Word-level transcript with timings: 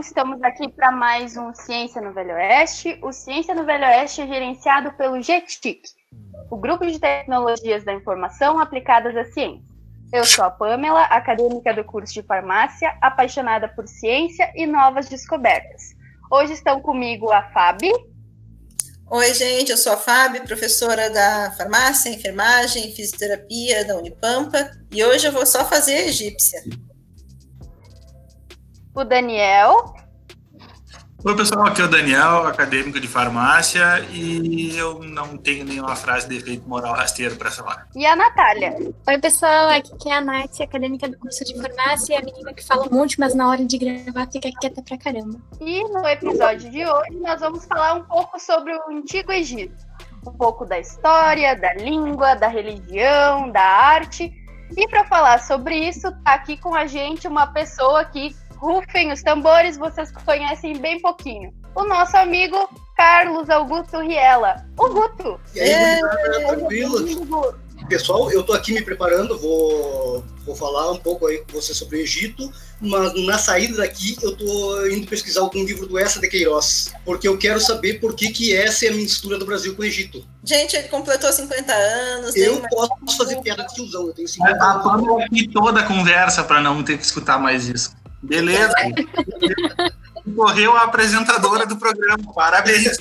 Estamos 0.00 0.42
aqui 0.42 0.66
para 0.66 0.90
mais 0.90 1.36
um 1.36 1.52
Ciência 1.52 2.00
no 2.00 2.14
Velho 2.14 2.32
Oeste. 2.32 2.98
O 3.02 3.12
Ciência 3.12 3.54
no 3.54 3.66
Velho 3.66 3.84
Oeste 3.84 4.22
é 4.22 4.26
gerenciado 4.26 4.92
pelo 4.92 5.20
GTIC, 5.20 5.82
o 6.50 6.56
Grupo 6.56 6.86
de 6.86 6.98
Tecnologias 6.98 7.84
da 7.84 7.92
Informação 7.92 8.58
Aplicadas 8.58 9.14
à 9.14 9.26
Ciência. 9.26 9.62
Eu 10.10 10.24
sou 10.24 10.42
a 10.42 10.50
Pamela, 10.50 11.02
acadêmica 11.02 11.74
do 11.74 11.84
curso 11.84 12.14
de 12.14 12.22
farmácia, 12.22 12.96
apaixonada 13.02 13.68
por 13.68 13.86
ciência 13.86 14.50
e 14.56 14.66
novas 14.66 15.06
descobertas. 15.06 15.94
Hoje 16.30 16.54
estão 16.54 16.80
comigo 16.80 17.30
a 17.30 17.42
Fábio. 17.50 17.92
Oi, 19.10 19.34
gente, 19.34 19.70
eu 19.70 19.76
sou 19.76 19.92
a 19.92 19.98
Fábio, 19.98 20.42
professora 20.44 21.10
da 21.10 21.52
farmácia, 21.58 22.08
enfermagem 22.08 22.90
fisioterapia 22.94 23.84
da 23.84 23.98
Unipampa, 23.98 24.70
e 24.90 25.04
hoje 25.04 25.26
eu 25.26 25.32
vou 25.32 25.44
só 25.44 25.62
fazer 25.66 26.08
egípcia. 26.08 26.62
O 28.94 29.04
Daniel. 29.04 29.94
Oi, 31.22 31.36
pessoal, 31.36 31.66
aqui 31.66 31.80
é 31.80 31.84
o 31.84 31.88
Daniel, 31.88 32.46
acadêmico 32.46 32.98
de 32.98 33.06
farmácia, 33.06 34.00
e 34.10 34.76
eu 34.76 35.00
não 35.00 35.36
tenho 35.36 35.64
nenhuma 35.64 35.94
frase 35.94 36.26
de 36.28 36.38
efeito 36.38 36.68
moral 36.68 36.94
rasteiro 36.94 37.36
para 37.36 37.50
falar. 37.50 37.86
E 37.94 38.04
a 38.04 38.16
Natália. 38.16 38.74
Oi, 39.06 39.18
pessoal, 39.18 39.68
aqui 39.68 40.08
é 40.08 40.14
a 40.14 40.20
Nath, 40.20 40.60
acadêmica 40.62 41.08
do 41.08 41.18
curso 41.18 41.44
de 41.44 41.54
farmácia, 41.60 42.18
a 42.18 42.22
menina 42.22 42.52
que 42.52 42.66
fala 42.66 42.88
um 42.88 42.90
monte, 42.96 43.20
mas 43.20 43.32
na 43.32 43.48
hora 43.48 43.64
de 43.64 43.78
gravar 43.78 44.26
fica 44.32 44.50
quieta 44.60 44.82
pra 44.82 44.98
caramba. 44.98 45.38
E 45.60 45.84
no 45.84 46.08
episódio 46.08 46.68
de 46.70 46.84
hoje 46.84 47.16
nós 47.20 47.38
vamos 47.38 47.64
falar 47.66 47.94
um 47.94 48.02
pouco 48.02 48.40
sobre 48.40 48.74
o 48.74 48.90
Antigo 48.90 49.30
Egito. 49.30 49.76
Um 50.26 50.32
pouco 50.32 50.64
da 50.64 50.80
história, 50.80 51.54
da 51.54 51.74
língua, 51.74 52.34
da 52.34 52.48
religião, 52.48 53.52
da 53.52 53.62
arte. 53.62 54.34
E 54.76 54.88
para 54.88 55.04
falar 55.04 55.38
sobre 55.42 55.76
isso, 55.76 56.10
tá 56.24 56.34
aqui 56.34 56.56
com 56.56 56.74
a 56.74 56.86
gente 56.86 57.28
uma 57.28 57.46
pessoa 57.46 58.04
que 58.04 58.34
rufem 58.60 59.10
os 59.10 59.22
tambores, 59.22 59.78
vocês 59.78 60.12
conhecem 60.12 60.78
bem 60.78 61.00
pouquinho. 61.00 61.52
O 61.74 61.84
nosso 61.84 62.16
amigo 62.16 62.56
Carlos 62.96 63.48
Augusto 63.48 63.98
Riela. 64.00 64.66
O 64.78 64.88
Guto. 64.90 65.40
E 65.54 65.60
aí, 65.60 65.70
é, 65.70 66.00
tranquilo? 66.46 67.58
Pessoal, 67.88 68.30
eu 68.30 68.42
tô 68.42 68.52
aqui 68.52 68.72
me 68.72 68.82
preparando, 68.82 69.38
vou, 69.38 70.22
vou 70.44 70.54
falar 70.54 70.92
um 70.92 70.98
pouco 70.98 71.26
aí 71.26 71.38
com 71.38 71.60
você 71.60 71.72
sobre 71.72 71.96
o 71.96 72.00
Egito, 72.00 72.52
mas 72.80 73.12
na 73.24 73.38
saída 73.38 73.78
daqui 73.78 74.16
eu 74.22 74.36
tô 74.36 74.86
indo 74.86 75.06
pesquisar 75.06 75.40
algum 75.40 75.64
livro 75.64 75.86
do 75.86 75.98
Essa 75.98 76.20
de 76.20 76.28
Queiroz, 76.28 76.92
porque 77.04 77.26
eu 77.26 77.38
quero 77.38 77.58
saber 77.58 77.94
por 77.94 78.14
que, 78.14 78.30
que 78.30 78.54
essa 78.54 78.84
é 78.84 78.90
a 78.90 78.92
mistura 78.92 79.38
do 79.38 79.46
Brasil 79.46 79.74
com 79.74 79.82
o 79.82 79.84
Egito. 79.84 80.24
Gente, 80.44 80.76
ele 80.76 80.88
completou 80.88 81.32
50 81.32 81.72
anos. 81.72 82.36
Eu 82.36 82.62
posso 82.68 83.16
fazer 83.16 83.40
piada 83.40 83.64
de 83.64 83.74
tiozão, 83.74 84.06
eu 84.06 84.12
tenho 84.12 84.28
50 84.28 84.52
anos. 84.52 84.86
A 84.86 84.88
Pamela 84.88 85.26
toda 85.52 85.80
a 85.80 85.84
conversa 85.84 86.44
para 86.44 86.60
não 86.60 86.84
ter 86.84 86.98
que 86.98 87.04
escutar 87.04 87.38
mais 87.38 87.66
isso. 87.66 87.99
Beleza. 88.22 88.74
Correu 90.36 90.76
a 90.76 90.82
apresentadora 90.82 91.66
do 91.66 91.76
programa. 91.76 92.32
Parabéns. 92.34 92.98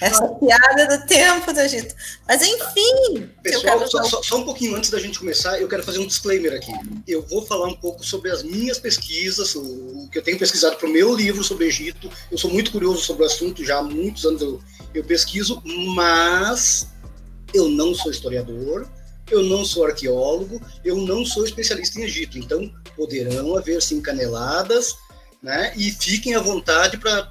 Essa 0.00 0.28
piada 0.28 0.98
do 0.98 1.06
tempo 1.06 1.52
do 1.52 1.60
Egito. 1.60 1.94
Mas 2.26 2.42
enfim. 2.42 3.28
Pessoal, 3.42 3.86
só, 3.88 4.04
só, 4.04 4.22
só, 4.22 4.38
um 4.38 4.44
pouquinho 4.44 4.76
antes 4.76 4.90
da 4.90 4.98
gente 4.98 5.18
começar, 5.18 5.60
eu 5.60 5.68
quero 5.68 5.82
fazer 5.82 5.98
um 5.98 6.06
disclaimer 6.06 6.54
aqui. 6.54 6.72
Eu 7.06 7.22
vou 7.22 7.44
falar 7.44 7.66
um 7.66 7.74
pouco 7.74 8.04
sobre 8.04 8.30
as 8.30 8.42
minhas 8.42 8.78
pesquisas, 8.78 9.54
o, 9.54 9.60
o 9.60 10.08
que 10.10 10.18
eu 10.18 10.22
tenho 10.22 10.38
pesquisado 10.38 10.76
para 10.76 10.88
o 10.88 10.92
meu 10.92 11.14
livro 11.14 11.42
sobre 11.42 11.66
Egito. 11.66 12.10
Eu 12.30 12.38
sou 12.38 12.50
muito 12.50 12.70
curioso 12.70 13.00
sobre 13.02 13.24
o 13.24 13.26
assunto, 13.26 13.64
já 13.64 13.78
há 13.78 13.82
muitos 13.82 14.24
anos 14.24 14.40
eu, 14.40 14.60
eu 14.94 15.04
pesquiso, 15.04 15.60
mas 15.94 16.88
eu 17.52 17.68
não 17.68 17.94
sou 17.94 18.10
historiador 18.10 18.88
eu 19.34 19.42
não 19.42 19.64
sou 19.64 19.86
arqueólogo, 19.86 20.60
eu 20.84 20.96
não 20.96 21.24
sou 21.24 21.44
especialista 21.44 22.00
em 22.00 22.04
Egito, 22.04 22.38
então 22.38 22.72
poderão 22.96 23.56
haver 23.56 23.80
sim 23.82 24.00
caneladas, 24.00 24.96
né? 25.42 25.72
E 25.76 25.90
fiquem 25.90 26.34
à 26.34 26.40
vontade 26.40 26.98
para 26.98 27.30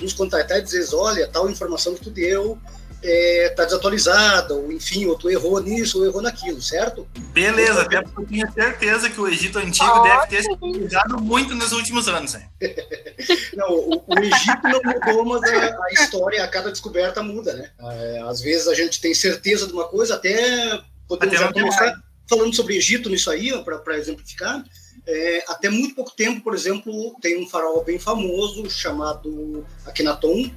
nos 0.00 0.12
contactar 0.12 0.58
e 0.58 0.62
dizer, 0.62 0.94
olha, 0.94 1.26
tal 1.26 1.50
informação 1.50 1.94
que 1.94 2.02
tu 2.02 2.10
deu 2.10 2.58
está 3.02 3.06
é, 3.06 3.48
tá 3.50 3.64
desatualizada, 3.64 4.54
ou 4.54 4.72
enfim, 4.72 5.06
ou 5.06 5.16
tu 5.16 5.30
errou 5.30 5.60
nisso, 5.60 5.98
ou 5.98 6.06
errou 6.06 6.22
naquilo, 6.22 6.60
certo? 6.60 7.06
Beleza, 7.32 7.82
até 7.82 8.02
porque 8.02 8.20
eu 8.20 8.26
tenho 8.26 8.52
certeza 8.52 9.10
que 9.10 9.20
o 9.20 9.28
Egito 9.28 9.58
Antigo 9.58 10.02
deve 10.02 10.26
ter 10.26 10.42
se 10.42 10.52
atualizado 10.52 11.22
muito 11.22 11.54
nos 11.54 11.72
últimos 11.72 12.08
anos. 12.08 12.34
Hein? 12.34 12.48
não, 13.54 13.70
o, 13.70 14.04
o, 14.06 14.18
Egito 14.18 14.62
não 14.64 14.80
mudou, 14.82 15.24
mas 15.24 15.52
a, 15.52 15.66
a, 15.66 15.92
história, 15.92 16.42
a 16.42 16.48
cada 16.48 16.70
descoberta 16.70 17.22
muda, 17.22 17.54
né? 17.54 17.70
É, 17.78 18.20
às 18.22 18.40
vezes 18.40 18.66
a 18.66 18.74
gente 18.74 19.00
tem 19.00 19.14
certeza 19.14 19.66
de 19.66 19.72
uma 19.72 19.86
coisa, 19.86 20.14
até 20.14 20.80
Podemos 21.08 21.52
começar 21.52 22.02
falando 22.28 22.54
sobre 22.54 22.76
Egito 22.76 23.08
nisso 23.08 23.30
aí, 23.30 23.52
para 23.62 23.96
exemplificar. 23.96 24.64
É, 25.06 25.44
até 25.46 25.70
muito 25.70 25.94
pouco 25.94 26.10
tempo, 26.10 26.40
por 26.40 26.54
exemplo, 26.54 27.14
tem 27.20 27.40
um 27.40 27.48
faraó 27.48 27.80
bem 27.82 27.98
famoso 27.98 28.68
chamado 28.68 29.64
Akhenaton. 29.84 30.50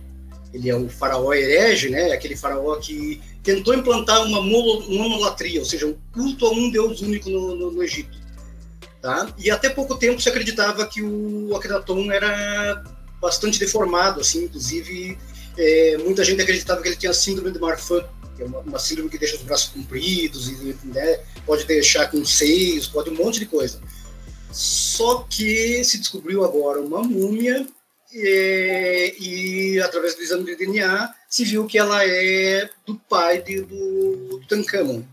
Ele 0.51 0.69
é 0.69 0.75
o 0.75 0.89
faraó 0.89 1.31
herege, 1.33 1.89
né? 1.89 2.11
Aquele 2.11 2.35
faraó 2.35 2.75
que 2.77 3.21
tentou 3.43 3.75
implantar 3.75 4.23
uma 4.23 4.41
monolatria, 4.41 5.59
ou 5.59 5.65
seja, 5.65 5.85
um 5.85 5.95
culto 6.11 6.47
a 6.47 6.51
um 6.51 6.71
deus 6.71 7.01
único 7.01 7.29
no, 7.29 7.55
no, 7.55 7.71
no 7.71 7.83
Egito. 7.83 8.17
Tá? 9.01 9.33
E 9.37 9.49
até 9.49 9.69
pouco 9.69 9.95
tempo 9.95 10.19
se 10.19 10.27
acreditava 10.27 10.85
que 10.85 11.01
o 11.01 11.55
Akhenaton 11.55 12.11
era 12.11 12.83
bastante 13.21 13.59
deformado, 13.59 14.19
assim, 14.19 14.45
inclusive 14.45 15.17
é, 15.57 15.97
muita 15.97 16.23
gente 16.23 16.41
acreditava 16.41 16.81
que 16.81 16.89
ele 16.89 16.95
tinha 16.95 17.13
síndrome 17.13 17.51
de 17.51 17.59
Marfan, 17.59 18.03
é 18.43 18.45
uma, 18.45 18.59
uma 18.59 18.79
síndrome 18.79 19.09
que 19.09 19.17
deixa 19.17 19.35
os 19.35 19.43
braços 19.43 19.69
compridos 19.69 20.49
e 20.49 20.75
né, 20.85 21.19
pode 21.45 21.65
deixar 21.65 22.09
com 22.09 22.23
seios, 22.25 22.87
pode 22.87 23.09
um 23.09 23.15
monte 23.15 23.39
de 23.39 23.45
coisa. 23.45 23.81
Só 24.51 25.25
que 25.29 25.83
se 25.83 25.99
descobriu 25.99 26.43
agora 26.43 26.81
uma 26.81 27.03
múmia 27.03 27.67
e, 28.11 29.15
e 29.19 29.81
através 29.81 30.15
do 30.15 30.21
exame 30.21 30.45
de 30.45 30.55
DNA 30.55 31.13
se 31.29 31.45
viu 31.45 31.65
que 31.65 31.77
ela 31.77 32.03
é 32.03 32.69
do 32.85 32.95
pai 32.95 33.41
de, 33.41 33.61
do 33.61 34.39
Tutankhamon. 34.41 35.03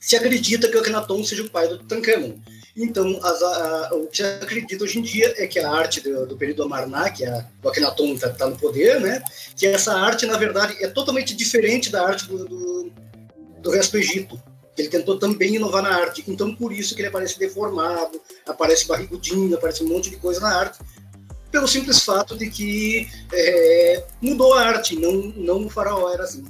Se 0.00 0.16
acredita 0.16 0.68
que 0.68 0.76
o 0.76 0.80
Akhenaton 0.80 1.22
seja 1.24 1.42
o 1.42 1.50
pai 1.50 1.68
do 1.68 1.78
Tutankhamon. 1.78 2.38
Então, 2.76 3.18
as, 3.22 3.42
a, 3.42 3.90
o 3.94 4.06
que 4.06 4.18
se 4.18 4.22
acredita 4.22 4.84
hoje 4.84 4.98
em 4.98 5.02
dia 5.02 5.32
é 5.38 5.46
que 5.46 5.58
a 5.58 5.70
arte 5.70 6.02
do, 6.02 6.26
do 6.26 6.36
período 6.36 6.62
Amarná, 6.62 7.08
que 7.08 7.24
a, 7.24 7.46
o 7.62 7.68
Akhenaton 7.68 8.12
está 8.12 8.28
tá 8.28 8.46
no 8.46 8.56
poder, 8.56 9.00
né? 9.00 9.22
que 9.56 9.66
essa 9.66 9.94
arte, 9.94 10.26
na 10.26 10.36
verdade, 10.36 10.76
é 10.84 10.88
totalmente 10.88 11.34
diferente 11.34 11.90
da 11.90 12.06
arte 12.06 12.26
do, 12.26 12.44
do, 12.44 12.92
do 13.62 13.70
resto 13.70 13.92
do 13.92 13.98
Egito. 13.98 14.40
Ele 14.76 14.88
tentou 14.88 15.18
também 15.18 15.54
inovar 15.54 15.82
na 15.82 15.88
arte. 15.88 16.22
Então, 16.28 16.54
por 16.54 16.70
isso 16.70 16.94
que 16.94 17.00
ele 17.00 17.08
aparece 17.08 17.38
deformado, 17.38 18.20
aparece 18.46 18.86
barrigudinho, 18.86 19.56
aparece 19.56 19.82
um 19.82 19.88
monte 19.88 20.10
de 20.10 20.16
coisa 20.16 20.40
na 20.40 20.54
arte, 20.54 20.78
pelo 21.50 21.66
simples 21.66 22.02
fato 22.02 22.36
de 22.36 22.50
que 22.50 23.08
é, 23.32 24.04
mudou 24.20 24.52
a 24.52 24.62
arte, 24.62 24.94
não, 24.96 25.12
não 25.34 25.64
o 25.64 25.70
faraó 25.70 26.12
era 26.12 26.24
assim. 26.24 26.44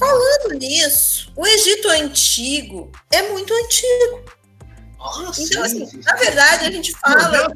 Falando 0.00 0.54
nisso, 0.54 1.30
o 1.36 1.46
Egito 1.46 1.88
antigo 1.90 2.90
é 3.12 3.20
muito 3.28 3.52
antigo. 3.52 4.24
Ah, 4.98 5.30
então, 5.38 5.62
assim, 5.62 6.00
na 6.02 6.14
verdade, 6.14 6.64
a 6.64 6.70
gente 6.70 6.92
fala. 6.92 7.52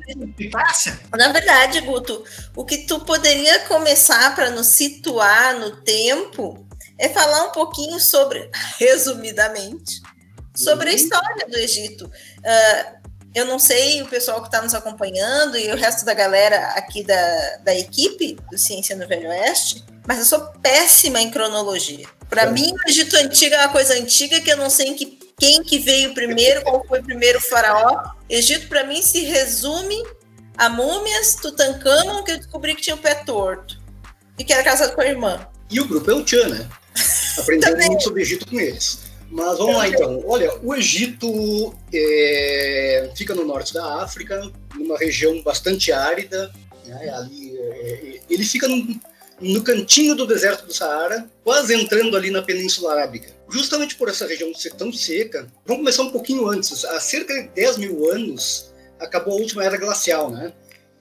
Na 1.16 1.32
verdade, 1.32 1.80
Guto, 1.80 2.22
o 2.54 2.62
que 2.66 2.86
tu 2.86 3.00
poderia 3.00 3.60
começar 3.60 4.34
para 4.34 4.50
nos 4.50 4.66
situar 4.66 5.58
no 5.58 5.76
tempo 5.76 6.66
é 6.98 7.08
falar 7.08 7.44
um 7.44 7.52
pouquinho 7.52 7.98
sobre, 7.98 8.50
resumidamente, 8.78 10.02
sobre 10.54 10.88
a 10.88 10.92
uhum. 10.92 10.96
história 10.96 11.46
do 11.46 11.56
Egito. 11.56 12.04
Uh, 12.04 13.04
eu 13.34 13.46
não 13.46 13.58
sei 13.58 14.02
o 14.02 14.06
pessoal 14.06 14.42
que 14.42 14.48
está 14.48 14.60
nos 14.60 14.74
acompanhando 14.74 15.56
e 15.56 15.70
o 15.72 15.76
resto 15.76 16.04
da 16.04 16.12
galera 16.12 16.68
aqui 16.76 17.02
da, 17.02 17.56
da 17.64 17.74
equipe 17.74 18.36
do 18.50 18.58
Ciência 18.58 18.94
no 18.94 19.08
Velho 19.08 19.30
Oeste, 19.30 19.82
mas 20.06 20.18
eu 20.18 20.24
sou 20.24 20.40
péssima 20.62 21.20
em 21.20 21.30
cronologia. 21.30 22.06
Para 22.28 22.50
mim, 22.50 22.72
o 22.72 22.88
Egito 22.88 23.16
Antigo 23.16 23.54
é 23.54 23.58
uma 23.58 23.68
coisa 23.68 23.94
antiga 23.94 24.40
que 24.40 24.50
eu 24.50 24.56
não 24.56 24.68
sei 24.68 24.88
em 24.88 24.94
que, 24.94 25.18
quem 25.38 25.62
que 25.62 25.78
veio 25.78 26.14
primeiro, 26.14 26.62
qual 26.62 26.84
foi 26.86 27.00
o 27.00 27.04
primeiro 27.04 27.40
faraó. 27.40 28.10
Egito, 28.28 28.68
para 28.68 28.84
mim, 28.84 29.00
se 29.00 29.20
resume 29.20 30.02
a 30.56 30.68
múmias, 30.68 31.36
Tutankhamon, 31.36 32.22
que 32.22 32.32
eu 32.32 32.38
descobri 32.38 32.74
que 32.74 32.82
tinha 32.82 32.96
o 32.96 32.98
pé 32.98 33.14
torto 33.14 33.80
e 34.38 34.44
que 34.44 34.52
era 34.52 34.62
casado 34.62 34.94
com 34.94 35.00
a 35.00 35.06
irmã. 35.06 35.46
E 35.70 35.80
o 35.80 35.86
grupo 35.86 36.10
é 36.10 36.14
o 36.14 36.24
Tchan, 36.24 36.48
né? 36.48 36.68
Aprendendo 37.38 37.76
muito 37.86 38.02
sobre 38.02 38.20
o 38.20 38.22
Egito 38.22 38.46
com 38.46 38.60
eles. 38.60 39.04
Mas 39.30 39.58
vamos 39.58 39.76
lá 39.76 39.88
então. 39.88 40.22
Olha, 40.26 40.52
o 40.62 40.74
Egito 40.74 41.74
é, 41.92 43.10
fica 43.16 43.34
no 43.34 43.44
norte 43.44 43.74
da 43.74 44.02
África, 44.02 44.50
numa 44.74 44.98
região 44.98 45.42
bastante 45.42 45.90
árida. 45.90 46.52
Né? 46.86 47.10
Ali, 47.10 47.56
é, 47.58 48.16
é 48.16 48.20
ele 48.30 48.44
fica 48.44 48.68
num 48.68 48.98
no 49.40 49.62
cantinho 49.62 50.14
do 50.14 50.26
deserto 50.26 50.66
do 50.66 50.72
Saara, 50.72 51.28
quase 51.42 51.74
entrando 51.74 52.16
ali 52.16 52.30
na 52.30 52.42
Península 52.42 52.92
Arábica. 52.92 53.34
Justamente 53.48 53.96
por 53.96 54.08
essa 54.08 54.26
região 54.26 54.54
ser 54.54 54.72
tão 54.74 54.92
seca, 54.92 55.46
vamos 55.66 55.82
começar 55.82 56.02
um 56.02 56.10
pouquinho 56.10 56.48
antes. 56.48 56.84
Há 56.84 57.00
cerca 57.00 57.34
de 57.34 57.48
10 57.48 57.78
mil 57.78 58.10
anos 58.10 58.72
acabou 58.98 59.34
a 59.34 59.40
última 59.40 59.64
era 59.64 59.76
glacial, 59.76 60.30
né? 60.30 60.52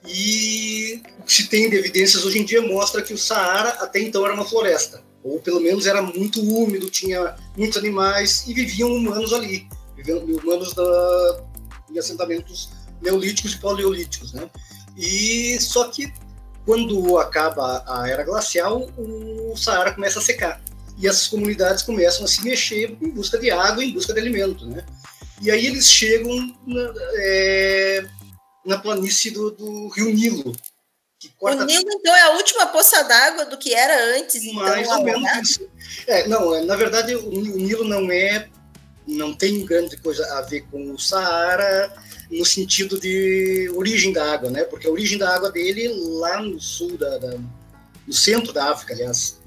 E 0.06 1.00
o 1.18 1.22
que 1.22 1.32
se 1.32 1.48
tem 1.48 1.70
de 1.70 1.76
evidências 1.76 2.24
hoje 2.24 2.38
em 2.38 2.44
dia 2.44 2.60
mostra 2.60 3.00
que 3.00 3.14
o 3.14 3.18
Saara 3.18 3.70
até 3.80 4.00
então 4.00 4.24
era 4.24 4.34
uma 4.34 4.44
floresta, 4.44 5.02
ou 5.22 5.40
pelo 5.40 5.60
menos 5.60 5.86
era 5.86 6.02
muito 6.02 6.42
úmido, 6.42 6.90
tinha 6.90 7.34
muitos 7.56 7.78
animais 7.78 8.44
e 8.46 8.52
viviam 8.52 8.92
humanos 8.92 9.32
ali, 9.32 9.66
viviam 9.96 10.18
humanos 10.18 10.74
da, 10.74 11.44
em 11.90 11.98
assentamentos 11.98 12.68
neolíticos 13.00 13.54
e 13.54 13.58
paleolíticos, 13.58 14.34
né? 14.34 14.50
E 14.96 15.58
só 15.60 15.88
que 15.88 16.12
quando 16.64 17.18
acaba 17.18 17.84
a 17.86 18.08
era 18.08 18.24
glacial, 18.24 18.88
o 18.96 19.56
Saara 19.56 19.92
começa 19.92 20.18
a 20.18 20.22
secar 20.22 20.60
e 20.96 21.08
essas 21.08 21.26
comunidades 21.26 21.82
começam 21.82 22.24
a 22.24 22.28
se 22.28 22.42
mexer 22.42 22.96
em 23.00 23.10
busca 23.10 23.38
de 23.38 23.50
água, 23.50 23.84
em 23.84 23.92
busca 23.92 24.12
de 24.12 24.20
alimento, 24.20 24.66
né? 24.66 24.84
E 25.42 25.50
aí 25.50 25.66
eles 25.66 25.86
chegam 25.86 26.34
na, 26.66 26.94
é, 27.16 28.04
na 28.64 28.78
planície 28.78 29.30
do, 29.30 29.50
do, 29.50 29.88
Rio 29.88 30.14
Nilo. 30.14 30.54
Corta... 31.38 31.62
O 31.62 31.66
Nilo, 31.66 31.84
então, 31.88 32.14
é 32.14 32.22
a 32.22 32.30
última 32.30 32.66
poça 32.66 33.02
d'água 33.02 33.46
do 33.46 33.58
que 33.58 33.74
era 33.74 34.18
antes, 34.18 34.36
então, 34.36 34.62
Mais 34.62 34.88
ou 34.88 35.02
menos 35.02 35.30
isso. 35.42 35.68
É, 36.06 36.28
não, 36.28 36.54
é, 36.54 36.62
na 36.62 36.76
verdade, 36.76 37.14
o 37.16 37.40
Nilo 37.40 37.84
não 37.84 38.10
é, 38.12 38.48
não 39.06 39.34
tem 39.34 39.64
grande 39.66 39.96
coisa 39.96 40.24
a 40.34 40.42
ver 40.42 40.62
com 40.70 40.92
o 40.92 40.98
Saara 40.98 41.92
no 42.30 42.44
sentido 42.44 42.98
de 42.98 43.70
origem 43.74 44.12
da 44.12 44.32
água, 44.32 44.50
né? 44.50 44.64
Porque 44.64 44.86
a 44.86 44.90
origem 44.90 45.18
da 45.18 45.34
água 45.34 45.50
dele 45.50 45.88
lá 46.18 46.42
no 46.42 46.60
sul 46.60 46.96
da, 46.96 47.18
da 47.18 47.38
no 48.06 48.12
centro 48.12 48.52
da 48.52 48.70
África, 48.70 48.92
aliás, 48.94 49.40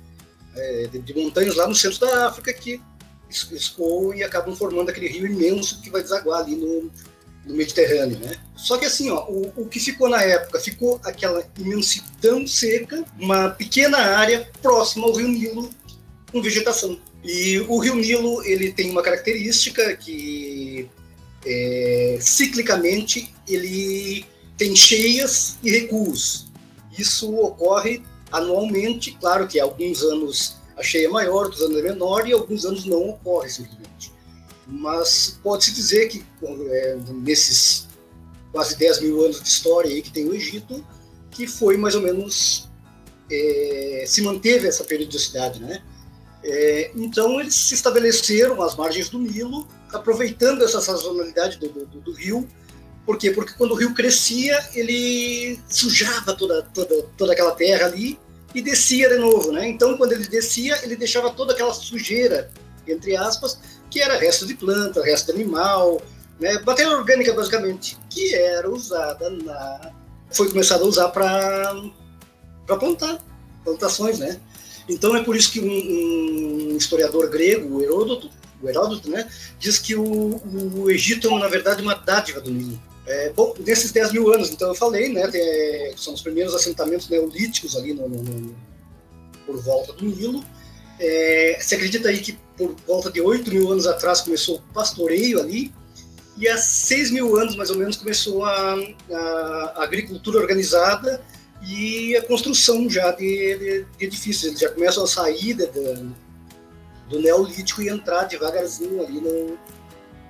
é, 0.56 0.88
de, 0.88 1.00
de, 1.00 1.14
montanhas 1.14 1.56
lá 1.56 1.68
no 1.68 1.76
centro 1.76 2.00
da 2.00 2.28
África 2.28 2.52
que 2.54 2.82
escoam 3.30 4.16
e 4.16 4.24
acabam 4.24 4.56
formando 4.56 4.90
aquele 4.90 5.08
rio 5.08 5.28
imenso 5.28 5.82
que 5.82 5.90
vai 5.90 6.02
desaguar 6.02 6.42
ali 6.42 6.56
no, 6.56 6.90
no 7.46 7.56
Mediterrâneo, 7.56 8.18
né? 8.20 8.36
Só 8.56 8.78
que 8.78 8.86
assim, 8.86 9.10
ó, 9.10 9.26
o, 9.28 9.54
o, 9.56 9.68
que 9.68 9.80
ficou 9.80 10.10
na 10.10 10.22
época, 10.24 10.60
ficou 10.60 11.00
aquela 11.04 11.46
imensidão 11.60 12.48
seca, 12.48 13.04
uma 13.20 13.50
pequena 13.50 13.98
área 13.98 14.50
próxima 14.62 15.06
ao 15.06 15.14
Rio 15.14 15.28
Nilo 15.28 15.70
com 16.32 16.42
vegetação. 16.42 17.00
E 17.24 17.60
o 17.68 17.78
Rio 17.80 17.96
Nilo, 17.96 18.44
ele 18.44 18.72
tem 18.72 18.90
uma 18.90 19.02
característica 19.02 19.96
que 19.98 20.57
é, 21.48 22.18
ciclicamente 22.20 23.34
ele 23.48 24.26
tem 24.58 24.76
cheias 24.76 25.58
e 25.64 25.72
recuos. 25.72 26.48
Isso 26.98 27.34
ocorre 27.36 28.04
anualmente, 28.32 29.12
claro 29.20 29.48
que 29.48 29.60
alguns 29.60 30.02
anos 30.02 30.58
a 30.76 30.84
cheia 30.84 31.08
é 31.08 31.10
maior, 31.10 31.46
outros 31.46 31.62
anos 31.62 31.78
é 31.78 31.82
menor 31.82 32.28
e 32.28 32.34
alguns 32.34 32.66
anos 32.66 32.86
não 32.86 33.10
ocorre 33.10 33.50
simplesmente. 33.50 34.12
Mas 34.68 35.40
pode-se 35.42 35.74
dizer 35.74 36.10
que 36.10 36.24
é, 36.70 36.98
nesses 37.24 37.88
quase 38.52 38.76
10 38.78 39.02
mil 39.02 39.24
anos 39.24 39.42
de 39.42 39.48
história 39.48 39.90
aí 39.90 40.02
que 40.02 40.12
tem 40.12 40.28
o 40.28 40.34
Egito, 40.34 40.86
que 41.32 41.48
foi 41.48 41.78
mais 41.78 41.96
ou 41.96 42.02
menos 42.02 42.70
é, 43.32 44.04
se 44.06 44.22
manteve 44.22 44.68
essa 44.68 44.84
periodicidade, 44.84 45.62
né? 45.62 45.82
É, 46.50 46.92
então 46.96 47.42
eles 47.42 47.56
se 47.56 47.74
estabeleceram 47.74 48.62
às 48.62 48.74
margens 48.74 49.10
do 49.10 49.20
Nilo, 49.20 49.68
aproveitando 49.92 50.64
essa 50.64 50.80
sazonalidade 50.80 51.58
do, 51.58 51.68
do, 51.68 52.00
do, 52.00 52.14
rio. 52.14 52.48
Por 53.06 53.18
quê? 53.18 53.32
Porque 53.32 53.54
quando 53.54 53.72
o 53.72 53.76
rio 53.76 53.94
crescia, 53.94 54.58
ele 54.74 55.60
sujava 55.68 56.34
toda, 56.34 56.64
toda, 56.74 57.04
toda 57.18 57.34
aquela 57.34 57.52
terra 57.52 57.88
ali 57.88 58.18
e 58.56 58.62
descia 58.62 59.10
de 59.10 59.18
novo, 59.18 59.52
né? 59.52 59.68
Então, 59.68 59.98
quando 59.98 60.14
ele 60.14 60.26
descia, 60.26 60.80
ele 60.84 60.96
deixava 60.96 61.30
toda 61.32 61.52
aquela 61.52 61.74
sujeira, 61.74 62.50
entre 62.88 63.18
aspas, 63.18 63.60
que 63.90 64.00
era 64.00 64.18
resto 64.18 64.48
de 64.48 64.56
planta, 64.56 65.04
resto 65.04 65.34
de 65.34 65.42
animal, 65.42 66.02
né? 66.40 66.62
Matéria 66.66 66.98
orgânica, 66.98 67.34
basicamente, 67.34 67.98
que 68.10 68.34
era 68.34 68.70
usada 68.70 69.30
na... 69.30 69.92
Foi 70.32 70.50
começada 70.50 70.84
a 70.84 70.88
usar 70.88 71.10
para 71.10 71.74
plantar, 72.68 73.22
plantações, 73.66 74.20
né? 74.20 74.40
Então 74.88 75.16
é 75.16 75.24
por 75.24 75.36
isso 75.36 75.52
que 75.52 75.60
um, 75.60 76.74
um 76.74 76.78
historiador 76.78 77.30
grego, 77.30 77.82
Heródoto, 77.82 78.30
o 78.62 78.70
Heródoto, 78.70 79.10
né, 79.10 79.30
diz 79.60 79.78
que 79.78 79.96
o, 79.96 80.42
o 80.76 80.90
Egito 80.90 81.28
é, 81.28 81.40
na 81.40 81.48
verdade, 81.48 81.82
uma 81.82 81.94
dádiva 81.94 82.42
do 82.42 82.52
Nilo. 82.52 82.82
É, 83.06 83.32
bom, 83.32 83.54
nesses 83.60 83.92
10 83.92 84.12
mil 84.12 84.34
anos, 84.34 84.50
então 84.52 84.68
eu 84.68 84.76
falei, 84.76 85.10
né, 85.10 85.30
é, 85.34 85.94
são 85.96 86.14
os 86.14 86.22
primeiros 86.22 86.54
assentamentos 86.54 87.08
neolíticos 87.08 87.76
ali 87.76 87.94
no, 87.94 88.10
no, 88.10 88.24
no, 88.24 88.56
por 89.46 89.62
volta 89.62 89.94
do 89.94 90.06
Nilo. 90.06 90.44
É, 91.00 91.58
se 91.62 91.76
acredita 91.76 92.10
aí 92.10 92.20
que 92.20 92.38
por 92.58 92.76
volta 92.88 93.12
de 93.12 93.22
8 93.22 93.50
mil 93.52 93.72
anos 93.72 93.86
atrás 93.86 94.22
começou 94.22 94.58
o 94.58 94.74
pastoreio 94.74 95.40
ali, 95.40 95.72
e 96.38 96.48
há 96.48 96.58
6 96.58 97.12
mil 97.12 97.36
anos, 97.36 97.56
mais 97.56 97.70
ou 97.72 97.78
menos, 97.78 97.98
começou 97.98 98.46
a, 98.46 98.76
a, 99.12 99.74
a 99.78 99.84
agricultura 99.84 100.38
organizada 100.38 101.22
e 101.62 102.16
a 102.16 102.22
construção 102.22 102.90
já 102.90 103.12
de, 103.12 103.58
de, 103.58 103.86
de 103.98 104.06
edifícios. 104.06 104.46
Eles 104.46 104.60
já 104.60 104.70
começam 104.70 105.04
a 105.04 105.08
sair 105.08 105.56
do 107.10 107.20
Neolítico 107.20 107.82
e 107.82 107.90
entrar 107.90 108.26
devagarzinho 108.26 109.02
ali 109.04 109.20
no, 109.20 109.58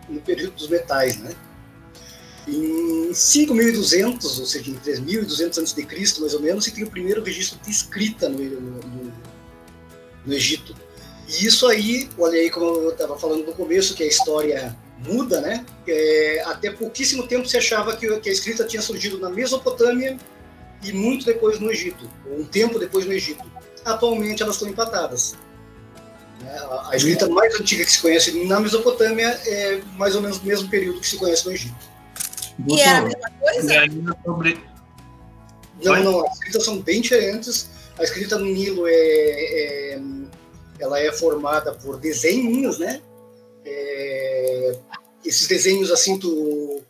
no 0.10 0.22
período 0.22 0.54
dos 0.54 0.68
metais, 0.68 1.18
né? 1.18 1.36
Em 2.48 3.12
5.200, 3.12 4.24
ou 4.24 4.46
seja, 4.46 4.72
em 4.72 4.76
3.200 4.76 5.64
a.C., 5.64 6.22
mais 6.22 6.34
ou 6.34 6.40
menos, 6.40 6.64
se 6.64 6.72
tem 6.72 6.84
o 6.84 6.90
primeiro 6.90 7.22
registro 7.22 7.60
de 7.62 7.70
escrita 7.70 8.30
no, 8.30 8.40
no, 8.40 9.14
no 10.26 10.34
Egito. 10.34 10.74
E 11.28 11.46
isso 11.46 11.68
aí, 11.68 12.10
olha 12.18 12.40
aí 12.40 12.50
como 12.50 12.66
eu 12.66 12.92
estava 12.92 13.20
falando 13.20 13.46
no 13.46 13.52
começo, 13.52 13.94
que 13.94 14.04
a 14.04 14.08
história 14.08 14.78
muda, 15.00 15.42
né? 15.42 15.66
É, 15.86 16.42
até 16.46 16.72
pouquíssimo 16.72 17.28
tempo 17.28 17.46
se 17.48 17.58
achava 17.58 17.98
que, 17.98 18.08
que 18.22 18.30
a 18.30 18.32
escrita 18.32 18.64
tinha 18.64 18.82
surgido 18.82 19.20
na 19.20 19.30
Mesopotâmia 19.30 20.18
e 20.84 20.92
muito 20.94 21.26
depois 21.26 21.60
no 21.60 21.72
Egito, 21.72 22.10
um 22.30 22.44
tempo 22.44 22.80
depois 22.80 23.06
no 23.06 23.14
Egito. 23.14 23.44
Atualmente 23.84 24.44
elas 24.44 24.56
estão 24.56 24.70
empatadas. 24.70 25.36
Né? 26.40 26.56
A 26.90 26.96
escrita 26.96 27.28
mais 27.28 27.54
antiga 27.60 27.84
que 27.84 27.92
se 27.92 28.02
conhece 28.02 28.44
na 28.46 28.60
Mesopotâmia 28.60 29.30
é 29.46 29.82
mais 29.98 30.16
ou 30.16 30.22
menos 30.22 30.38
o 30.38 30.46
mesmo 30.46 30.70
período 30.70 31.00
que 31.00 31.08
se 31.08 31.18
conhece 31.18 31.46
no 31.46 31.54
Egito. 31.54 31.76
E 32.68 32.80
é 32.82 32.90
a 32.90 33.02
mesma 33.02 33.30
coisa? 33.40 34.54
Não, 35.84 36.04
não, 36.04 36.26
as 36.26 36.34
escritas 36.34 36.66
são 36.66 36.80
bem 36.80 37.02
diferentes. 37.02 37.70
A 37.98 38.04
escrita 38.04 38.38
no 38.38 38.46
Nilo 38.46 38.88
é, 38.88 38.94
é 38.94 40.00
ela 40.80 41.00
é 41.00 41.12
formada 41.12 41.74
por 41.74 41.98
desenhos, 42.00 42.78
né? 42.78 43.02
É, 43.66 44.78
esses 45.26 45.48
desenhos 45.48 45.92
assim, 45.92 46.20
tu 46.20 46.84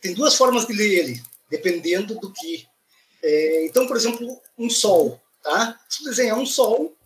tem 0.00 0.14
duas 0.14 0.34
formas 0.34 0.66
de 0.66 0.74
ler 0.74 0.98
ele 0.98 1.22
dependendo 1.50 2.14
do 2.14 2.32
que. 2.32 2.66
É, 3.22 3.66
então, 3.66 3.86
por 3.86 3.96
exemplo, 3.96 4.26
um 4.56 4.70
sol, 4.70 5.20
tá? 5.42 5.78
Se 5.88 6.04
desenhar 6.04 6.38
um 6.38 6.46
sol, 6.46 6.96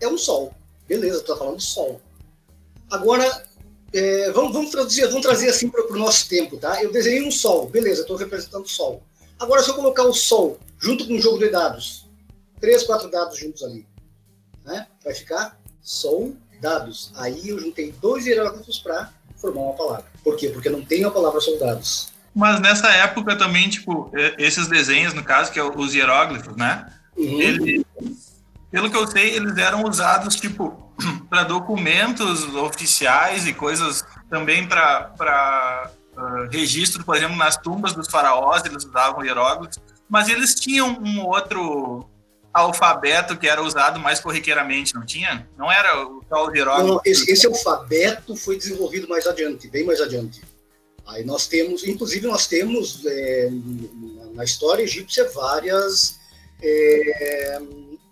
é 0.00 0.08
um 0.08 0.18
sol. 0.18 0.54
Beleza, 0.88 1.20
tu 1.20 1.26
tá 1.26 1.36
falando 1.36 1.60
sol. 1.60 2.00
Agora, 2.90 3.24
é, 3.92 4.30
vamos, 4.32 4.52
vamos, 4.52 4.70
traduzir, 4.70 5.06
vamos 5.06 5.22
trazer 5.22 5.48
assim 5.48 5.68
para 5.68 5.86
o 5.86 5.98
nosso 5.98 6.28
tempo, 6.28 6.56
tá? 6.56 6.82
Eu 6.82 6.90
desenhei 6.90 7.26
um 7.26 7.30
sol, 7.30 7.68
beleza, 7.68 8.02
estou 8.02 8.16
representando 8.16 8.64
o 8.64 8.68
sol. 8.68 9.02
Agora, 9.38 9.62
se 9.62 9.70
eu 9.70 9.74
colocar 9.74 10.04
o 10.04 10.12
sol 10.12 10.58
junto 10.78 11.06
com 11.06 11.14
um 11.14 11.20
jogo 11.20 11.38
de 11.38 11.48
dados, 11.48 12.08
três, 12.60 12.82
quatro 12.82 13.10
dados 13.10 13.38
juntos 13.38 13.62
ali, 13.62 13.86
né? 14.64 14.86
Vai 15.04 15.14
ficar 15.14 15.60
sol 15.82 16.34
dados. 16.60 17.10
Aí 17.16 17.48
eu 17.48 17.58
juntei 17.58 17.92
dois 17.92 18.26
hieróglifos 18.26 18.78
para 18.78 19.12
formar 19.36 19.62
uma 19.62 19.74
palavra. 19.74 20.06
Por 20.22 20.36
quê? 20.36 20.50
Porque 20.50 20.68
não 20.68 20.84
tem 20.84 21.04
a 21.04 21.10
palavra 21.10 21.40
soldados. 21.40 22.08
Mas 22.34 22.60
nessa 22.60 22.88
época 22.88 23.36
também, 23.36 23.68
tipo, 23.68 24.10
esses 24.38 24.68
desenhos, 24.68 25.14
no 25.14 25.22
caso, 25.24 25.50
que 25.50 25.58
é 25.58 25.64
os 25.64 25.94
hieróglifos, 25.94 26.56
né? 26.56 26.86
Uhum. 27.16 27.40
Ele, 27.40 27.86
pelo 28.70 28.90
que 28.90 28.96
eu 28.96 29.06
sei, 29.06 29.34
eles 29.34 29.56
eram 29.56 29.84
usados, 29.84 30.36
tipo, 30.36 30.92
para 31.28 31.44
documentos 31.44 32.44
oficiais 32.54 33.46
e 33.46 33.52
coisas 33.52 34.04
também 34.28 34.66
para 34.66 35.90
uh, 36.16 36.48
registro, 36.50 37.04
por 37.04 37.16
exemplo, 37.16 37.36
nas 37.36 37.56
tumbas 37.56 37.92
dos 37.92 38.08
faraós, 38.08 38.64
eles 38.64 38.84
usavam 38.84 39.24
hieróglifos, 39.24 39.78
mas 40.08 40.28
eles 40.28 40.54
tinham 40.54 40.98
um 41.02 41.26
outro 41.26 42.08
alfabeto 42.52 43.36
que 43.36 43.48
era 43.48 43.62
usado 43.62 44.00
mais 44.00 44.20
corriqueiramente, 44.20 44.94
não 44.94 45.04
tinha? 45.04 45.48
Não 45.56 45.70
era 45.70 46.04
o 46.04 46.22
tal 46.28 46.54
hieróglifo? 46.54 46.94
Não, 46.94 47.00
esse, 47.04 47.30
esse 47.30 47.46
alfabeto 47.46 48.36
foi 48.36 48.56
desenvolvido 48.56 49.08
mais 49.08 49.26
adiante, 49.26 49.68
bem 49.68 49.84
mais 49.84 50.00
adiante. 50.00 50.42
Aí 51.06 51.24
nós 51.24 51.46
temos, 51.46 51.84
inclusive 51.84 52.26
nós 52.26 52.46
temos 52.46 53.04
é, 53.06 53.50
na 54.34 54.44
história 54.44 54.82
egípcia 54.82 55.28
várias 55.30 56.18
é, 56.62 57.60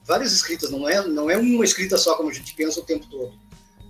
várias 0.05 0.33
escritas, 0.33 0.71
não 0.71 0.89
é 0.89 1.07
não 1.07 1.31
é 1.31 1.37
uma 1.37 1.65
escrita 1.65 1.97
só 1.97 2.15
como 2.15 2.31
a 2.31 2.33
gente 2.33 2.55
pensa 2.55 2.81
o 2.81 2.85
tempo 2.85 3.07
todo. 3.07 3.33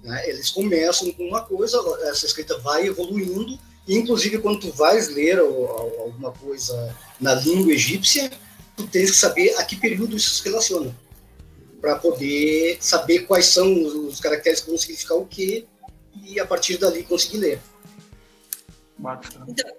Né? 0.03 0.29
Eles 0.29 0.51
começam 0.51 1.11
com 1.13 1.25
uma 1.25 1.43
coisa, 1.43 1.79
essa 2.03 2.27
escrita 2.27 2.59
vai 2.59 2.87
evoluindo, 2.87 3.59
inclusive 3.87 4.39
quando 4.39 4.61
tu 4.61 4.73
vais 4.73 5.09
ler 5.09 5.39
alguma 5.39 6.33
coisa 6.33 6.95
na 7.21 7.35
língua 7.35 7.73
egípcia, 7.73 8.31
tu 8.77 8.87
tens 8.87 9.11
que 9.11 9.17
saber 9.17 9.55
a 9.57 9.65
que 9.65 9.77
período 9.77 10.17
isso 10.17 10.31
se 10.31 10.45
relaciona, 10.45 10.95
para 11.81 11.97
poder 11.97 12.79
saber 12.81 13.21
quais 13.21 13.47
são 13.47 14.07
os 14.07 14.21
caracteres 14.21 14.61
que 14.61 14.69
vão 14.69 14.79
significar 14.79 15.17
o 15.17 15.27
quê, 15.27 15.67
e 16.25 16.39
a 16.39 16.47
partir 16.47 16.77
dali 16.77 17.05
conseguir 17.05 17.39
ler. 17.39 17.61
Então, 19.47 19.71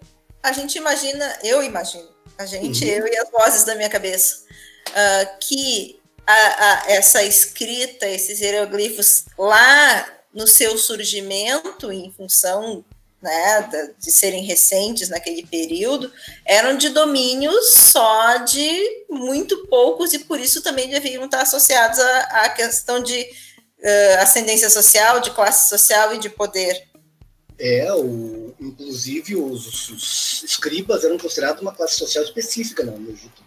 a 0.42 0.52
gente 0.52 0.78
imagina, 0.78 1.38
eu 1.44 1.62
imagino, 1.62 2.10
a 2.38 2.46
gente, 2.46 2.86
uhum. 2.86 2.92
eu 2.92 3.08
e 3.08 3.18
as 3.18 3.30
vozes 3.30 3.64
da 3.66 3.76
minha 3.76 3.90
cabeça, 3.90 4.44
uh, 4.90 5.40
que 5.40 6.00
a, 6.26 6.34
a, 6.34 6.92
essa 6.92 7.24
escrita, 7.24 8.08
esses 8.08 8.40
hieroglifos 8.40 9.26
lá 9.38 10.08
no 10.34 10.48
seu 10.48 10.78
surgimento, 10.78 11.92
em 11.92 12.12
função 12.12 12.86
né, 13.22 13.94
de 14.00 14.12
serem 14.12 14.46
recentes 14.46 15.10
naquele 15.10 15.46
período, 15.46 16.12
eram 16.46 16.78
de 16.78 16.90
domínios 16.90 17.74
só 17.74 18.38
de 18.38 19.06
muito 19.10 19.68
poucos 19.68 20.14
e 20.14 20.20
por 20.20 20.40
isso 20.40 20.62
também 20.62 20.90
deviam 20.90 21.26
estar 21.26 21.42
associados 21.42 22.00
à, 22.00 22.20
à 22.46 22.50
questão 22.50 23.02
de 23.02 23.22
uh, 23.22 24.22
ascendência 24.22 24.70
social, 24.70 25.20
de 25.20 25.32
classe 25.32 25.68
social 25.70 26.14
e 26.14 26.20
de 26.20 26.30
poder. 26.30 26.89
É, 27.60 27.94
o, 27.94 28.54
inclusive 28.60 29.36
os, 29.36 29.90
os 29.90 30.44
escribas 30.46 31.04
eram 31.04 31.18
considerados 31.18 31.62
uma 31.62 31.74
classe 31.74 31.98
social 31.98 32.24
específica 32.24 32.84
né, 32.84 32.96
no 32.98 33.12
Egito. 33.12 33.44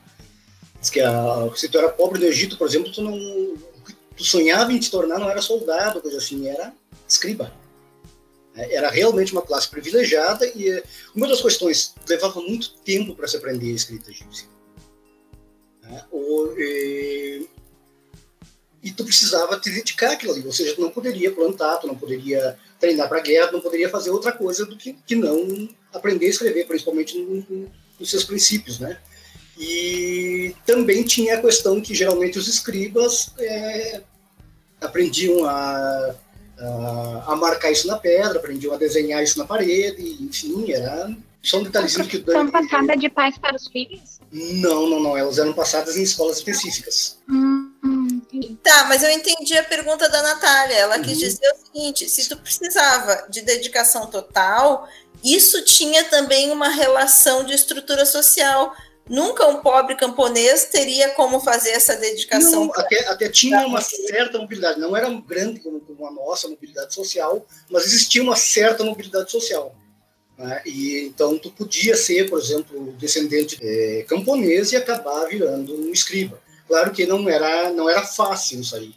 Diz 0.79 0.91
que 0.91 1.01
a, 1.01 1.51
se 1.57 1.69
tu 1.69 1.79
era 1.79 1.89
pobre 1.89 2.21
no 2.21 2.27
Egito, 2.27 2.59
por 2.59 2.69
exemplo, 2.69 2.93
tu 2.93 3.01
não 3.01 3.57
tu 4.15 4.25
sonhava 4.25 4.73
em 4.73 4.79
te 4.79 4.91
tornar 4.91 5.19
não 5.19 5.31
era 5.31 5.41
soldado, 5.41 6.03
coisa 6.03 6.19
assim, 6.19 6.47
era 6.47 6.75
escriba. 7.09 7.53
É, 8.55 8.75
era 8.75 8.91
realmente 8.91 9.33
uma 9.33 9.43
classe 9.43 9.69
privilegiada 9.69 10.47
e 10.55 10.71
é, 10.71 10.83
uma 11.15 11.27
das 11.27 11.41
questões 11.41 11.95
levava 12.07 12.41
muito 12.41 12.75
tempo 12.85 13.15
para 13.15 13.27
se 13.27 13.37
aprender 13.37 13.73
a 13.73 13.77
escrita 13.77 14.11
egípcia. 14.11 14.47
Né? 15.83 16.05
e, 16.59 17.49
e, 18.83 18.91
tu 18.91 19.05
precisava 19.05 19.59
te 19.59 19.71
dedicar 19.71 20.13
àquilo 20.13 20.33
ali, 20.33 20.45
ou 20.45 20.53
seja, 20.53 20.75
tu 20.75 20.81
não 20.81 20.91
poderia 20.91 21.31
plantar, 21.31 21.77
tu 21.77 21.87
não 21.87 21.95
poderia 21.95 22.59
treinar 22.81 23.09
para 23.09 23.21
guerra, 23.21 23.53
não 23.53 23.61
poderia 23.61 23.89
fazer 23.89 24.11
outra 24.11 24.33
coisa 24.33 24.67
do 24.67 24.77
que, 24.77 24.97
que 25.07 25.15
não 25.15 25.69
aprender 25.93 26.27
a 26.27 26.31
escrever, 26.31 26.67
principalmente 26.67 27.19
no, 27.19 27.71
nos 27.99 28.11
seus 28.11 28.25
princípios, 28.25 28.79
né? 28.79 28.99
E 29.59 30.55
também 30.67 31.05
tinha 31.05 31.35
a 31.35 31.41
questão 31.41 31.81
que 31.81 31.95
geralmente 31.95 32.39
os 32.39 32.49
escribas 32.49 33.31
é, 33.39 34.01
aprendiam 34.81 35.45
a 35.45 36.15
a 37.27 37.37
marcar 37.37 37.71
isso 37.71 37.87
na 37.87 37.97
pedra, 37.97 38.39
aprendiam 38.39 38.75
a 38.75 38.77
desenhar 38.77 39.23
isso 39.23 39.39
na 39.39 39.45
parede, 39.45 40.17
enfim, 40.21 40.71
era 40.71 41.15
só 41.43 41.59
um 41.59 41.65
detalhezinho 41.65 42.07
que... 42.07 42.23
São 42.25 42.51
passadas 42.51 43.01
de 43.01 43.09
pais 43.09 43.37
para 43.39 43.57
os 43.57 43.67
filhos? 43.67 44.21
Não, 44.31 44.89
não, 44.89 45.03
não, 45.03 45.17
elas 45.17 45.39
eram 45.39 45.53
passadas 45.53 45.97
em 45.97 46.03
escolas 46.03 46.37
específicas. 46.39 47.19
Hum, 47.29 47.62
tá, 48.63 48.85
mas 48.85 49.03
eu 49.03 49.11
entendi 49.11 49.57
a 49.57 49.65
pergunta 49.65 50.09
da 50.09 50.23
Natália, 50.23 50.75
ela 50.75 50.97
uhum. 50.97 51.03
quis 51.03 51.19
dizer 51.19 51.53
o 51.53 51.67
seguinte, 51.67 52.09
se 52.09 52.29
tu 52.29 52.37
precisava 52.37 53.27
de 53.29 53.43
dedicação 53.43 54.07
total, 54.07 54.89
isso 55.23 55.65
tinha 55.65 56.05
também 56.05 56.51
uma 56.51 56.69
relação 56.69 57.45
de 57.45 57.55
estrutura 57.55 58.05
social, 58.05 58.75
Nunca 59.09 59.47
um 59.49 59.61
pobre 59.61 59.97
camponês 59.97 60.67
teria 60.67 61.11
como 61.11 61.41
fazer 61.41 61.71
essa 61.71 61.97
dedicação. 61.97 62.67
Não, 62.67 62.73
até, 62.75 63.09
até, 63.09 63.29
tinha 63.29 63.67
uma 63.67 63.81
certa 63.81 64.39
mobilidade, 64.39 64.79
não 64.79 64.97
era 64.97 65.11
grande 65.11 65.61
como, 65.61 65.81
como 65.81 66.07
a 66.07 66.13
nossa 66.13 66.49
mobilidade 66.49 66.95
social, 66.95 67.45
mas 67.69 67.87
existia 67.87 68.23
uma 68.23 68.37
certa 68.37 68.85
mobilidade 68.85 69.31
social. 69.31 69.75
Né? 70.39 70.63
E 70.65 71.01
então 71.05 71.37
tu 71.37 71.51
podia 71.51 71.97
ser, 71.97 72.31
por 72.31 72.39
exemplo, 72.39 72.93
descendente 72.93 73.59
é, 73.61 74.05
camponês 74.09 74.71
e 74.71 74.77
acabar 74.77 75.27
virando 75.27 75.75
um 75.75 75.93
escriba. 75.93 76.41
Claro 76.73 76.91
que 76.91 77.05
não 77.05 77.29
era 77.29 77.71
não 77.71 77.91
era 77.91 78.03
fácil 78.03 78.63
isso 78.63 78.75
aí. 78.75 78.95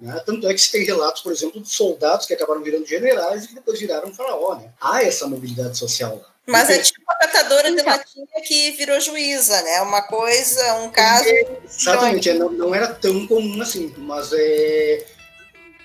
Né? 0.00 0.18
Tanto 0.24 0.48
é 0.48 0.54
que 0.54 0.60
se 0.62 0.72
tem 0.72 0.82
relatos, 0.82 1.20
por 1.20 1.30
exemplo, 1.30 1.60
de 1.60 1.68
soldados 1.68 2.24
que 2.24 2.32
acabaram 2.32 2.62
virando 2.62 2.86
generais 2.86 3.44
e 3.44 3.48
que 3.48 3.54
depois 3.56 3.78
viraram 3.78 4.14
faraó. 4.14 4.54
Né? 4.54 4.70
Há 4.80 5.02
essa 5.02 5.26
mobilidade 5.26 5.76
social 5.76 6.16
lá. 6.22 6.34
Mas 6.46 6.70
é 6.70 6.78
tipo 6.78 7.02
a 7.06 7.14
catadora 7.16 7.70
de 7.70 7.82
latinha 7.82 8.26
que 8.46 8.70
virou 8.70 8.98
juíza, 8.98 9.60
né? 9.60 9.82
Uma 9.82 10.00
coisa, 10.00 10.76
um 10.76 10.90
caso. 10.90 11.28
É, 11.28 11.58
exatamente, 11.62 12.30
é, 12.30 12.32
não, 12.32 12.50
não, 12.50 12.74
era 12.74 12.94
tão 12.94 13.26
comum 13.26 13.60
assim, 13.60 13.94
mas 13.98 14.30
é, 14.32 15.04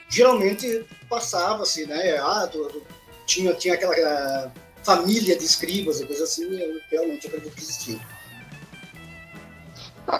geralmente 0.07 0.85
passava-se, 1.09 1.85
né? 1.85 2.19
Ah, 2.19 2.47
tu, 2.49 2.63
tu, 2.69 2.81
tinha, 3.25 3.53
tinha 3.55 3.73
aquela 3.73 4.49
família 4.81 5.35
de 5.35 5.43
escribas 5.43 5.99
e 5.99 6.05
coisa 6.05 6.23
assim, 6.23 6.45
eu 6.57 6.79
realmente 6.89 7.27
acredito 7.27 7.53
que 7.53 7.61
existia. 7.61 7.99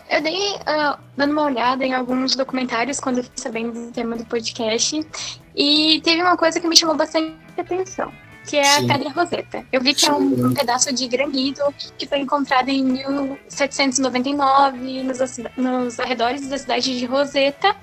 Eu 0.10 0.22
dei 0.22 0.56
uh, 0.56 0.98
dando 1.18 1.32
uma 1.32 1.44
olhada 1.44 1.86
em 1.86 1.94
alguns 1.94 2.36
documentários 2.36 3.00
quando 3.00 3.18
eu 3.18 3.24
fiquei 3.24 3.44
sabendo 3.44 3.74
do 3.74 3.92
tema 3.92 4.16
do 4.16 4.26
podcast 4.26 5.06
e 5.56 6.02
teve 6.04 6.22
uma 6.22 6.38
coisa 6.38 6.60
que 6.60 6.68
me 6.68 6.76
chamou 6.76 6.96
bastante 6.96 7.36
atenção 7.58 8.12
que 8.46 8.58
é 8.58 8.64
Sim. 8.64 8.92
a 8.92 8.94
Pedra 8.94 9.10
Roseta. 9.10 9.66
Eu 9.72 9.82
vi 9.82 9.94
que 9.94 10.02
Sim. 10.02 10.08
é 10.08 10.14
um, 10.14 10.48
um, 10.48 10.54
pedaço 10.54 10.94
de 10.94 11.08
granito 11.08 11.62
que 11.98 12.06
foi 12.06 12.20
encontrado 12.20 12.68
em 12.70 12.84
1799 12.84 15.04
nos, 15.04 15.20
nos 15.56 15.98
arredores 16.00 16.48
da 16.48 16.58
cidade 16.58 16.98
de 16.98 17.06
Roseta. 17.06 17.76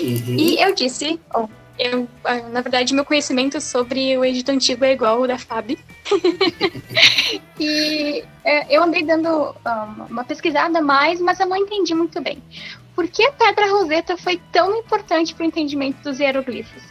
Uhum. 0.00 0.36
E 0.36 0.60
eu 0.60 0.74
disse, 0.74 1.20
oh, 1.34 1.48
eu, 1.78 2.08
ah, 2.24 2.40
na 2.48 2.60
verdade, 2.60 2.92
meu 2.92 3.04
conhecimento 3.04 3.60
sobre 3.60 4.16
o 4.18 4.24
Egito 4.24 4.50
Antigo 4.50 4.84
é 4.84 4.92
igual 4.92 5.18
ao 5.18 5.26
da 5.26 5.38
Fábio. 5.38 5.78
e 7.58 8.24
é, 8.44 8.76
eu 8.76 8.82
andei 8.82 9.04
dando 9.04 9.50
um, 9.50 10.02
uma 10.10 10.24
pesquisada 10.24 10.80
mais, 10.80 11.20
mas 11.20 11.38
eu 11.38 11.46
não 11.46 11.56
entendi 11.56 11.94
muito 11.94 12.20
bem. 12.20 12.42
Por 12.94 13.06
que 13.06 13.22
a 13.22 13.32
Pedra 13.32 13.70
Roseta 13.70 14.16
foi 14.16 14.40
tão 14.52 14.76
importante 14.76 15.34
para 15.34 15.44
o 15.44 15.46
entendimento 15.46 16.02
dos 16.02 16.18
hieroglifos? 16.18 16.82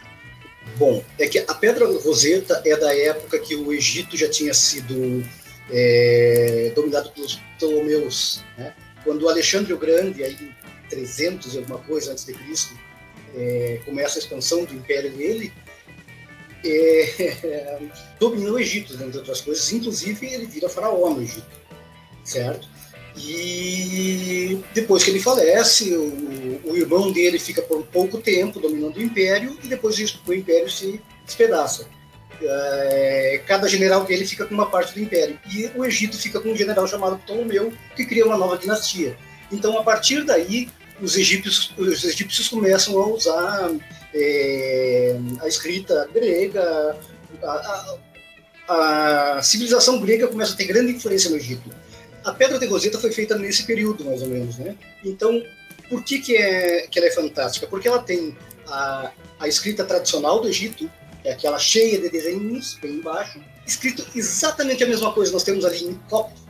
Bom, 0.76 1.04
é 1.18 1.28
que 1.28 1.38
a 1.38 1.54
Pedra 1.54 1.86
Roseta 1.86 2.62
é 2.64 2.76
da 2.76 2.96
época 2.96 3.38
que 3.38 3.54
o 3.54 3.72
Egito 3.72 4.16
já 4.16 4.28
tinha 4.28 4.54
sido 4.54 5.22
é, 5.70 6.72
dominado 6.74 7.10
pelos 7.10 7.36
Ptolomeus. 7.56 8.42
Né? 8.56 8.72
Quando 9.04 9.28
Alexandre 9.28 9.72
o 9.72 9.78
Grande, 9.78 10.24
aí 10.24 10.36
300 10.88 11.54
e 11.54 11.58
alguma 11.58 11.78
coisa 11.80 12.12
antes 12.12 12.24
de 12.24 12.32
Cristo, 12.32 12.74
é, 13.38 13.80
começa 13.84 14.18
a 14.18 14.20
expansão 14.20 14.64
do 14.64 14.74
império 14.74 15.10
dele, 15.12 15.52
é, 16.64 17.78
dominou 18.18 18.54
o 18.54 18.60
Egito, 18.60 18.94
entre 18.94 19.18
outras 19.18 19.40
coisas. 19.40 19.72
Inclusive, 19.72 20.26
ele 20.26 20.46
vira 20.46 20.68
faraó 20.68 21.10
no 21.10 21.22
Egito, 21.22 21.46
certo? 22.24 22.68
E 23.16 24.62
depois 24.72 25.02
que 25.02 25.10
ele 25.10 25.20
falece, 25.20 25.92
o, 25.94 26.60
o, 26.64 26.76
irmão 26.76 27.10
dele 27.10 27.38
fica 27.38 27.60
por 27.62 27.84
pouco 27.86 28.18
tempo 28.18 28.60
dominando 28.60 28.96
o 28.96 29.02
império 29.02 29.58
e 29.62 29.68
depois 29.68 29.98
o 29.98 30.34
império 30.34 30.70
se 30.70 31.00
despedaça. 31.24 31.88
É, 32.40 33.42
cada 33.46 33.66
general 33.66 34.04
dele 34.04 34.24
fica 34.24 34.46
com 34.46 34.54
uma 34.54 34.70
parte 34.70 34.94
do 34.94 35.00
império 35.00 35.36
e 35.52 35.68
o 35.74 35.84
Egito 35.84 36.16
fica 36.16 36.38
com 36.38 36.50
um 36.50 36.56
general 36.56 36.86
chamado 36.86 37.18
Ptolomeu 37.18 37.72
que 37.96 38.06
cria 38.06 38.24
uma 38.24 38.36
nova 38.36 38.56
dinastia. 38.56 39.16
Então, 39.50 39.76
a 39.76 39.82
partir 39.82 40.24
daí, 40.24 40.68
os 41.00 41.16
egípcios, 41.16 41.72
os 41.76 42.04
egípcios 42.04 42.48
começam 42.48 42.98
a 42.98 43.06
usar 43.06 43.70
é, 44.14 45.16
a 45.40 45.48
escrita 45.48 46.08
grega, 46.12 46.96
a, 47.42 47.96
a, 48.68 49.36
a 49.38 49.42
civilização 49.42 50.00
grega 50.00 50.28
começa 50.28 50.54
a 50.54 50.56
ter 50.56 50.66
grande 50.66 50.92
influência 50.92 51.30
no 51.30 51.36
Egito 51.36 51.70
a 52.28 52.32
Pedra 52.32 52.58
de 52.58 52.66
Roseta 52.66 52.98
foi 52.98 53.12
feita 53.12 53.36
nesse 53.38 53.64
período, 53.64 54.04
mais 54.04 54.22
ou 54.22 54.28
menos, 54.28 54.58
né? 54.58 54.76
Então, 55.04 55.42
por 55.88 56.02
que, 56.04 56.18
que, 56.18 56.36
é, 56.36 56.86
que 56.86 56.98
ela 56.98 57.08
é 57.08 57.10
fantástica? 57.10 57.66
Porque 57.66 57.88
ela 57.88 58.00
tem 58.00 58.36
a, 58.66 59.10
a 59.40 59.48
escrita 59.48 59.84
tradicional 59.84 60.40
do 60.40 60.48
Egito, 60.48 60.90
que 61.22 61.28
é 61.28 61.32
aquela 61.32 61.58
cheia 61.58 61.98
de 61.98 62.10
desenhos, 62.10 62.78
bem 62.80 62.96
embaixo, 62.96 63.40
escrito 63.66 64.06
exatamente 64.14 64.84
a 64.84 64.86
mesma 64.86 65.12
coisa 65.12 65.32
nós 65.32 65.42
temos 65.42 65.64
ali 65.64 65.84
em 65.84 65.94
copto, 66.08 66.40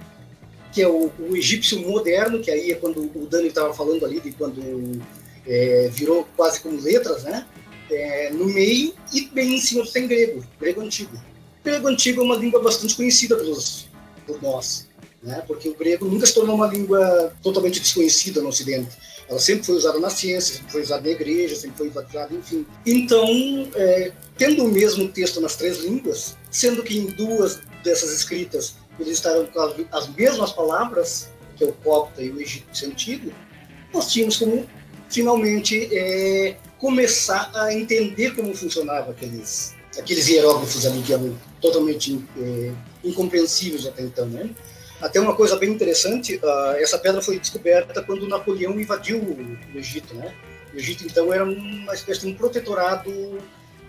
que 0.73 0.83
é 0.83 0.89
o, 0.89 1.11
o, 1.19 1.37
egípcio 1.37 1.81
moderno, 1.81 2.41
que 2.41 2.51
aí 2.51 2.73
é 2.73 2.75
quando 2.75 3.01
o 3.01 3.27
Dani 3.27 3.49
estava 3.49 3.73
falando 3.73 4.05
ali, 4.05 4.21
de 4.21 4.33
quando 4.33 5.01
é, 5.47 5.89
virou 5.93 6.27
quase 6.37 6.61
como 6.61 6.81
letras, 6.81 7.25
né? 7.25 7.47
É, 7.91 8.31
no 8.31 8.45
meio 8.45 8.93
e 9.15 9.23
bem 9.33 9.55
em 9.55 9.61
cima 9.61 9.85
tem 9.91 10.07
grego, 10.07 10.45
grego 10.61 10.81
antigo. 10.83 11.17
O 11.61 11.65
grego 11.65 11.89
antigo 11.89 12.21
é 12.21 12.25
uma 12.25 12.37
língua 12.37 12.63
bastante 12.63 12.95
conhecida 12.95 13.35
pelos, 13.37 13.89
por 14.27 14.43
nós 14.43 14.89
né? 15.23 15.43
porque 15.47 15.69
o 15.69 15.75
grego 15.75 16.07
nunca 16.07 16.27
se 16.27 16.35
tornou 16.35 16.55
uma 16.55 16.67
língua 16.67 17.33
totalmente 17.43 17.81
desconhecida 17.81 18.41
no 18.41 18.49
Ocidente. 18.49 18.97
Ela 19.29 19.39
sempre 19.39 19.65
foi 19.65 19.75
usada 19.75 19.99
na 19.99 20.09
ciência, 20.09 20.57
sempre 20.57 20.73
foi 20.73 20.83
usada 20.83 21.03
na 21.03 21.11
igreja, 21.11 21.55
sempre 21.55 21.77
foi 21.77 21.89
usada, 21.89 22.35
enfim. 22.35 22.67
Então, 22.87 23.27
é, 23.75 24.13
tendo 24.37 24.65
o 24.65 24.69
mesmo 24.69 25.09
texto 25.09 25.41
nas 25.41 25.57
três 25.57 25.79
línguas, 25.79 26.37
sendo 26.51 26.83
que 26.83 26.97
em 26.97 27.07
duas 27.07 27.61
dessas 27.85 28.13
escritas 28.13 28.77
eles 28.99 29.15
estavam 29.15 29.47
com 29.47 29.61
as 29.93 30.09
mesmas 30.09 30.53
palavras, 30.53 31.29
que 31.57 31.65
o 31.65 31.73
copta 31.73 32.23
e 32.23 32.31
o 32.31 32.41
egípcio 32.41 32.89
antigo, 32.89 33.33
nós 33.93 34.11
tínhamos 34.13 34.37
como 34.37 34.67
finalmente 35.09 35.89
é, 35.93 36.57
começar 36.79 37.51
a 37.55 37.73
entender 37.73 38.35
como 38.35 38.55
funcionavam 38.55 39.11
aqueles, 39.11 39.75
aqueles 39.99 40.29
hieróglifos 40.29 40.87
ali 40.87 41.03
que 41.03 41.13
eram 41.13 41.37
totalmente 41.61 42.25
é, 42.39 42.73
incompreensíveis 43.03 43.87
até 43.87 44.03
então, 44.03 44.27
né? 44.27 44.51
Até 45.01 45.21
uma 45.21 45.35
coisa 45.35 45.57
bem 45.57 45.71
interessante, 45.71 46.41
uh, 46.43 46.77
essa 46.77 46.99
pedra 46.99 47.23
foi 47.23 47.39
descoberta 47.39 48.03
quando 48.03 48.27
Napoleão 48.27 48.79
invadiu 48.81 49.19
o 49.19 49.79
Egito, 49.79 50.13
né? 50.15 50.35
O 50.75 50.77
Egito, 50.77 51.05
então, 51.07 51.33
era 51.33 51.45
uma 51.45 51.95
espécie 51.95 52.23
de 52.23 52.27
um 52.27 52.35
protetorado 52.35 53.39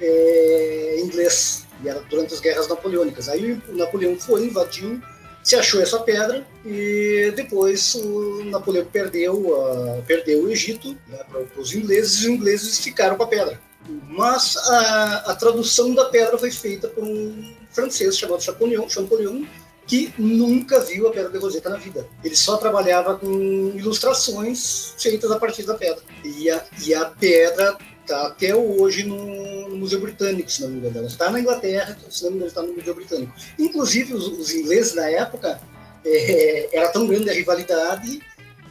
é, 0.01 1.00
inglês, 1.00 1.65
e 1.84 1.89
era 1.89 2.00
durante 2.10 2.34
as 2.34 2.39
guerras 2.39 2.68
napoleônicas. 2.68 3.29
Aí 3.29 3.53
o 3.68 3.75
Napoleão 3.75 4.18
foi, 4.18 4.46
invadiu, 4.46 5.01
se 5.44 5.56
achou 5.56 5.82
essa 5.82 6.00
pedra, 6.00 6.46
e 6.65 7.32
depois 7.36 7.96
o 7.96 8.44
Napoleão 8.46 8.86
perdeu, 8.86 9.34
uh, 9.36 10.03
perdeu 10.06 10.44
o 10.44 10.50
Egito 10.50 10.96
né, 11.08 11.20
para 11.29 11.62
os 11.62 11.74
ingleses, 11.74 12.18
e 12.18 12.20
os 12.22 12.25
ingleses 12.25 12.79
ficaram 12.79 13.15
com 13.15 13.24
a 13.24 13.27
pedra. 13.27 13.60
Mas 14.08 14.58
a, 14.58 15.32
a 15.32 15.36
tradução 15.36 15.96
da 15.96 16.06
pedra 16.06 16.38
foi 16.38 16.51
feita 16.51 16.88
por 16.88 17.03
um 17.03 17.56
francês 17.72 18.18
chamado 18.18 18.44
Champollion, 18.44 18.88
Champollion 18.89 19.46
que 19.89 20.13
nunca 20.20 20.79
viu 20.82 21.08
a 21.08 21.12
pedra 21.12 21.32
de 21.32 21.39
Roseta 21.39 21.68
na 21.68 21.77
vida. 21.77 22.08
Ele 22.24 22.36
só 22.36 22.58
trabalhava 22.58 23.18
com 23.18 23.74
ilustrações 23.74 24.94
feitas 25.00 25.32
a 25.32 25.39
partir 25.39 25.63
da 25.63 25.74
pedra. 25.74 26.03
E 26.24 26.48
a, 26.48 26.63
e 26.86 26.94
a 26.94 27.06
pedra 27.06 27.75
está 28.10 28.28
até 28.28 28.56
hoje 28.56 29.04
no, 29.04 29.70
Museu 29.75 30.01
Britânico, 30.01 30.51
se 30.51 30.62
não 30.62 30.70
me 30.70 30.80
engano. 30.80 30.98
Ela 30.98 31.08
está 31.08 31.30
na 31.30 31.39
Inglaterra, 31.39 31.98
se 32.10 32.24
não 32.24 32.32
me 32.32 32.38
engano, 32.38 32.50
está 32.50 32.62
no 32.63 32.74
Museu 32.74 32.96
Britânico. 32.96 33.34
Inclusive, 33.58 34.13
os, 34.13 34.28
os 34.28 34.51
ingleses 34.54 34.96
na 34.96 35.08
época, 35.10 35.62
é, 36.04 36.75
era 36.75 36.89
tão 36.89 37.08
grande 37.08 37.30
a 37.30 37.34
rivalidade 37.34 38.20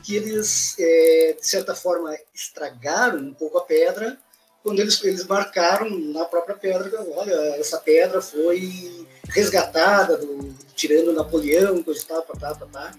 que 0.03 0.17
eles, 0.17 0.75
é, 0.79 1.37
de 1.39 1.47
certa 1.47 1.75
forma, 1.75 2.15
estragaram 2.35 3.19
um 3.19 3.35
pouco 3.35 3.59
a 3.59 3.63
pedra 3.63 4.19
quando 4.63 4.81
eles, 4.81 5.03
eles 5.05 5.25
marcaram 5.25 5.89
na 5.89 6.25
própria 6.25 6.57
pedra, 6.57 6.91
olha, 7.17 7.33
essa 7.59 7.79
pedra 7.79 8.21
foi 8.21 9.07
resgatada 9.29 10.17
do 10.19 10.53
tirando 10.75 11.13
Napoleão, 11.13 11.83
coisa 11.83 12.05
tal, 12.07 12.23
tá, 12.23 12.35
tá, 12.35 12.55
tá, 12.55 12.67
tá, 12.67 12.93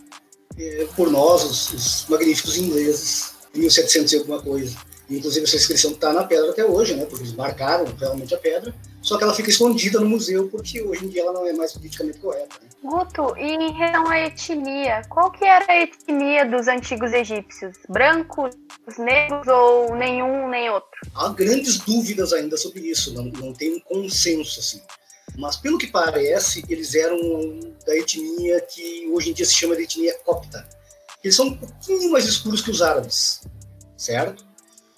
é, 0.57 0.87
por 0.95 1.11
nós, 1.11 1.43
os, 1.43 1.73
os, 1.73 2.05
magníficos 2.09 2.57
ingleses, 2.57 3.33
em 3.53 3.59
1700 3.59 4.13
e 4.13 4.17
alguma 4.17 4.41
coisa. 4.41 4.75
Inclusive, 5.09 5.45
essa 5.45 5.55
inscrição 5.55 5.91
está 5.91 6.13
na 6.13 6.23
pedra 6.23 6.51
até 6.51 6.63
hoje, 6.63 6.95
né, 6.95 7.05
porque 7.05 7.23
eles 7.23 7.35
marcaram 7.35 7.85
realmente 7.99 8.33
a 8.33 8.37
pedra, 8.37 8.73
só 9.01 9.17
que 9.17 9.23
ela 9.23 9.33
fica 9.33 9.49
escondida 9.49 9.99
no 9.99 10.09
museu, 10.09 10.47
porque 10.49 10.81
hoje 10.81 11.05
em 11.05 11.09
dia 11.09 11.21
ela 11.21 11.33
não 11.33 11.45
é 11.47 11.53
mais 11.53 11.73
politicamente 11.73 12.19
correta. 12.19 12.55
Né? 12.61 12.69
Guto, 12.83 13.35
e 13.37 13.55
em 13.55 13.71
relação 13.71 14.09
à 14.09 14.19
etnia, 14.19 15.01
qual 15.09 15.31
que 15.31 15.45
era 15.45 15.65
a 15.71 15.81
etnia 15.81 16.45
dos 16.45 16.67
antigos 16.67 17.11
egípcios? 17.13 17.77
Brancos, 17.87 18.55
negros 18.97 19.47
ou 19.47 19.95
nenhum 19.95 20.49
nem 20.49 20.69
outro? 20.69 20.89
Há 21.15 21.29
grandes 21.29 21.79
dúvidas 21.79 22.33
ainda 22.33 22.57
sobre 22.57 22.81
isso, 22.81 23.13
não, 23.13 23.25
não 23.25 23.53
tem 23.53 23.75
um 23.75 23.79
consenso, 23.79 24.59
assim. 24.59 24.81
Mas, 25.37 25.55
pelo 25.55 25.77
que 25.77 25.87
parece, 25.87 26.63
eles 26.67 26.95
eram 26.95 27.17
da 27.85 27.95
etnia 27.95 28.59
que 28.61 29.07
hoje 29.11 29.29
em 29.29 29.33
dia 29.33 29.45
se 29.45 29.53
chama 29.53 29.75
de 29.75 29.83
etnia 29.83 30.17
copta. 30.25 30.67
Eles 31.23 31.35
são 31.35 31.47
um 31.47 31.57
pouquinho 31.57 32.11
mais 32.11 32.25
escuros 32.25 32.61
que 32.61 32.71
os 32.71 32.81
árabes, 32.81 33.41
certo? 33.97 34.48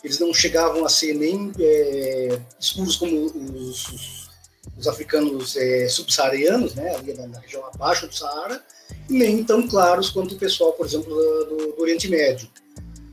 Eles 0.03 0.19
não 0.19 0.33
chegavam 0.33 0.85
a 0.85 0.89
ser 0.89 1.13
nem 1.13 1.51
é, 1.59 2.39
escuros 2.59 2.95
como 2.95 3.25
os, 3.25 3.87
os, 3.87 4.29
os 4.77 4.87
africanos 4.87 5.55
é, 5.55 5.87
subsaarianos, 5.87 6.73
né, 6.73 6.95
ali 6.95 7.13
na, 7.13 7.39
região 7.39 7.65
abaixo 7.67 8.07
do 8.07 8.15
Saara, 8.15 8.63
nem 9.09 9.43
tão 9.43 9.67
claros 9.67 10.09
quanto 10.09 10.35
o 10.35 10.37
pessoal, 10.37 10.73
por 10.73 10.85
exemplo, 10.85 11.13
do, 11.13 11.45
do 11.45 11.81
Oriente 11.81 12.09
Médio. 12.09 12.49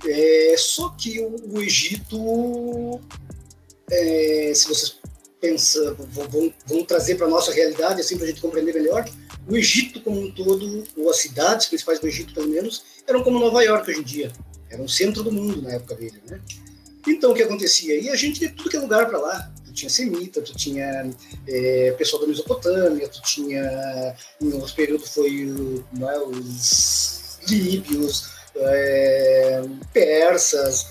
É, 0.07 0.55
só 0.57 0.91
que 0.91 1.21
o, 1.21 1.37
o 1.53 1.62
Egito, 1.62 3.01
é, 3.91 4.53
se 4.55 4.69
vocês 4.69 4.99
pensam, 5.41 5.95
vão, 5.95 6.53
vão 6.67 6.85
trazer 6.85 7.17
para 7.17 7.27
a 7.27 7.31
nossa 7.31 7.53
realidade, 7.53 8.01
assim, 8.01 8.17
para 8.17 8.27
a 8.27 8.29
gente 8.29 8.41
compreender 8.41 8.75
melhor, 8.75 9.05
o 9.49 9.57
Egito 9.57 10.01
como 10.01 10.21
um 10.21 10.31
todo, 10.31 10.85
ou 10.97 11.11
as 11.11 11.19
cidades 11.19 11.67
principais 11.67 11.99
do 11.99 12.07
Egito, 12.07 12.35
pelo 12.35 12.49
menos, 12.49 12.85
eram 13.07 13.23
como 13.23 13.39
Nova 13.39 13.62
York 13.62 13.91
hoje 13.91 14.01
em 14.01 14.05
dia. 14.05 14.33
Era 14.71 14.83
o 14.83 14.89
centro 14.89 15.23
do 15.23 15.33
mundo 15.33 15.62
na 15.62 15.73
época 15.73 15.95
dele, 15.95 16.21
né? 16.29 16.41
Então, 17.09 17.33
o 17.33 17.35
que 17.35 17.42
acontecia? 17.42 17.99
E 17.99 18.11
a 18.11 18.16
gente 18.16 18.38
de 18.38 18.51
tudo 18.51 18.68
que 18.68 18.77
é 18.77 18.81
lugar 18.81 19.09
para 19.09 19.18
lá. 19.18 19.51
Tu 19.64 19.73
tinha 19.73 19.90
semita, 19.90 20.42
tu 20.42 20.55
tinha 20.55 21.11
é, 21.47 21.92
pessoal 21.92 22.23
da 22.23 22.29
Mesopotâmia, 22.29 23.09
tu 23.09 23.23
tinha, 23.23 24.14
em 24.40 24.53
outro 24.53 24.75
período 24.75 25.07
foi 25.07 25.49
é, 26.01 26.18
os 26.18 27.38
líbios, 27.49 28.31
é, 28.57 29.62
persas. 29.92 30.87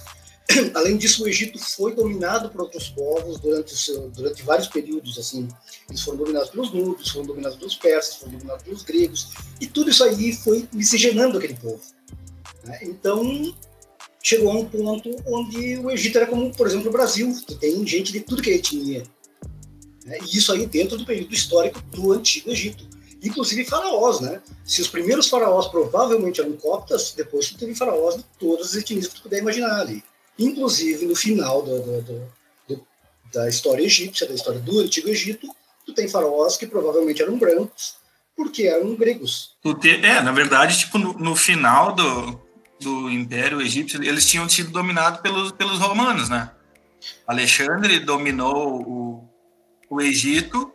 Além 0.73 0.97
disso, 0.97 1.23
o 1.23 1.27
Egito 1.27 1.59
foi 1.59 1.93
dominado 1.93 2.49
por 2.49 2.61
outros 2.61 2.89
povos 2.89 3.39
durante, 3.39 3.75
seu, 3.75 4.09
durante 4.09 4.41
vários 4.43 4.67
períodos. 4.67 5.19
Assim, 5.19 5.47
eles 5.89 6.01
foram 6.01 6.19
dominados 6.19 6.49
pelos 6.49 6.73
núbios, 6.73 7.09
foram 7.09 7.27
dominados 7.27 7.57
pelos 7.57 7.75
persas, 7.75 8.15
foram 8.15 8.33
dominados 8.33 8.63
pelos 8.63 8.83
gregos, 8.83 9.29
e 9.59 9.67
tudo 9.67 9.89
isso 9.89 10.03
aí 10.03 10.33
foi 10.33 10.67
miscigenando 10.71 11.37
aquele 11.37 11.55
povo. 11.55 11.81
Né? 12.63 12.79
Então, 12.83 13.53
chegou 14.23 14.51
a 14.51 14.55
um 14.55 14.65
ponto 14.65 15.15
onde 15.25 15.77
o 15.77 15.89
Egito 15.91 16.17
era 16.17 16.27
como, 16.27 16.53
por 16.53 16.67
exemplo, 16.67 16.89
o 16.89 16.91
Brasil, 16.91 17.33
que 17.45 17.55
tem 17.55 17.85
gente 17.85 18.11
de 18.11 18.21
tudo 18.21 18.41
que 18.41 18.49
é 18.49 18.55
etnia. 18.55 19.03
Né? 20.05 20.17
E 20.21 20.37
isso 20.37 20.51
aí 20.51 20.65
dentro 20.65 20.97
do 20.97 21.05
período 21.05 21.33
histórico 21.33 21.81
do 21.91 22.13
Antigo 22.13 22.49
Egito. 22.49 22.87
Inclusive 23.23 23.65
faraós, 23.65 24.19
né? 24.19 24.41
Se 24.63 24.81
os 24.81 24.87
primeiros 24.87 25.27
faraós 25.27 25.67
provavelmente 25.67 26.39
eram 26.39 26.53
coptas, 26.53 27.13
depois 27.15 27.49
teve 27.51 27.73
faraós 27.73 28.17
de 28.17 28.23
todas 28.39 28.67
as 28.67 28.75
etnias 28.75 29.07
que 29.07 29.15
tu 29.15 29.23
puder 29.23 29.39
imaginar 29.39 29.81
ali. 29.81 30.03
Inclusive, 30.37 31.05
no 31.05 31.15
final 31.15 31.63
do, 31.63 31.81
do, 31.81 32.23
do, 32.67 32.87
da 33.33 33.49
história 33.49 33.83
egípcia, 33.83 34.27
da 34.27 34.35
história 34.35 34.59
do 34.59 34.79
Antigo 34.79 35.09
Egito, 35.09 35.47
tu 35.85 35.93
tem 35.93 36.07
faraós 36.07 36.57
que 36.57 36.67
provavelmente 36.67 37.21
eram 37.21 37.39
brancos, 37.39 37.95
porque 38.35 38.63
eram 38.63 38.95
gregos. 38.95 39.55
É, 40.03 40.21
na 40.21 40.31
verdade, 40.31 40.77
tipo, 40.77 40.99
no, 40.99 41.13
no 41.13 41.35
final 41.35 41.95
do, 41.95 42.39
do 42.79 43.09
Império 43.09 43.61
Egípcio, 43.61 44.03
eles 44.03 44.25
tinham 44.25 44.47
sido 44.47 44.71
dominados 44.71 45.21
pelos, 45.21 45.51
pelos 45.51 45.79
romanos, 45.79 46.29
né? 46.29 46.51
Alexandre 47.25 47.99
dominou 47.99 48.81
o, 48.81 49.29
o 49.89 50.01
Egito 50.01 50.71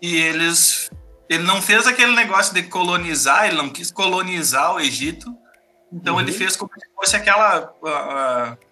e 0.00 0.16
eles 0.16 0.90
ele 1.28 1.44
não 1.44 1.62
fez 1.62 1.86
aquele 1.86 2.14
negócio 2.16 2.52
de 2.52 2.64
colonizar, 2.64 3.46
ele 3.46 3.56
não 3.56 3.70
quis 3.70 3.92
colonizar 3.92 4.74
o 4.74 4.80
Egito, 4.80 5.32
então 5.92 6.14
uhum. 6.14 6.20
ele 6.20 6.32
fez 6.32 6.56
como 6.56 6.70
se 6.72 6.86
fosse 6.94 7.16
aquela 7.16 7.72
uh, 7.82 8.54
uh, 8.54 8.70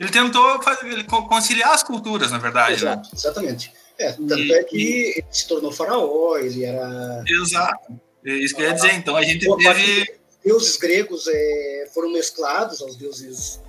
ele 0.00 0.10
tentou 0.10 0.62
fazer, 0.62 0.86
ele 0.86 1.04
conciliar 1.04 1.74
as 1.74 1.82
culturas, 1.82 2.30
na 2.30 2.38
verdade. 2.38 2.82
Né? 2.82 2.92
Exato, 2.92 3.02
né? 3.02 3.10
exatamente. 3.12 3.72
É, 3.98 4.12
tanto 4.12 4.38
e, 4.38 4.52
é 4.52 4.64
que 4.64 4.76
e... 4.78 5.18
ele 5.18 5.26
se 5.30 5.46
tornou 5.46 5.70
faraó, 5.70 6.38
ele 6.38 6.64
era. 6.64 7.22
Exato. 7.28 8.00
É 8.24 8.32
isso 8.32 8.56
que 8.56 8.62
eu 8.62 8.66
ia 8.66 8.72
dizer. 8.72 8.94
Então 8.94 9.14
a 9.14 9.22
gente 9.22 9.46
teve 9.56 10.19
deuses 10.44 10.76
gregos 10.76 11.26
é, 11.28 11.88
foram 11.92 12.12
mesclados 12.12 12.80
aos 12.80 12.96
deuses 12.96 13.60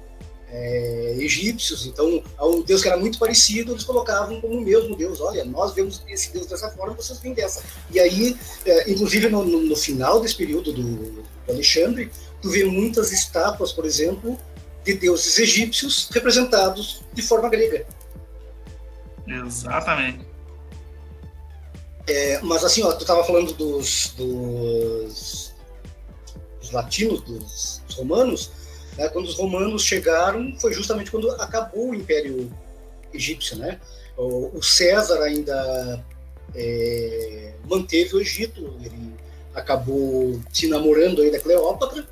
é, 0.51 1.15
egípcios, 1.17 1.85
então 1.85 2.21
um 2.41 2.61
deus 2.61 2.81
que 2.81 2.87
era 2.89 2.97
muito 2.97 3.17
parecido, 3.17 3.71
eles 3.71 3.85
colocavam 3.85 4.41
como 4.41 4.57
o 4.57 4.61
mesmo 4.61 4.95
deus. 4.95 5.21
Olha, 5.21 5.45
nós 5.45 5.73
vemos 5.73 6.03
esse 6.09 6.33
deus 6.33 6.45
dessa 6.45 6.69
forma, 6.71 6.93
vocês 6.93 7.19
vêm 7.19 7.33
dessa. 7.33 7.63
E 7.89 7.99
aí, 7.99 8.37
é, 8.65 8.91
inclusive 8.91 9.29
no, 9.29 9.45
no, 9.45 9.61
no, 9.61 9.75
final 9.75 10.19
desse 10.19 10.35
período 10.35 10.73
do, 10.73 10.83
do, 10.83 11.23
Alexandre, 11.49 12.11
tu 12.41 12.49
vê 12.49 12.65
muitas 12.65 13.11
estátuas, 13.13 13.71
por 13.71 13.85
exemplo, 13.85 14.37
de 14.83 14.93
deuses 14.95 15.39
egípcios 15.39 16.09
representados 16.11 17.01
de 17.13 17.21
forma 17.21 17.47
grega. 17.47 17.85
Exatamente. 19.25 20.25
É, 22.07 22.39
mas 22.41 22.65
assim, 22.65 22.83
ó, 22.83 22.91
tu 22.91 23.01
estava 23.01 23.23
falando 23.23 23.53
dos, 23.53 24.13
dos 24.17 25.50
latinos, 26.69 27.21
dos, 27.21 27.81
dos 27.87 27.95
romanos, 27.95 28.51
né, 28.97 29.07
quando 29.09 29.25
os 29.25 29.35
romanos 29.35 29.83
chegaram, 29.83 30.53
foi 30.59 30.73
justamente 30.73 31.09
quando 31.09 31.29
acabou 31.31 31.89
o 31.89 31.95
Império 31.95 32.51
Egípcio. 33.13 33.57
Né? 33.57 33.79
O, 34.17 34.57
o 34.57 34.61
César 34.61 35.21
ainda 35.23 36.03
é, 36.53 37.53
manteve 37.65 38.15
o 38.15 38.21
Egito, 38.21 38.75
ele 38.83 39.13
acabou 39.53 40.39
se 40.51 40.67
namorando 40.67 41.21
aí 41.21 41.31
da 41.31 41.39
Cleópatra. 41.39 42.07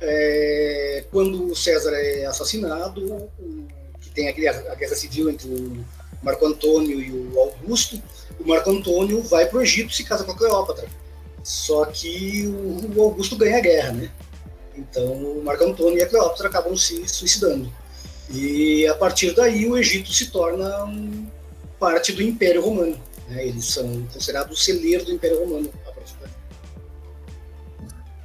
É, 0.00 1.04
quando 1.10 1.50
o 1.50 1.56
César 1.56 1.92
é 1.92 2.26
assassinado, 2.26 3.30
o, 3.38 3.66
que 4.00 4.10
tem 4.10 4.28
aquele, 4.28 4.48
a 4.48 4.74
guerra 4.74 4.94
civil 4.94 5.30
entre 5.30 5.48
o 5.48 5.84
Marco 6.22 6.46
Antônio 6.46 7.00
e 7.00 7.10
o 7.10 7.38
Augusto, 7.38 8.02
o 8.40 8.48
Marco 8.48 8.70
Antônio 8.70 9.22
vai 9.22 9.46
para 9.46 9.58
o 9.58 9.62
Egito 9.62 9.90
e 9.90 9.94
se 9.94 10.04
casa 10.04 10.24
com 10.24 10.32
a 10.32 10.36
Cleópatra. 10.36 10.88
Só 11.44 11.84
que 11.84 12.46
o 12.96 13.02
Augusto 13.02 13.36
ganha 13.36 13.58
a 13.58 13.60
guerra, 13.60 13.92
né? 13.92 14.10
Então 14.74 15.40
Marco 15.44 15.64
Antônio 15.64 15.98
e 15.98 16.02
a 16.02 16.08
Cleópatra 16.08 16.48
acabam 16.48 16.74
se 16.76 17.06
suicidando. 17.06 17.70
E 18.30 18.86
a 18.86 18.94
partir 18.94 19.34
daí 19.34 19.68
o 19.68 19.76
Egito 19.76 20.10
se 20.10 20.30
torna 20.30 20.66
parte 21.78 22.12
do 22.12 22.22
Império 22.22 22.62
Romano. 22.62 22.98
Né? 23.28 23.46
Eles 23.46 23.66
são 23.66 24.06
considerados 24.12 24.58
o 24.58 24.62
celeiro 24.62 25.04
do 25.04 25.12
Império 25.12 25.40
Romano. 25.40 25.70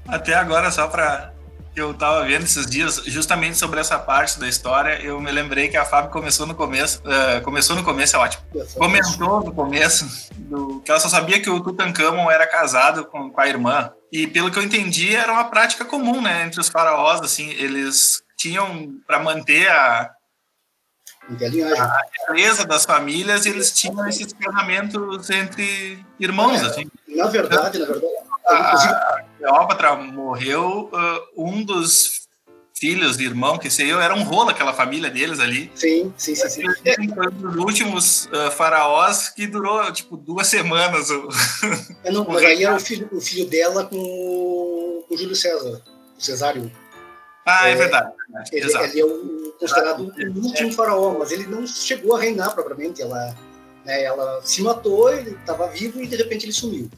Até 0.08 0.34
agora, 0.34 0.72
só 0.72 0.88
para 0.88 1.34
eu 1.76 1.92
estava 1.92 2.24
vendo 2.26 2.44
esses 2.44 2.66
dias, 2.66 3.02
justamente 3.06 3.58
sobre 3.58 3.80
essa 3.80 3.98
parte 3.98 4.40
da 4.40 4.48
história, 4.48 5.02
eu 5.02 5.20
me 5.22 5.32
lembrei 5.32 5.68
que 5.68 5.78
a 5.78 5.86
Fábio 5.86 6.12
começou 6.12 6.46
no 6.46 6.56
começo, 6.56 7.02
uh, 7.06 7.42
começou 7.42 7.76
no 7.76 7.84
começo, 7.84 8.16
é 8.16 8.20
ótimo, 8.20 8.44
comentou 8.76 9.44
no 9.44 9.54
começo 9.54 10.30
do, 10.36 10.82
que 10.82 10.92
ela 10.92 11.00
só 11.00 11.10
sabia 11.10 11.42
que 11.42 11.50
o 11.50 11.62
Tutankhamon 11.62 12.30
era 12.30 12.48
casado 12.48 13.06
com, 13.06 13.30
com 13.32 13.42
a 13.42 13.48
irmã, 13.48 13.92
e 14.12 14.28
pelo 14.28 14.52
que 14.52 14.58
eu 14.58 14.64
entendi, 14.64 15.16
era 15.16 15.32
uma 15.32 15.46
prática 15.46 15.86
comum, 15.86 16.22
né, 16.22 16.44
entre 16.44 16.60
os 16.60 16.70
faraós, 16.70 17.22
assim, 17.22 17.50
eles 17.52 18.24
tinham, 18.38 18.96
para 19.06 19.20
manter 19.20 19.70
a, 19.70 20.10
a 21.30 22.28
beleza 22.28 22.66
das 22.66 22.86
famílias, 22.86 23.46
eles 23.46 23.72
tinham 23.72 24.08
esses 24.08 24.34
casamentos 24.34 25.30
entre 25.30 26.04
irmãos, 26.20 26.62
é, 26.62 26.66
assim. 26.66 26.92
Na 27.08 27.28
verdade, 27.28 27.80
na 27.80 27.86
verdade, 27.86 28.06
a 28.48 29.29
Cleópatra 29.40 29.96
morreu, 29.96 30.92
uh, 30.92 31.50
um 31.50 31.64
dos 31.64 32.28
filhos, 32.76 33.20
irmão, 33.20 33.58
que 33.58 33.70
sei 33.70 33.92
eu, 33.92 34.00
era 34.00 34.14
um 34.14 34.24
rolo 34.24 34.50
aquela 34.50 34.74
família 34.74 35.10
deles 35.10 35.40
ali. 35.40 35.72
Sim, 35.76 36.14
sim, 36.18 36.36
sim. 36.36 36.50
sim. 36.50 36.64
Foi 37.14 37.28
um 37.28 37.32
dos 37.32 37.56
últimos 37.56 38.26
uh, 38.26 38.52
faraós 38.52 39.30
que 39.30 39.48
durou, 39.48 39.92
tipo, 39.92 40.18
duas 40.18 40.48
semanas. 40.48 41.10
É, 42.04 42.12
não, 42.12 42.26
mas 42.26 42.44
aí 42.44 42.64
era 42.64 42.76
o 42.76 42.80
filho, 42.80 43.10
o 43.12 43.22
filho 43.22 43.48
dela 43.48 43.86
com 43.86 43.98
o, 43.98 45.06
o 45.10 45.18
Júlio 45.18 45.36
César, 45.36 45.82
o 46.18 46.22
Cesário. 46.22 46.72
Ah, 47.46 47.70
é, 47.70 47.72
é 47.72 47.76
verdade. 47.76 48.12
Ele, 48.52 48.66
ele, 48.66 49.00
é 49.00 49.06
o, 49.06 49.54
considerado 49.60 50.04
o 50.04 50.46
último 50.46 50.72
faraó, 50.74 51.18
mas 51.18 51.32
ele 51.32 51.48
não 51.48 51.66
chegou 51.66 52.16
a 52.16 52.20
reinar 52.20 52.54
propriamente. 52.54 53.02
Ela, 53.02 53.36
né, 53.86 54.04
ela 54.04 54.42
se 54.44 54.62
matou, 54.62 55.12
ele 55.12 55.32
estava 55.32 55.68
vivo 55.68 56.02
e 56.02 56.08
de 56.08 56.16
repente 56.16 56.46
ele 56.46 56.54
sumiu. 56.54 56.90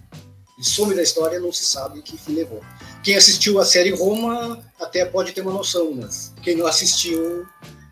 Ele 0.61 0.69
some 0.69 0.93
da 0.93 1.01
história, 1.01 1.39
não 1.39 1.51
se 1.51 1.65
sabe 1.65 2.03
que 2.03 2.17
fim 2.17 2.35
levou. 2.35 2.61
Quem 3.03 3.15
assistiu 3.15 3.59
a 3.59 3.65
série 3.65 3.89
Roma 3.89 4.63
até 4.79 5.03
pode 5.03 5.31
ter 5.31 5.41
uma 5.41 5.51
noção, 5.51 5.91
mas 5.91 6.31
quem 6.43 6.55
não 6.55 6.67
assistiu, 6.67 7.45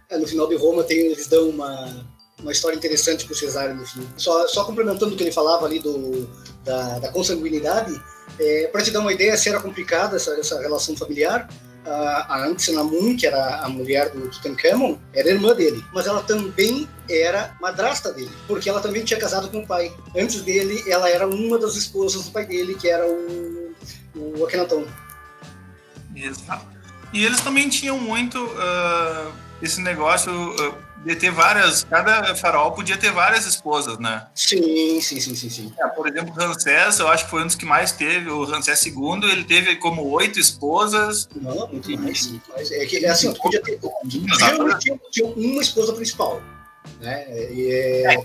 é, 0.08 0.18
no 0.18 0.28
final 0.28 0.48
de 0.48 0.56
Roma 0.56 0.84
tem, 0.84 1.00
eles 1.00 1.28
dão 1.28 1.50
uma, 1.50 2.06
uma 2.40 2.52
história 2.52 2.76
interessante 2.76 3.26
para 3.26 3.34
o 3.34 3.36
Cesário 3.36 3.76
no 3.76 3.86
fim. 3.86 4.08
Só, 4.18 4.48
só 4.48 4.64
complementando 4.64 5.16
o 5.16 5.18
que 5.18 5.24
ele 5.24 5.32
falava 5.32 5.66
ali 5.66 5.80
do, 5.80 6.30
da, 6.64 7.00
da 7.00 7.12
consanguinidade, 7.12 8.00
é, 8.40 8.68
para 8.68 8.84
te 8.84 8.92
dar 8.92 9.00
uma 9.00 9.12
ideia 9.12 9.36
se 9.36 9.50
era 9.50 9.60
complicada 9.60 10.16
essa, 10.16 10.32
essa 10.34 10.62
relação 10.62 10.96
familiar, 10.96 11.50
a, 11.90 12.26
a 12.30 12.48
Anxinamun, 12.48 13.18
que 13.18 13.26
era 13.26 13.62
a 13.62 13.70
mulher 13.70 14.10
do 14.10 14.30
Tutankhamon, 14.30 14.98
era 15.14 15.30
irmã 15.30 15.54
dele, 15.54 15.84
mas 15.94 16.08
ela 16.08 16.22
também 16.22 16.88
era 17.10 17.56
madrasta 17.60 18.14
dele, 18.14 18.32
porque 18.48 18.70
ela 18.70 18.80
também 18.80 19.04
tinha 19.04 19.20
casado 19.20 19.50
com 19.50 19.60
o 19.60 19.68
pai. 19.68 19.92
Antes 20.16 20.42
dele, 20.42 20.84
ela 20.88 21.10
era 21.10 21.28
uma 21.28 21.58
das 21.58 21.76
esposas 21.76 22.26
do 22.26 22.32
pai 22.32 22.46
dele, 22.46 22.76
que 22.76 22.88
era 22.88 23.06
o, 23.08 23.74
o 24.16 24.46
Akhenaton. 24.46 24.86
Exato. 26.16 26.66
E 27.12 27.26
eles 27.26 27.42
também 27.42 27.70
tinham 27.70 27.98
muito 27.98 28.38
uh, 28.38 29.32
esse 29.62 29.82
negócio 29.82 30.32
uh, 30.32 30.76
ter 31.18 31.32
várias. 31.32 31.84
Cada 31.84 32.36
faraó 32.36 32.72
podia 32.72 32.98
ter 32.98 33.12
várias 33.12 33.46
esposas, 33.46 33.98
né? 34.00 34.28
Sim, 34.36 35.00
sim, 35.02 35.20
sim, 35.20 35.36
sim. 35.36 35.50
sim. 35.50 35.74
É, 35.80 35.88
por 35.88 36.08
exemplo, 36.08 36.34
Ramsés, 36.34 37.00
eu 37.00 37.08
acho 37.08 37.26
que 37.26 37.30
foi 37.30 37.44
um 37.44 37.48
dos 37.48 37.56
que 37.56 37.66
mais 37.66 37.92
teve. 37.92 38.30
O 38.30 38.44
Ramsés 38.46 38.86
II, 38.86 39.20
ele 39.32 39.44
teve 39.44 39.76
como 39.78 40.04
oito 40.10 40.40
esposas. 40.40 41.28
Não, 41.36 41.68
muito 41.68 41.90
mais. 42.00 42.28
Muito 42.28 42.50
mais. 42.52 42.72
É 42.72 42.86
que, 42.86 43.06
é 43.06 43.10
assim, 43.10 43.34
tu 43.34 43.42
podia 43.42 43.62
ter. 43.62 43.80
Geralmente 44.38 44.80
tinha, 44.80 45.00
tinha 45.12 45.28
uma 45.28 45.62
esposa 45.62 45.94
principal. 45.94 46.42
Né? 47.00 47.26
E, 47.52 47.72
é, 47.72 48.16
é, 48.16 48.24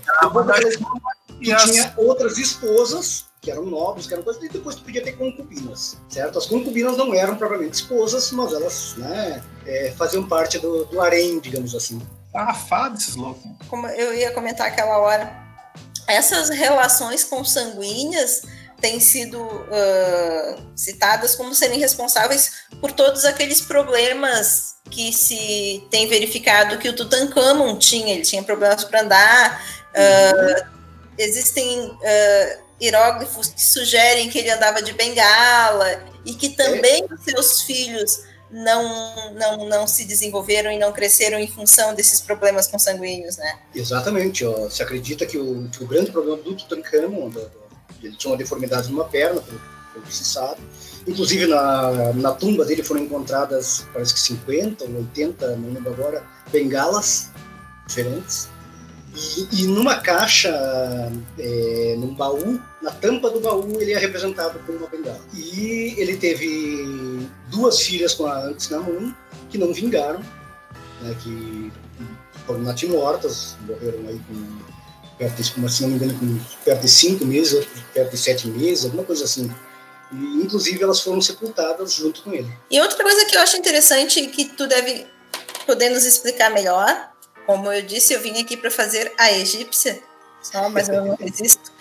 e 1.39 1.55
tinha 1.55 1.93
outras 1.97 2.37
esposas 2.37 3.25
que 3.41 3.51
eram 3.51 3.65
nobres, 3.65 4.07
que 4.07 4.13
eram 4.13 4.23
coisas, 4.23 4.41
e 4.43 4.49
depois 4.49 4.75
tu 4.75 4.81
podia 4.81 5.03
ter 5.03 5.11
concubinas, 5.11 5.97
certo? 6.09 6.39
As 6.39 6.47
concubinas 6.47 6.97
não 6.97 7.13
eram 7.13 7.35
propriamente 7.35 7.75
esposas, 7.75 8.31
mas 8.31 8.51
elas 8.51 8.95
né, 8.97 9.43
é, 9.67 9.91
faziam 9.91 10.27
parte 10.27 10.57
do, 10.57 10.85
do 10.85 10.99
harém, 10.99 11.39
digamos 11.39 11.75
assim. 11.75 12.01
Safado 12.35 12.97
esses 12.97 13.15
loucos. 13.15 13.49
Como 13.69 13.87
eu 13.87 14.13
ia 14.13 14.31
comentar 14.31 14.67
aquela 14.67 14.97
hora, 14.97 15.31
essas 16.05 16.49
relações 16.49 17.23
consanguíneas 17.23 18.41
têm 18.81 18.99
sido 18.99 19.41
uh, 19.41 20.61
citadas 20.75 21.33
como 21.33 21.55
serem 21.55 21.79
responsáveis 21.79 22.65
por 22.81 22.91
todos 22.91 23.23
aqueles 23.23 23.61
problemas 23.61 24.75
que 24.91 25.13
se 25.13 25.87
tem 25.89 26.09
verificado 26.09 26.77
que 26.77 26.89
o 26.89 26.95
Tutankhamon 26.95 27.77
tinha. 27.77 28.13
Ele 28.13 28.23
tinha 28.23 28.43
problemas 28.43 28.83
para 28.83 29.01
andar, 29.01 29.65
uh, 29.95 30.65
existem 31.17 31.87
uh, 31.87 32.65
hieróglifos 32.81 33.47
que 33.47 33.63
sugerem 33.63 34.29
que 34.29 34.39
ele 34.39 34.51
andava 34.51 34.81
de 34.81 34.91
bengala 34.91 36.03
e 36.25 36.33
que 36.33 36.49
também 36.49 37.05
é. 37.09 37.31
seus 37.31 37.61
filhos 37.61 38.19
não, 38.55 39.33
não, 39.33 39.65
não 39.67 39.85
se 39.85 40.05
desenvolveram 40.05 40.71
e 40.71 40.79
não 40.79 40.93
cresceram 40.93 41.37
em 41.37 41.47
função 41.47 41.93
desses 41.93 42.21
problemas 42.21 42.67
consanguíneos, 42.67 43.35
né? 43.35 43.59
Exatamente. 43.75 44.45
Ó. 44.45 44.69
Se 44.69 44.81
acredita 44.81 45.25
que 45.25 45.37
o, 45.37 45.67
que 45.67 45.83
o 45.83 45.87
grande 45.87 46.09
problema 46.09 46.37
do 46.37 46.55
Tutankhamon, 46.55 47.31
ele 48.01 48.15
tinha 48.15 48.31
uma 48.31 48.37
deformidade 48.37 48.89
numa 48.89 49.03
perna, 49.03 49.41
pelo, 49.41 49.61
pelo 49.93 50.05
que 50.05 50.15
se 50.15 50.23
sabe. 50.23 50.61
Inclusive, 51.05 51.47
na, 51.47 52.13
na 52.13 52.31
tumba 52.31 52.63
dele 52.63 52.81
foram 52.81 53.01
encontradas, 53.01 53.85
parece 53.91 54.13
que 54.13 54.19
50 54.21 54.85
ou 54.85 54.95
80, 54.97 55.55
não 55.57 55.73
lembro 55.73 55.91
agora, 55.91 56.23
bengalas 56.49 57.31
diferentes. 57.85 58.49
E, 59.51 59.65
numa 59.67 59.95
caixa, 59.95 60.51
é, 61.39 61.95
num 61.97 62.13
baú, 62.13 62.59
na 62.81 62.91
tampa 62.91 63.29
do 63.29 63.39
baú, 63.39 63.79
ele 63.79 63.93
é 63.93 63.97
representado 63.97 64.59
por 64.59 64.75
uma 64.75 64.87
bengala. 64.87 65.21
E 65.33 65.95
ele 65.97 66.17
teve 66.17 67.25
duas 67.49 67.79
filhas 67.81 68.13
com 68.13 68.25
a 68.25 68.47
Anxinamun, 68.47 69.13
que 69.49 69.57
não 69.57 69.73
vingaram, 69.73 70.19
né, 71.01 71.15
que 71.23 71.71
foram 72.45 72.61
natimortas, 72.61 73.55
morreram 73.65 73.99
aí 74.09 74.19
com 74.27 74.65
perto 75.17 75.41
de, 75.41 75.71
se 75.71 75.81
não 75.83 75.89
me 75.89 75.95
engano, 75.95 76.13
com 76.19 76.39
perto 76.65 76.81
de 76.81 76.89
cinco 76.89 77.25
meses, 77.25 77.65
perto 77.93 78.11
de 78.11 78.17
sete 78.17 78.47
meses, 78.47 78.83
alguma 78.83 79.03
coisa 79.03 79.23
assim. 79.23 79.49
E, 80.11 80.43
inclusive, 80.43 80.83
elas 80.83 80.99
foram 80.99 81.21
sepultadas 81.21 81.93
junto 81.93 82.21
com 82.21 82.33
ele. 82.33 82.51
E 82.69 82.81
outra 82.81 83.01
coisa 83.01 83.25
que 83.25 83.35
eu 83.37 83.41
acho 83.41 83.55
interessante 83.55 84.27
que 84.27 84.45
tu 84.45 84.67
deve 84.67 85.07
poder 85.65 85.89
nos 85.89 86.05
explicar 86.05 86.51
melhor 86.51 87.14
como 87.45 87.71
eu 87.71 87.81
disse, 87.81 88.13
eu 88.13 88.21
vim 88.21 88.39
aqui 88.41 88.57
para 88.57 88.71
fazer 88.71 89.13
a 89.17 89.31
egípcia, 89.31 90.01
só, 90.41 90.69
mas 90.69 90.89
eu 90.89 91.03
não 91.03 91.15
resisto. 91.19 91.71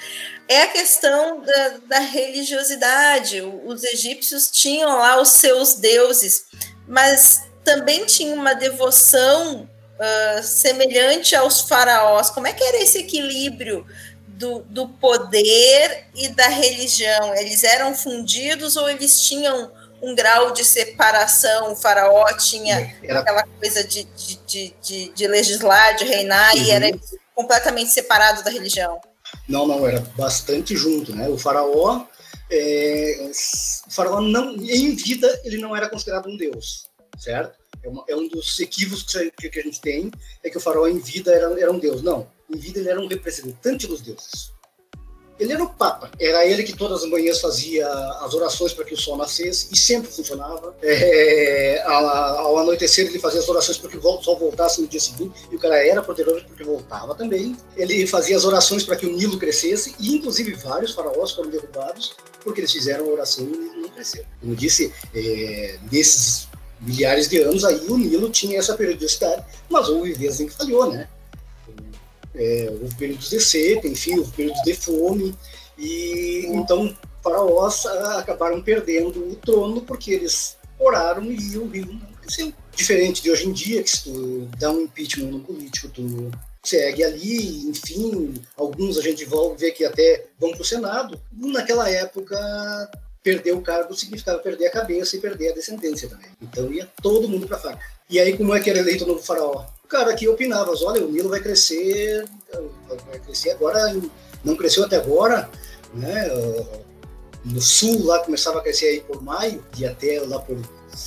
É 0.48 0.62
a 0.62 0.66
questão 0.68 1.40
da, 1.40 1.68
da 1.87 1.98
religiosidade. 2.00 3.40
Os 3.40 3.83
egípcios 3.85 4.50
tinham 4.50 4.98
lá 4.98 5.20
os 5.20 5.29
seus 5.31 5.74
deuses, 5.74 6.46
mas 6.87 7.44
também 7.62 8.05
tinha 8.05 8.35
uma 8.35 8.55
devoção 8.55 9.68
uh, 9.98 10.42
semelhante 10.42 11.35
aos 11.35 11.62
faraós. 11.62 12.31
Como 12.31 12.46
é 12.46 12.53
que 12.53 12.62
era 12.62 12.79
esse 12.79 12.98
equilíbrio 12.98 13.87
do, 14.29 14.61
do 14.61 14.88
poder 14.88 16.07
e 16.14 16.29
da 16.29 16.48
religião? 16.48 17.35
Eles 17.35 17.64
eram 17.64 17.94
fundidos 17.94 18.77
ou 18.77 18.88
eles 18.88 19.22
tinham 19.22 19.72
um 20.04 20.14
grau 20.14 20.52
de 20.52 20.64
separação, 20.64 21.72
o 21.72 21.76
faraó 21.76 22.26
tinha 22.36 22.94
era... 23.02 23.20
aquela 23.20 23.42
coisa 23.44 23.82
de, 23.82 24.04
de, 24.04 24.74
de, 24.82 25.08
de, 25.08 25.26
legislar, 25.26 25.96
de 25.96 26.04
reinar, 26.04 26.54
uhum. 26.54 26.62
e 26.62 26.70
era 26.70 26.98
completamente 27.34 27.90
separado 27.90 28.44
da 28.44 28.50
religião. 28.50 29.00
Não, 29.48 29.66
não, 29.66 29.86
era 29.86 30.00
bastante 30.16 30.76
junto, 30.76 31.14
né? 31.14 31.28
O 31.28 31.38
faraó, 31.38 32.06
é, 32.50 33.30
o 33.86 33.90
faraó 33.90 34.20
não, 34.20 34.54
em 34.54 34.94
vida, 34.94 35.40
ele 35.44 35.58
não 35.58 35.74
era 35.74 35.88
considerado 35.88 36.28
um 36.28 36.36
deus, 36.36 36.88
certo? 37.18 37.58
É, 37.82 37.88
uma, 37.88 38.04
é 38.08 38.14
um 38.14 38.28
dos 38.28 38.60
equívocos 38.60 39.02
que, 39.02 39.50
que 39.50 39.58
a 39.58 39.62
gente 39.62 39.80
tem, 39.80 40.10
é 40.42 40.50
que 40.50 40.56
o 40.56 40.60
faraó 40.60 40.86
em 40.86 40.98
vida 40.98 41.32
era, 41.32 41.60
era 41.60 41.72
um 41.72 41.78
deus. 41.78 42.02
Não, 42.02 42.28
em 42.48 42.56
vida 42.56 42.78
ele 42.78 42.90
era 42.90 43.00
um 43.00 43.08
representante 43.08 43.86
dos 43.86 44.00
deuses. 44.00 44.53
Ele 45.38 45.52
era 45.52 45.62
o 45.62 45.68
Papa. 45.68 46.10
Era 46.18 46.46
ele 46.46 46.62
que 46.62 46.76
todas 46.76 47.02
as 47.02 47.10
manhãs 47.10 47.40
fazia 47.40 47.88
as 47.88 48.34
orações 48.34 48.72
para 48.72 48.84
que 48.84 48.94
o 48.94 49.00
sol 49.00 49.16
nascesse 49.16 49.68
e 49.72 49.76
sempre 49.76 50.10
funcionava. 50.10 50.74
É, 50.82 51.82
ao 51.84 52.58
anoitecer 52.58 53.06
ele 53.06 53.18
fazia 53.18 53.40
as 53.40 53.48
orações 53.48 53.78
para 53.78 53.90
que 53.90 53.96
o 53.96 54.22
sol 54.22 54.38
voltasse 54.38 54.80
no 54.80 54.86
dia 54.86 55.00
seguinte 55.00 55.34
e 55.50 55.56
o 55.56 55.58
cara 55.58 55.76
era 55.86 56.02
poderoso 56.02 56.44
porque 56.46 56.62
voltava 56.62 57.14
também. 57.14 57.56
Ele 57.76 58.06
fazia 58.06 58.36
as 58.36 58.44
orações 58.44 58.84
para 58.84 58.96
que 58.96 59.06
o 59.06 59.10
Nilo 59.10 59.38
crescesse 59.38 59.94
e 59.98 60.14
inclusive 60.14 60.52
vários 60.54 60.92
faraós 60.92 61.32
foram 61.32 61.50
derrubados 61.50 62.14
porque 62.42 62.60
eles 62.60 62.72
fizeram 62.72 63.06
a 63.06 63.08
oração 63.08 63.44
e 63.44 63.48
o 63.48 63.60
Nilo 63.60 63.82
não 63.82 63.88
cresceu. 63.88 64.24
Como 64.40 64.54
disse, 64.54 64.92
é, 65.14 65.78
nesses 65.90 66.48
milhares 66.80 67.28
de 67.28 67.38
anos 67.38 67.64
aí 67.64 67.86
o 67.88 67.96
Nilo 67.96 68.30
tinha 68.30 68.58
essa 68.58 68.74
periodicidade, 68.74 69.44
mas 69.68 69.88
houve 69.88 70.12
vezes 70.12 70.40
em 70.40 70.46
que 70.46 70.54
falhou, 70.54 70.92
né? 70.92 71.08
É, 72.34 72.68
houve 72.70 72.94
períodos 72.94 73.30
de 73.30 73.40
seca, 73.40 73.86
enfim, 73.86 74.18
houve 74.18 74.32
períodos 74.32 74.62
de 74.62 74.74
fome, 74.74 75.34
e 75.78 76.46
então 76.48 76.96
faraós 77.22 77.86
ah, 77.86 78.18
acabaram 78.18 78.62
perdendo 78.62 79.30
o 79.30 79.36
trono 79.36 79.80
porque 79.80 80.12
eles 80.12 80.56
oraram 80.78 81.24
e 81.32 81.56
o 81.56 81.68
rio 81.68 81.86
não 81.86 82.14
cresceu. 82.20 82.52
Diferente 82.74 83.22
de 83.22 83.30
hoje 83.30 83.48
em 83.48 83.52
dia, 83.52 83.82
que 83.82 83.90
se 83.90 84.04
tu 84.04 84.48
dá 84.58 84.70
um 84.70 84.82
impeachment 84.82 85.30
no 85.30 85.40
político, 85.40 85.88
tu 85.88 86.30
segue 86.62 87.04
ali, 87.04 87.68
enfim, 87.68 88.34
alguns 88.56 88.98
a 88.98 89.02
gente 89.02 89.26
vê 89.56 89.70
que 89.70 89.84
até 89.84 90.26
vão 90.38 90.50
para 90.52 90.62
o 90.62 90.64
Senado. 90.64 91.20
Naquela 91.32 91.88
época, 91.88 92.36
perder 93.22 93.52
o 93.52 93.62
cargo 93.62 93.94
significava 93.94 94.38
perder 94.38 94.66
a 94.66 94.70
cabeça 94.70 95.16
e 95.16 95.20
perder 95.20 95.50
a 95.50 95.54
descendência 95.54 96.08
também. 96.08 96.30
Então 96.42 96.72
ia 96.72 96.88
todo 97.00 97.28
mundo 97.28 97.46
para 97.46 97.58
faca. 97.58 97.80
E 98.10 98.18
aí, 98.18 98.36
como 98.36 98.54
é 98.54 98.60
que 98.60 98.68
era 98.68 98.80
eleito 98.80 99.04
o 99.04 99.06
novo 99.06 99.22
faraó? 99.22 99.66
Cara 99.94 100.11
aqui 100.11 100.26
opinava, 100.26 100.72
olha, 100.83 101.04
o 101.04 101.09
Nilo 101.09 101.28
vai 101.28 101.38
crescer, 101.38 102.28
vai 103.07 103.20
crescer 103.20 103.50
agora, 103.50 103.96
não 104.42 104.57
cresceu 104.57 104.83
até 104.83 104.96
agora, 104.96 105.48
né? 105.94 106.28
No 107.44 107.62
sul 107.62 108.04
lá 108.04 108.18
começava 108.18 108.59
a 108.59 108.61
crescer 108.61 108.87
aí 108.87 109.00
por 109.02 109.22
maio 109.22 109.64
e 109.78 109.87
até 109.87 110.20
lá 110.22 110.40
por 110.40 110.59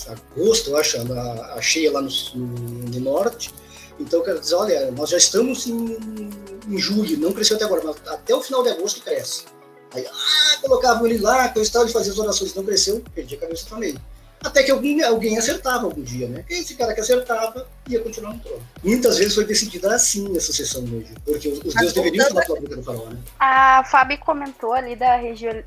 agosto, 0.08 0.69
eu 0.69 0.78
acho, 0.78 1.00
a, 1.02 1.62
cheia 1.62 1.91
lá 1.91 2.02
no, 2.02 2.10
no, 2.34 2.47
no 2.47 3.00
norte. 3.02 3.54
Então, 4.00 4.23
quero 4.23 4.39
dizer, 4.39 4.56
olha, 4.56 4.89
nós 4.91 5.10
já 5.10 5.17
estamos 5.17 5.67
em, 5.67 5.97
em 6.69 6.78
julho, 6.78 7.17
não 7.17 7.34
cresceu 7.34 7.58
até 7.58 7.65
agora, 7.65 7.82
mas 7.84 7.97
até 8.08 8.34
o 8.34 8.41
final 8.41 8.63
de 8.63 8.69
agosto 8.69 9.02
cresce. 9.02 9.43
Aí, 9.91 10.08
ah, 10.08 10.58
colocavam 10.62 11.06
ele 11.06 11.17
lá, 11.17 11.52
o 11.54 11.60
estado 11.60 11.88
de 11.88 11.91
fazer 11.91 12.12
as 12.12 12.19
orações, 12.19 12.56
não 12.56 12.63
cresceu, 12.63 13.04
perdi 13.13 13.36
a 13.36 13.39
cabeça 13.39 13.65
também. 13.69 13.97
Até 14.43 14.63
que 14.63 14.71
alguém, 14.71 15.02
alguém 15.04 15.38
acertava 15.38 15.86
algum 15.86 16.02
dia, 16.02 16.28
né? 16.28 16.45
E 16.50 16.54
esse 16.56 16.76
cara 16.76 16.93
que 16.93 17.02
acertava 17.02 17.67
ia 17.89 18.00
continuar 18.02 18.34
no 18.34 18.39
trono. 18.39 18.62
Muitas 18.84 19.17
vezes 19.17 19.34
foi 19.34 19.45
decidida 19.45 19.93
assim 19.93 20.36
essa 20.36 20.47
sucessão 20.47 20.84
hoje, 20.84 21.13
porque 21.26 21.47
os, 21.47 21.60
os 21.60 21.73
deuses 21.73 21.93
deveriam 21.93 22.28
falar 22.28 22.45
pela 22.45 22.62
boca 22.62 22.76
do 22.76 22.84
faraó, 22.84 23.10
né? 23.10 23.19
A 23.39 23.84
Fábio 23.86 24.17
comentou 24.19 24.73
ali 24.73 24.95
da, 24.95 25.17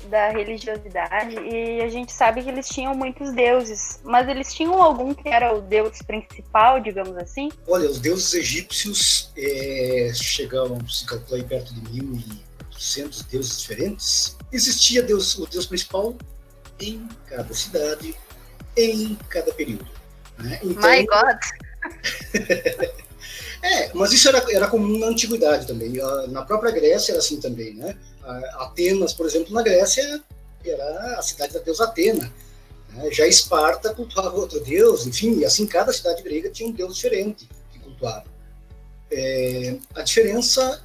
da 0.09 0.29
religiosidade 0.29 1.35
e 1.35 1.81
a 1.81 1.89
gente 1.89 2.11
sabe 2.11 2.43
que 2.43 2.49
eles 2.49 2.67
tinham 2.67 2.95
muitos 2.95 3.33
deuses, 3.33 3.99
mas 4.03 4.27
eles 4.27 4.53
tinham 4.53 4.81
algum 4.81 5.13
que 5.13 5.27
era 5.27 5.53
o 5.53 5.61
deus 5.61 5.99
principal, 6.01 6.79
digamos 6.79 7.17
assim? 7.17 7.51
Olha, 7.67 7.89
os 7.89 7.99
deuses 7.99 8.33
egípcios 8.33 9.31
é, 9.35 10.11
chegavam, 10.13 10.79
se 10.87 11.05
calculou 11.05 11.35
aí 11.35 11.43
perto 11.43 11.73
de 11.73 11.81
1.800 11.81 13.25
deuses 13.29 13.59
diferentes. 13.59 14.37
Existia 14.51 15.01
deus, 15.01 15.37
o 15.37 15.45
deus 15.45 15.65
principal 15.65 16.15
em 16.79 17.07
cada 17.27 17.53
cidade, 17.53 18.15
em 18.75 19.15
cada 19.29 19.53
período. 19.53 19.87
Né? 20.39 20.59
Então, 20.63 20.89
My 20.89 21.05
God! 21.05 21.39
é, 23.63 23.93
mas 23.93 24.11
isso 24.11 24.27
era, 24.27 24.43
era 24.51 24.67
comum 24.67 24.99
na 24.99 25.07
antiguidade 25.07 25.67
também. 25.67 25.93
Na 26.29 26.43
própria 26.43 26.71
Grécia 26.71 27.11
era 27.11 27.19
assim 27.19 27.39
também, 27.39 27.73
né? 27.75 27.95
Atenas, 28.59 29.13
por 29.13 29.25
exemplo, 29.25 29.53
na 29.53 29.61
Grécia 29.61 30.21
era 30.63 31.17
a 31.17 31.21
cidade 31.21 31.53
da 31.53 31.59
deusa 31.59 31.85
Atena. 31.85 32.31
Né? 32.89 33.11
Já 33.11 33.25
Esparta 33.27 33.93
cultuava 33.93 34.35
outro 34.35 34.59
deus, 34.59 35.05
enfim, 35.07 35.39
e 35.39 35.45
assim 35.45 35.65
cada 35.65 35.91
cidade 35.91 36.21
grega 36.21 36.49
tinha 36.49 36.69
um 36.69 36.71
deus 36.71 36.95
diferente 36.95 37.49
que 37.71 37.79
cultuava. 37.79 38.25
É, 39.11 39.77
a 39.95 40.01
diferença 40.03 40.83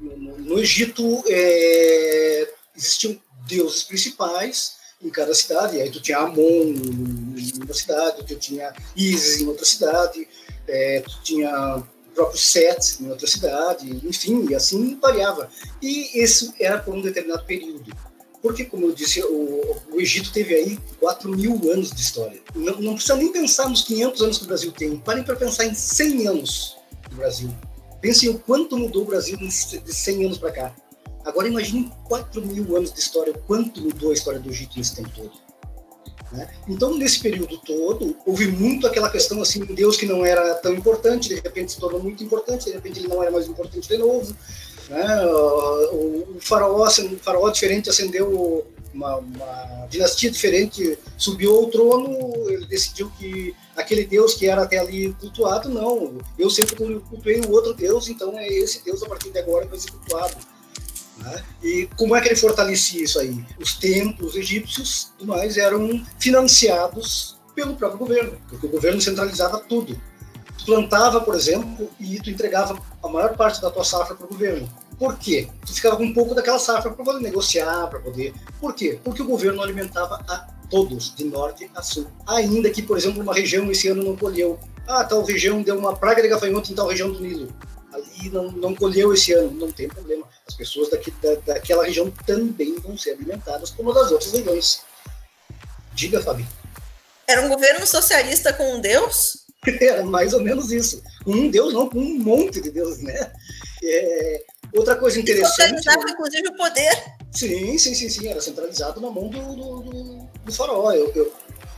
no, 0.00 0.38
no 0.38 0.58
Egito 0.58 1.24
é, 1.28 2.48
existiam 2.76 3.18
deuses 3.46 3.82
principais 3.82 4.76
em 5.02 5.10
cada 5.10 5.34
cidade. 5.34 5.80
Aí 5.80 5.90
tu 5.90 6.00
tinha 6.00 6.18
Amon 6.18 6.40
em 6.42 7.62
uma 7.62 7.74
cidade, 7.74 8.24
tu 8.24 8.36
tinha 8.36 8.72
Isis 8.96 9.40
em 9.40 9.46
outra 9.46 9.64
cidade, 9.64 10.28
é, 10.66 11.00
tu 11.00 11.22
tinha 11.22 11.76
o 11.76 12.14
próprio 12.14 12.38
Set 12.38 13.02
em 13.02 13.10
outra 13.10 13.26
cidade, 13.26 13.88
enfim, 14.06 14.46
e 14.50 14.54
assim 14.54 14.98
variava. 15.00 15.50
E 15.82 16.22
isso 16.22 16.54
era 16.58 16.78
por 16.78 16.94
um 16.94 17.02
determinado 17.02 17.44
período. 17.44 17.92
Porque, 18.42 18.64
como 18.64 18.86
eu 18.86 18.92
disse, 18.92 19.20
o, 19.22 19.76
o 19.92 20.00
Egito 20.00 20.32
teve 20.32 20.54
aí 20.54 20.78
4 21.00 21.28
mil 21.30 21.54
anos 21.72 21.90
de 21.90 22.00
história. 22.00 22.40
Não, 22.54 22.80
não, 22.80 22.94
precisa 22.94 23.16
nem 23.16 23.32
pensar 23.32 23.68
nos 23.68 23.82
500 23.82 24.22
anos 24.22 24.38
que 24.38 24.44
o 24.44 24.46
Brasil 24.46 24.72
tem. 24.72 24.96
Parem 24.98 25.24
para 25.24 25.34
pensar 25.34 25.64
em 25.64 25.74
100 25.74 26.28
anos 26.28 26.76
do 27.10 27.16
Brasil. 27.16 27.50
Pensem 28.00 28.28
o 28.28 28.38
quanto 28.38 28.76
mudou 28.78 29.02
o 29.02 29.06
Brasil 29.06 29.36
de 29.36 29.50
100 29.50 30.26
anos 30.26 30.38
para 30.38 30.52
cá. 30.52 30.76
Agora 31.26 31.48
imagine 31.48 31.92
4 32.04 32.40
mil 32.40 32.76
anos 32.76 32.92
de 32.92 33.00
história, 33.00 33.34
quanto 33.46 33.82
mudou 33.82 34.10
a 34.12 34.14
história 34.14 34.38
do 34.38 34.48
Egito 34.48 34.78
nesse 34.78 34.94
tempo 34.94 35.10
todo. 35.14 35.32
Né? 36.32 36.48
Então, 36.68 36.96
nesse 36.96 37.20
período 37.20 37.58
todo, 37.58 38.16
houve 38.24 38.46
muito 38.46 38.86
aquela 38.86 39.10
questão 39.10 39.42
assim, 39.42 39.64
de 39.64 39.74
Deus 39.74 39.96
que 39.96 40.06
não 40.06 40.24
era 40.24 40.54
tão 40.54 40.72
importante, 40.72 41.28
de 41.28 41.34
repente 41.34 41.72
se 41.72 41.80
tornou 41.80 42.00
muito 42.00 42.22
importante, 42.22 42.66
de 42.66 42.72
repente 42.72 43.00
ele 43.00 43.08
não 43.08 43.22
era 43.22 43.32
mais 43.32 43.48
importante 43.48 43.88
de 43.88 43.98
novo. 43.98 44.34
Né? 44.88 45.26
O, 45.92 46.36
faraó, 46.40 46.86
o 46.86 47.18
faraó 47.18 47.50
diferente 47.50 47.90
acendeu 47.90 48.64
uma, 48.94 49.16
uma, 49.16 49.86
dinastia 49.90 50.30
diferente, 50.30 50.98
subiu 51.18 51.56
ao 51.56 51.66
trono, 51.66 52.50
ele 52.50 52.66
decidiu 52.66 53.10
que 53.18 53.54
aquele 53.76 54.04
Deus 54.04 54.34
que 54.34 54.48
era 54.48 54.62
até 54.62 54.78
ali 54.78 55.12
cultuado, 55.14 55.68
não, 55.68 56.18
eu 56.38 56.48
sempre 56.48 56.74
cultuei 57.00 57.40
o 57.40 57.50
outro 57.50 57.74
Deus, 57.74 58.08
então 58.08 58.38
é 58.38 58.46
esse 58.48 58.84
Deus 58.84 59.02
a 59.02 59.08
partir 59.08 59.30
de 59.30 59.38
agora 59.38 59.64
que 59.64 59.70
vai 59.70 59.80
ser 59.80 59.90
cultuado. 59.90 60.36
Né? 61.26 61.42
E 61.62 61.88
como 61.96 62.14
é 62.14 62.20
que 62.20 62.28
ele 62.28 62.36
fortalecia 62.36 63.02
isso 63.02 63.18
aí? 63.18 63.44
Os 63.60 63.74
templos 63.74 64.36
egípcios 64.36 65.12
e 65.18 65.24
mais 65.24 65.56
eram 65.56 66.04
financiados 66.18 67.36
pelo 67.54 67.74
próprio 67.74 67.98
governo, 67.98 68.38
porque 68.48 68.66
o 68.66 68.70
governo 68.70 69.00
centralizava 69.00 69.58
tudo. 69.60 70.00
Tu 70.58 70.64
plantava, 70.64 71.20
por 71.20 71.34
exemplo, 71.34 71.90
e 71.98 72.20
tu 72.20 72.30
entregava 72.30 72.78
a 73.02 73.08
maior 73.08 73.36
parte 73.36 73.60
da 73.60 73.70
tua 73.70 73.84
safra 73.84 74.14
para 74.14 74.26
o 74.26 74.28
governo. 74.28 74.68
Por 74.98 75.18
quê? 75.18 75.48
Tu 75.64 75.74
ficava 75.74 75.96
com 75.96 76.04
um 76.04 76.14
pouco 76.14 76.34
daquela 76.34 76.58
safra 76.58 76.90
para 76.90 77.04
poder 77.04 77.20
negociar, 77.20 77.88
para 77.88 77.98
poder. 77.98 78.32
Por 78.60 78.74
quê? 78.74 78.98
Porque 79.02 79.22
o 79.22 79.26
governo 79.26 79.62
alimentava 79.62 80.22
a 80.28 80.46
todos, 80.70 81.14
de 81.14 81.24
norte 81.24 81.70
a 81.74 81.82
sul. 81.82 82.06
Ainda 82.26 82.70
que, 82.70 82.82
por 82.82 82.96
exemplo, 82.96 83.22
uma 83.22 83.34
região 83.34 83.70
esse 83.70 83.88
ano 83.88 84.02
não 84.02 84.16
colheu. 84.16 84.58
Ah, 84.86 85.04
tal 85.04 85.22
região 85.24 85.62
deu 85.62 85.78
uma 85.78 85.96
praga 85.96 86.22
de 86.22 86.28
gafanhoto 86.28 86.72
em 86.72 86.74
tal 86.74 86.88
região 86.88 87.10
do 87.10 87.20
Nilo. 87.20 87.48
Ali 87.96 88.30
não, 88.30 88.50
não 88.52 88.74
colheu 88.74 89.12
esse 89.12 89.32
ano, 89.32 89.50
não 89.52 89.70
tem 89.72 89.88
problema 89.88 90.26
as 90.46 90.54
pessoas 90.54 90.90
daqui, 90.90 91.10
da, 91.22 91.34
daquela 91.46 91.84
região 91.84 92.10
também 92.24 92.74
vão 92.76 92.96
ser 92.96 93.12
alimentadas 93.12 93.70
como 93.70 93.92
das 93.92 94.10
outras 94.12 94.32
regiões. 94.32 94.82
Diga, 95.94 96.20
Fabi. 96.22 96.46
Era 97.26 97.42
um 97.42 97.48
governo 97.48 97.86
socialista 97.86 98.52
com 98.52 98.74
um 98.74 98.80
deus? 98.80 99.44
Era 99.80 100.04
mais 100.04 100.32
ou 100.32 100.40
menos 100.40 100.70
isso. 100.70 101.02
Um 101.26 101.50
deus 101.50 101.72
não, 101.74 101.88
com 101.88 101.98
um 101.98 102.18
monte 102.18 102.60
de 102.60 102.70
deuses, 102.70 103.02
né? 103.02 103.32
É, 103.82 104.44
outra 104.74 104.94
coisa 104.94 105.18
interessante... 105.18 105.56
Centralizava, 105.56 106.10
inclusive, 106.10 106.48
o 106.48 106.56
poder. 106.56 107.04
Sim, 107.32 107.76
sim, 107.78 107.94
sim, 107.94 108.08
sim. 108.08 108.28
Era 108.28 108.40
centralizado 108.40 109.00
na 109.00 109.10
mão 109.10 109.28
do, 109.28 109.40
do, 109.40 109.80
do, 109.80 110.28
do 110.44 110.52
faraó. 110.52 110.92
Eu, 110.92 111.10
eu, 111.14 111.32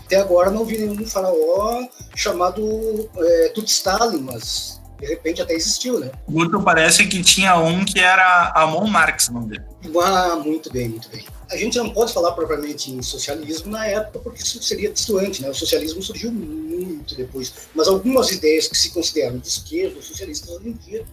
até 0.04 0.16
agora 0.16 0.50
não 0.50 0.64
vi 0.64 0.78
nenhum 0.78 1.07
faraó 1.07 1.87
chamado 2.14 3.09
é, 3.16 3.48
Tut 3.50 3.70
Stalin, 3.70 4.20
mas 4.20 4.77
de 4.98 5.06
repente 5.06 5.40
até 5.40 5.54
existiu, 5.54 6.00
né? 6.00 6.11
Guto 6.28 6.61
parece 6.62 7.06
que 7.06 7.22
tinha 7.22 7.56
um 7.58 7.84
que 7.84 8.00
era 8.00 8.52
Amon 8.54 8.87
Marx, 8.87 9.28
não 9.28 9.46
dele. 9.46 9.64
Ah, 10.02 10.37
muito 10.37 10.72
bem, 10.72 10.88
muito 10.88 11.08
bem. 11.08 11.24
A 11.50 11.56
gente 11.56 11.78
não 11.78 11.90
pode 11.90 12.12
falar 12.12 12.32
propriamente 12.32 12.90
em 12.90 13.00
socialismo 13.00 13.70
na 13.70 13.87
época, 13.87 14.18
porque 14.18 14.42
isso 14.42 14.62
seria 14.62 14.90
distante, 14.90 15.40
né? 15.40 15.48
O 15.48 15.54
socialismo 15.54 16.02
surgiu 16.02 16.30
muito 16.30 17.14
depois. 17.14 17.52
Mas 17.74 17.88
algumas 17.88 18.30
ideias 18.30 18.68
que 18.68 18.76
se 18.76 18.90
consideram 18.90 19.38
de 19.38 19.48
esquerda, 19.48 20.02
socialistas 20.02 20.50
hoje 20.50 20.68
em 20.68 20.72
dia, 20.72 21.04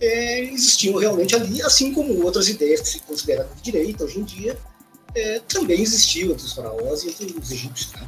é, 0.00 0.40
existiam 0.44 0.96
realmente 0.96 1.34
ali, 1.34 1.62
assim 1.62 1.92
como 1.92 2.22
outras 2.24 2.48
ideias 2.48 2.80
que 2.80 2.88
se 2.88 3.00
consideram 3.00 3.46
de 3.54 3.62
direita 3.62 4.04
hoje 4.04 4.18
em 4.18 4.24
dia, 4.24 4.58
é, 5.14 5.40
também 5.40 5.80
existiam 5.80 6.32
entre 6.32 6.44
os 6.44 6.52
faraós 6.52 7.04
e 7.04 7.08
entre 7.08 7.34
os 7.38 7.50
egípcios. 7.50 7.92
Né? 7.92 8.06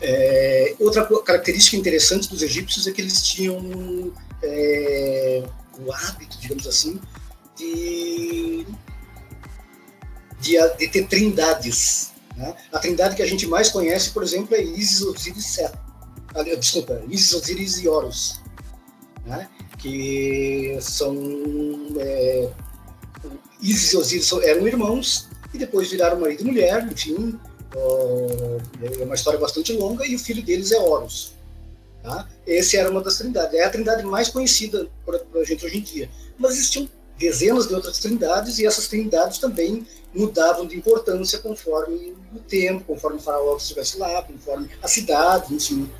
É, 0.00 0.74
outra 0.78 1.04
característica 1.22 1.76
interessante 1.76 2.28
dos 2.28 2.42
egípcios 2.42 2.86
é 2.86 2.92
que 2.92 3.00
eles 3.00 3.22
tinham 3.22 4.12
é, 4.42 5.42
o 5.78 5.92
hábito, 5.92 6.38
digamos 6.38 6.66
assim, 6.66 7.00
de, 7.56 8.66
de, 10.40 10.56
de 10.78 10.88
ter 10.88 11.06
trindades. 11.06 12.12
Né? 12.36 12.54
A 12.72 12.78
trindade 12.78 13.16
que 13.16 13.22
a 13.22 13.26
gente 13.26 13.46
mais 13.46 13.70
conhece, 13.70 14.10
por 14.10 14.22
exemplo, 14.22 14.54
é 14.54 14.62
Isis, 14.62 15.02
Osíris 15.02 15.44
e 15.44 15.48
Set. 15.48 15.72
Desculpa, 16.58 17.02
Isis, 17.08 17.34
Osíris 17.34 17.78
e 17.78 17.88
Horus. 17.88 18.40
Né? 19.26 19.48
Que 19.78 20.78
são. 20.80 21.16
É, 21.98 22.50
Isis 23.60 23.92
e 23.92 23.96
Osíris 23.96 24.32
eram 24.44 24.68
irmãos 24.68 25.28
e 25.52 25.58
depois 25.58 25.90
viraram 25.90 26.20
marido 26.20 26.42
e 26.42 26.46
mulher, 26.46 26.86
enfim. 26.90 27.38
É 27.74 29.04
uma 29.04 29.14
história 29.14 29.38
bastante 29.38 29.72
longa 29.72 30.06
e 30.06 30.14
o 30.14 30.18
filho 30.18 30.42
deles 30.42 30.72
é 30.72 30.78
Horus. 30.78 31.32
Tá? 32.02 32.28
Essa 32.46 32.78
era 32.78 32.90
uma 32.90 33.02
das 33.02 33.18
trindades. 33.18 33.54
É 33.54 33.64
a 33.64 33.70
trindade 33.70 34.02
mais 34.04 34.28
conhecida 34.28 34.88
para 35.04 35.20
a 35.40 35.44
gente 35.44 35.64
hoje 35.64 35.78
em 35.78 35.82
dia. 35.82 36.10
Mas 36.38 36.52
existiam 36.52 36.88
dezenas 37.18 37.66
de 37.66 37.74
outras 37.74 37.98
trindades 37.98 38.58
e 38.58 38.66
essas 38.66 38.86
trindades 38.86 39.38
também 39.38 39.86
mudavam 40.14 40.66
de 40.66 40.76
importância 40.76 41.38
conforme 41.38 42.14
o 42.34 42.38
tempo, 42.38 42.84
conforme 42.84 43.18
o 43.18 43.20
faraó 43.20 43.56
estivesse 43.56 43.98
lá, 43.98 44.22
conforme 44.22 44.70
a 44.82 44.88
cidade, 44.88 45.54
enfim. 45.54 45.90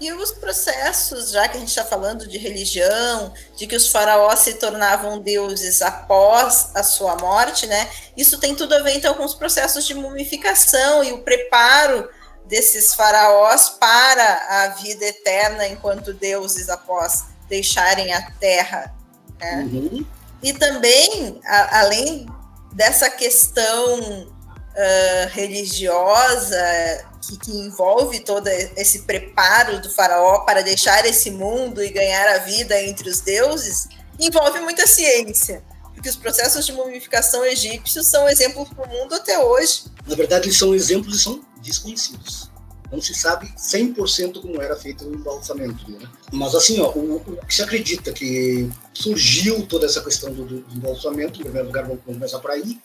E 0.00 0.12
os 0.12 0.30
processos, 0.30 1.32
já 1.32 1.48
que 1.48 1.56
a 1.56 1.60
gente 1.60 1.70
está 1.70 1.84
falando 1.84 2.28
de 2.28 2.38
religião, 2.38 3.32
de 3.56 3.66
que 3.66 3.74
os 3.74 3.88
faraós 3.88 4.40
se 4.40 4.54
tornavam 4.54 5.18
deuses 5.18 5.82
após 5.82 6.70
a 6.74 6.84
sua 6.84 7.16
morte, 7.16 7.66
né? 7.66 7.90
Isso 8.16 8.38
tem 8.38 8.54
tudo 8.54 8.74
a 8.74 8.82
ver 8.82 8.96
então 8.96 9.14
com 9.14 9.24
os 9.24 9.34
processos 9.34 9.84
de 9.86 9.94
mumificação 9.94 11.02
e 11.02 11.12
o 11.12 11.22
preparo 11.22 12.08
desses 12.44 12.94
faraós 12.94 13.70
para 13.70 14.64
a 14.64 14.68
vida 14.68 15.04
eterna 15.04 15.66
enquanto 15.66 16.14
deuses 16.14 16.68
após 16.68 17.24
deixarem 17.48 18.12
a 18.12 18.30
terra. 18.32 18.94
Né? 19.40 19.68
Uhum. 19.72 20.06
E 20.42 20.52
também, 20.52 21.40
a, 21.44 21.80
além 21.80 22.26
dessa 22.72 23.10
questão 23.10 23.98
uh, 23.98 25.28
religiosa 25.30 27.07
que, 27.20 27.36
que, 27.38 27.50
envolve 27.50 28.20
todo 28.20 28.46
esse 28.48 29.00
preparo 29.00 29.80
do 29.80 29.90
faraó 29.90 30.40
para 30.40 30.62
deixar 30.62 31.04
esse 31.06 31.30
mundo 31.30 31.82
e 31.82 31.90
ganhar 31.90 32.28
a 32.34 32.38
vida 32.38 32.80
entre 32.82 33.08
os 33.08 33.20
deuses, 33.20 33.88
envolve 34.18 34.60
muita 34.60 34.86
ciência. 34.86 35.62
Porque 35.94 36.08
os 36.08 36.16
processos 36.16 36.64
de 36.64 36.72
mumificação 36.72 37.44
egípcios 37.44 38.06
são 38.06 38.28
exemplos 38.28 38.68
para 38.68 38.86
o 38.86 38.88
mundo 38.88 39.14
até 39.14 39.38
hoje. 39.38 39.84
Na 40.06 40.14
verdade, 40.14 40.46
eles 40.46 40.56
são 40.56 40.74
exemplos 40.74 41.16
e 41.16 41.22
são 41.22 41.44
desconhecidos. 41.60 42.48
Não 42.90 43.02
se 43.02 43.14
sabe 43.14 43.52
100% 43.56 44.40
como 44.40 44.62
era 44.62 44.76
feito 44.76 45.06
o 45.06 45.14
embalsamento. 45.14 45.90
Né? 45.90 46.08
Mas 46.32 46.54
assim, 46.54 46.80
ó, 46.80 46.90
o, 46.92 47.16
o, 47.16 47.46
que 47.46 47.54
se 47.54 47.62
acredita 47.62 48.12
que 48.12 48.70
surgiu 48.94 49.66
toda 49.66 49.86
essa 49.86 50.02
questão 50.02 50.32
do, 50.32 50.44
do 50.44 50.74
embalsamento, 50.74 51.40
em 51.40 51.42
primeiro 51.42 51.66
lugar, 51.66 51.84
vamos 51.84 52.02
começar 52.04 52.38
por 52.38 52.52
aí, 52.52 52.80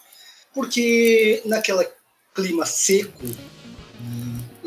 Porque 0.54 1.42
naquele 1.46 1.88
clima 2.34 2.66
seco 2.66 3.24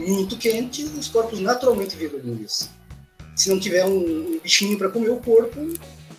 muito 0.06 0.36
quente, 0.36 0.84
os 0.84 1.08
corpos 1.08 1.40
naturalmente 1.40 1.96
viram 1.96 2.18
múmias. 2.20 2.70
Se 3.34 3.48
não 3.48 3.60
tiver 3.60 3.84
um, 3.84 3.98
um 3.98 4.40
bichinho 4.42 4.78
para 4.78 4.88
comer 4.88 5.10
o 5.10 5.16
corpo, 5.16 5.58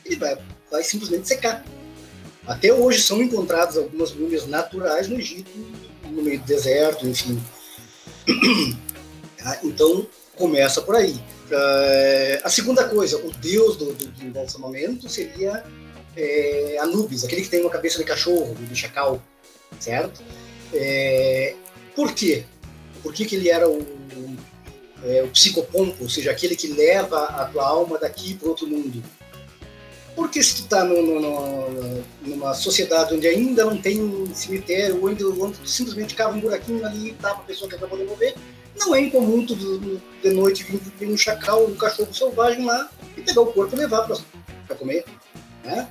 ele 0.05 0.15
vai, 0.15 0.37
vai 0.71 0.83
simplesmente 0.83 1.27
secar. 1.27 1.65
Até 2.45 2.73
hoje 2.73 3.01
são 3.01 3.21
encontradas 3.21 3.77
algumas 3.77 4.13
múmias 4.13 4.45
naturais 4.47 5.07
no 5.07 5.19
Egito, 5.19 5.51
no 6.05 6.21
meio 6.21 6.39
do 6.39 6.45
deserto, 6.45 7.07
enfim. 7.07 7.41
Ah, 9.45 9.59
então, 9.63 10.05
começa 10.35 10.81
por 10.81 10.93
aí. 10.95 11.13
Uh, 11.13 12.41
a 12.43 12.49
segunda 12.49 12.83
coisa, 12.89 13.17
o 13.17 13.31
deus 13.31 13.77
do, 13.77 13.93
do, 13.93 14.07
do 14.07 14.25
embalsamamento 14.25 15.07
seria 15.07 15.63
é, 16.17 16.77
Anubis, 16.81 17.23
aquele 17.23 17.43
que 17.43 17.49
tem 17.49 17.61
uma 17.61 17.69
cabeça 17.69 17.99
de 17.99 18.03
cachorro, 18.03 18.55
de 18.55 18.75
chacal, 18.75 19.21
certo? 19.79 20.21
É, 20.73 21.55
por 21.95 22.11
quê? 22.13 22.43
Por 23.07 23.13
que, 23.13 23.23
que 23.23 23.37
ele 23.37 23.49
era 23.49 23.69
o, 23.69 23.87
é, 25.01 25.23
o 25.23 25.29
psicopompo, 25.29 26.03
ou 26.03 26.09
seja, 26.09 26.29
aquele 26.29 26.57
que 26.57 26.67
leva 26.67 27.23
a 27.23 27.45
tua 27.45 27.65
alma 27.65 27.97
daqui 27.97 28.33
para 28.33 28.49
outro 28.49 28.67
mundo? 28.67 29.01
Porque 30.13 30.43
se 30.43 30.55
tu 30.55 30.61
está 30.63 30.83
numa 30.83 32.53
sociedade 32.53 33.15
onde 33.15 33.25
ainda 33.25 33.63
não 33.63 33.77
tem 33.77 34.03
um 34.03 34.35
cemitério, 34.35 35.01
onde, 35.05 35.23
onde 35.23 35.57
tu 35.57 35.69
simplesmente 35.69 36.15
cava 36.15 36.35
um 36.35 36.41
buraquinho 36.41 36.85
ali 36.85 37.11
e 37.11 37.13
tá 37.13 37.29
para 37.29 37.43
a 37.43 37.45
pessoa 37.45 37.69
que 37.69 37.77
acabou 37.77 37.97
de 37.97 38.03
morrer, 38.03 38.35
não 38.77 38.93
é 38.93 38.99
incomum 38.99 39.45
tu 39.45 39.55
de 39.55 40.29
noite 40.31 40.65
vir, 40.65 41.07
um 41.07 41.15
chacal, 41.15 41.65
um 41.65 41.75
cachorro 41.75 42.13
selvagem 42.13 42.65
lá 42.65 42.89
e 43.15 43.21
pegar 43.21 43.39
o 43.39 43.53
corpo 43.53 43.73
e 43.73 43.79
levar 43.79 44.05
para 44.67 44.75
comer. 44.75 45.05
Né? 45.63 45.87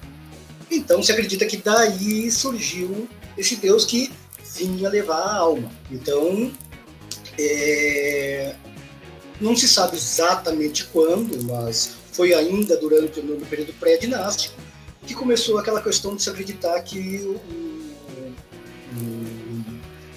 Então 0.70 1.02
se 1.02 1.12
acredita 1.12 1.46
que 1.46 1.56
daí 1.56 2.30
surgiu 2.30 3.08
esse 3.38 3.56
Deus 3.56 3.86
que 3.86 4.12
vinha 4.56 4.88
levar 4.88 5.16
a 5.16 5.36
alma. 5.36 5.70
Então, 5.90 6.50
é, 7.38 8.54
não 9.40 9.56
se 9.56 9.68
sabe 9.68 9.96
exatamente 9.96 10.84
quando, 10.86 11.42
mas 11.44 11.96
foi 12.12 12.32
ainda 12.32 12.76
durante 12.76 13.20
o 13.20 13.40
período 13.46 13.72
pré-dinástico 13.74 14.54
que 15.06 15.14
começou 15.14 15.58
aquela 15.58 15.80
questão 15.80 16.16
de 16.16 16.22
se 16.22 16.30
acreditar 16.30 16.80
que 16.82 17.18
o, 17.20 17.34
o, 17.34 18.34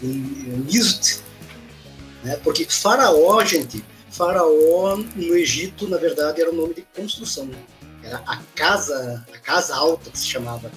o, 0.04 0.10
né? 2.24 2.40
porque 2.44 2.66
faraó, 2.66 3.44
gente, 3.46 3.84
faraó 4.10 4.98
no 4.98 5.36
Egito, 5.36 5.88
na 5.88 5.98
verdade, 5.98 6.42
era 6.42 6.50
o 6.50 6.56
nome 6.56 6.74
de 6.74 6.86
construção. 6.96 7.50
Era 8.04 8.18
a 8.26 8.38
casa, 8.56 9.26
a 9.34 9.38
casa 9.38 9.76
alta 9.76 10.10
que 10.10 10.18
se 10.18 10.28
chamava. 10.28 10.72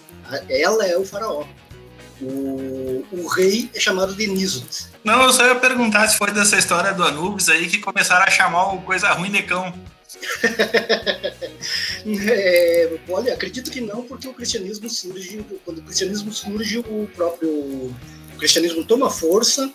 Ela 0.49 0.87
é 0.87 0.99
o 0.99 1.05
faraó. 1.05 1.47
O, 2.21 3.05
o 3.13 3.27
rei 3.29 3.71
é 3.75 3.81
chamado 3.81 4.15
de 4.15 4.27
Nizut. 4.27 4.92
Não, 5.05 5.23
eu 5.23 5.33
só 5.33 5.47
ia 5.47 5.57
perguntar 5.57 6.09
se 6.09 6.17
foi 6.17 6.31
dessa 6.31 6.57
história 6.57 6.93
do 6.93 7.03
Anubis 7.03 7.49
aí 7.49 7.69
que 7.69 7.79
começaram 7.79 8.25
a 8.25 8.31
chamar 8.31 8.75
o 8.75 8.83
coisa 8.83 9.11
ruim 9.13 9.31
de 9.31 9.43
cão. 9.43 9.73
é, 12.29 12.99
olha, 13.09 13.35
acredito 13.35 13.71
que 13.71 13.81
não, 13.81 14.05
porque 14.05 14.29
o 14.29 14.35
cristianismo 14.35 14.89
surge, 14.89 15.45
quando 15.65 15.79
o 15.79 15.83
cristianismo 15.83 16.33
surge, 16.33 16.79
o 16.79 17.09
próprio 17.15 17.51
o 17.51 18.39
cristianismo 18.39 18.85
toma 18.85 19.11
força, 19.11 19.73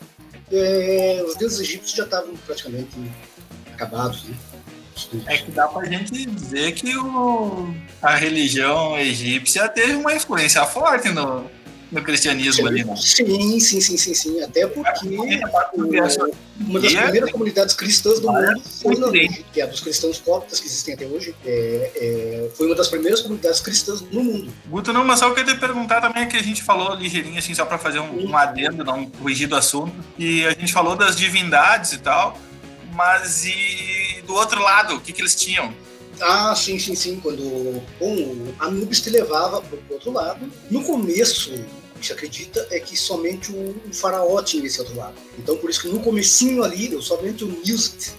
é, 0.51 1.23
os 1.27 1.35
deuses 1.35 1.59
egípcios 1.59 1.95
já 1.95 2.05
estavam 2.05 2.33
praticamente 2.45 2.91
acabados, 3.73 4.23
né? 4.25 4.37
É 5.27 5.37
que 5.37 5.51
dá 5.51 5.67
pra 5.67 5.85
gente 5.85 6.25
dizer 6.25 6.71
que 6.71 6.97
o, 6.97 7.71
a 8.01 8.15
religião 8.15 8.97
egípcia 8.97 9.69
teve 9.69 9.93
uma 9.93 10.15
influência 10.15 10.65
forte 10.65 11.09
no, 11.09 11.47
no 11.91 12.01
cristianismo 12.03 12.67
ali, 12.67 12.83
né? 12.83 12.95
Sim, 12.95 13.59
sim, 13.59 13.81
sim, 13.81 13.97
sim, 13.97 14.13
sim. 14.13 14.41
Até 14.41 14.67
porque 14.67 15.07
uma 16.59 16.79
das 16.79 16.93
primeiras 16.93 17.31
comunidades 17.31 17.75
cristãs 17.75 18.19
do 18.19 18.31
mundo 18.31 18.61
foi 18.81 18.95
no 18.95 19.11
que 19.11 19.61
é 19.61 19.63
a 19.63 19.67
dos 19.67 19.79
cristãos 19.79 20.19
coptas 20.19 20.59
que 20.59 20.67
existem 20.67 20.93
até 20.93 21.05
hoje. 21.05 21.33
É, 21.45 21.91
é, 21.95 22.49
foi 22.55 22.67
uma 22.67 22.75
das 22.75 22.89
primeiras 22.89 23.21
comunidades 23.21 23.59
cristãs 23.61 24.01
no 24.01 24.23
mundo. 24.23 24.53
Guto, 24.67 24.91
não, 24.91 25.05
mas 25.05 25.19
só 25.19 25.27
eu 25.27 25.35
queria 25.35 25.55
perguntar 25.55 26.01
também 26.01 26.27
que 26.27 26.35
a 26.35 26.43
gente 26.43 26.61
falou 26.61 26.93
ligeirinho, 26.95 27.37
assim, 27.37 27.53
só 27.53 27.65
para 27.65 27.77
fazer 27.77 27.99
um, 27.99 28.29
um 28.29 28.37
adendo, 28.37 28.83
não 28.83 29.05
corrigir 29.05 29.47
do 29.47 29.55
assunto. 29.55 29.93
E 30.17 30.45
a 30.45 30.51
gente 30.51 30.73
falou 30.73 30.95
das 30.95 31.15
divindades 31.15 31.93
e 31.93 31.99
tal, 31.99 32.37
mas 32.93 33.45
e 33.45 34.21
do 34.25 34.33
outro 34.33 34.61
lado, 34.61 34.95
o 34.95 34.99
que, 34.99 35.13
que 35.13 35.21
eles 35.21 35.35
tinham? 35.35 35.73
Ah, 36.21 36.55
sim, 36.55 36.79
sim, 36.79 36.95
sim. 36.95 37.19
Quando 37.19 37.81
bom, 37.99 38.53
Anubis 38.59 39.01
te 39.01 39.09
levava 39.09 39.61
para 39.61 39.77
o 39.77 39.93
outro 39.93 40.11
lado. 40.11 40.51
No 40.69 40.83
começo, 40.83 41.53
o 41.53 41.99
que 41.99 42.07
se 42.07 42.13
acredita 42.13 42.67
é 42.71 42.79
que 42.79 42.95
somente 42.95 43.51
o, 43.51 43.75
o, 43.87 43.93
faraó 43.93 44.41
tinha 44.41 44.65
esse 44.65 44.79
outro 44.79 44.95
lado. 44.95 45.15
Então, 45.37 45.57
por 45.57 45.69
isso 45.69 45.81
que 45.81 45.87
no 45.87 45.99
comecinho 45.99 46.63
ali, 46.63 46.99
somente 47.01 47.43
o 47.43 47.47
Newt 47.47 48.15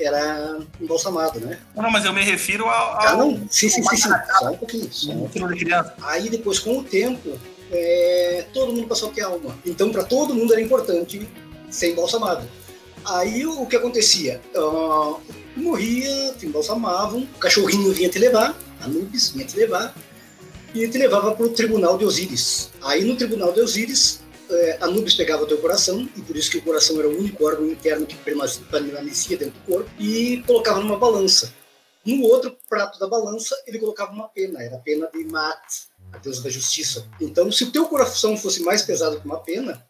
era 0.00 0.58
embalsamado, 0.80 1.40
né? 1.40 1.58
Não, 1.74 1.90
mas 1.90 2.04
eu 2.04 2.12
me 2.12 2.22
refiro 2.22 2.66
ao... 2.66 3.00
Ah, 3.00 3.16
não, 3.16 3.36
sim, 3.50 3.68
sim, 3.68 3.82
sim, 3.82 3.96
sim. 3.96 4.08
Só 4.38 4.50
um 4.50 4.56
pouquinho. 4.56 4.88
Só 4.92 5.10
um 5.10 5.28
pouquinho. 5.28 5.84
Aí, 6.02 6.30
depois, 6.30 6.58
com 6.58 6.78
o 6.78 6.84
tempo, 6.84 7.38
é, 7.70 8.46
todo 8.52 8.72
mundo 8.72 8.86
passou 8.86 9.10
a 9.10 9.12
ter 9.12 9.22
alma. 9.22 9.58
Então, 9.66 9.90
para 9.90 10.04
todo 10.04 10.34
mundo 10.34 10.52
era 10.52 10.62
importante 10.62 11.28
ser 11.68 11.92
embalsamado. 11.92 12.46
Aí, 13.04 13.44
o 13.46 13.66
que 13.66 13.76
acontecia? 13.76 14.40
Uh, 14.54 15.20
morria, 15.58 16.34
te 16.38 16.46
embalsamavam, 16.46 17.20
o 17.22 17.38
cachorrinho 17.38 17.92
vinha 17.92 18.08
te 18.08 18.18
levar, 18.18 18.58
Anubis 18.80 19.30
vinha 19.30 19.46
te 19.46 19.56
levar, 19.56 19.94
e 20.74 20.86
te 20.88 20.98
levava 20.98 21.34
para 21.34 21.46
o 21.46 21.50
tribunal 21.50 21.98
de 21.98 22.04
Osíris. 22.04 22.70
Aí 22.82 23.04
no 23.04 23.16
tribunal 23.16 23.52
de 23.52 23.60
Osíris, 23.60 24.20
é, 24.50 24.78
Anubis 24.80 25.14
pegava 25.14 25.42
o 25.42 25.46
teu 25.46 25.58
coração, 25.58 26.08
e 26.16 26.22
por 26.22 26.36
isso 26.36 26.50
que 26.50 26.58
o 26.58 26.62
coração 26.62 26.98
era 26.98 27.08
o 27.08 27.18
único 27.18 27.44
órgão 27.44 27.66
interno 27.66 28.06
que 28.06 28.16
permanecia 28.16 29.36
dentro 29.36 29.58
do 29.60 29.66
corpo, 29.66 29.90
e 29.98 30.42
colocava 30.46 30.80
numa 30.80 30.98
balança. 30.98 31.52
No 32.04 32.24
outro 32.24 32.56
prato 32.68 32.98
da 32.98 33.06
balança, 33.06 33.54
ele 33.66 33.78
colocava 33.78 34.12
uma 34.12 34.28
pena, 34.28 34.62
era 34.62 34.76
a 34.76 34.78
pena 34.78 35.08
de 35.12 35.24
Maat, 35.24 35.88
a 36.12 36.18
deusa 36.18 36.42
da 36.42 36.50
justiça. 36.50 37.06
Então, 37.20 37.50
se 37.52 37.64
o 37.64 37.70
teu 37.70 37.86
coração 37.86 38.36
fosse 38.36 38.62
mais 38.62 38.82
pesado 38.82 39.20
que 39.20 39.26
uma 39.26 39.40
pena, 39.40 39.84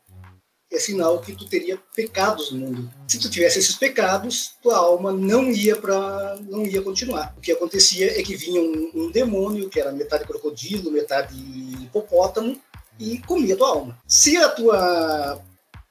é 0.70 0.78
sinal 0.78 1.18
que 1.20 1.35
tu 1.35 1.46
teria 1.46 1.78
pecados 1.94 2.50
no 2.50 2.59
mundo. 2.59 2.90
Se 3.07 3.18
tu 3.18 3.31
tivesse 3.31 3.59
esses 3.59 3.74
pecados, 3.74 4.52
tua 4.62 4.76
alma 4.76 5.11
não 5.12 5.50
ia 5.50 5.76
para 5.76 6.37
não 6.42 6.66
ia 6.66 6.83
continuar. 6.83 7.35
O 7.37 7.40
que 7.40 7.52
acontecia 7.52 8.18
é 8.18 8.22
que 8.22 8.37
vinha 8.37 8.61
um, 8.61 8.90
um, 8.94 9.11
demônio 9.11 9.70
que 9.70 9.81
era 9.81 9.92
metade 9.92 10.24
crocodilo, 10.24 10.90
metade 10.90 11.35
hipopótamo 11.83 12.61
e 12.98 13.18
comia 13.22 13.57
tua 13.57 13.70
alma. 13.70 13.98
Se 14.07 14.37
a 14.37 14.48
tua 14.50 15.42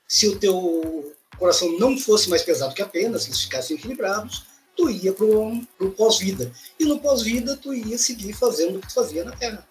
se 0.08 0.28
o 0.28 0.39
teu 0.39 1.14
coração 1.38 1.78
não 1.80 1.97
fosse 1.97 2.30
mais 2.30 2.43
pesado 2.43 2.74
que 2.74 2.82
a 2.82 2.88
pena, 2.88 3.20
se 3.20 3.30
eles 3.30 3.41
ficassem 3.41 3.76
equilibrados, 3.76 4.45
tu 4.76 4.89
ia 4.89 5.12
pro, 5.12 5.60
pro 5.78 5.91
pós-vida. 5.91 6.51
E 6.80 6.86
no 6.86 6.99
pós-vida 6.99 7.58
tu 7.58 7.74
ia 7.74 7.97
seguir 7.97 8.34
fazendo 8.34 8.78
o 8.78 8.82
que 8.82 8.88
tu 8.88 8.93
fazia 8.93 9.26
na 9.26 9.32
Terra. 9.32 9.68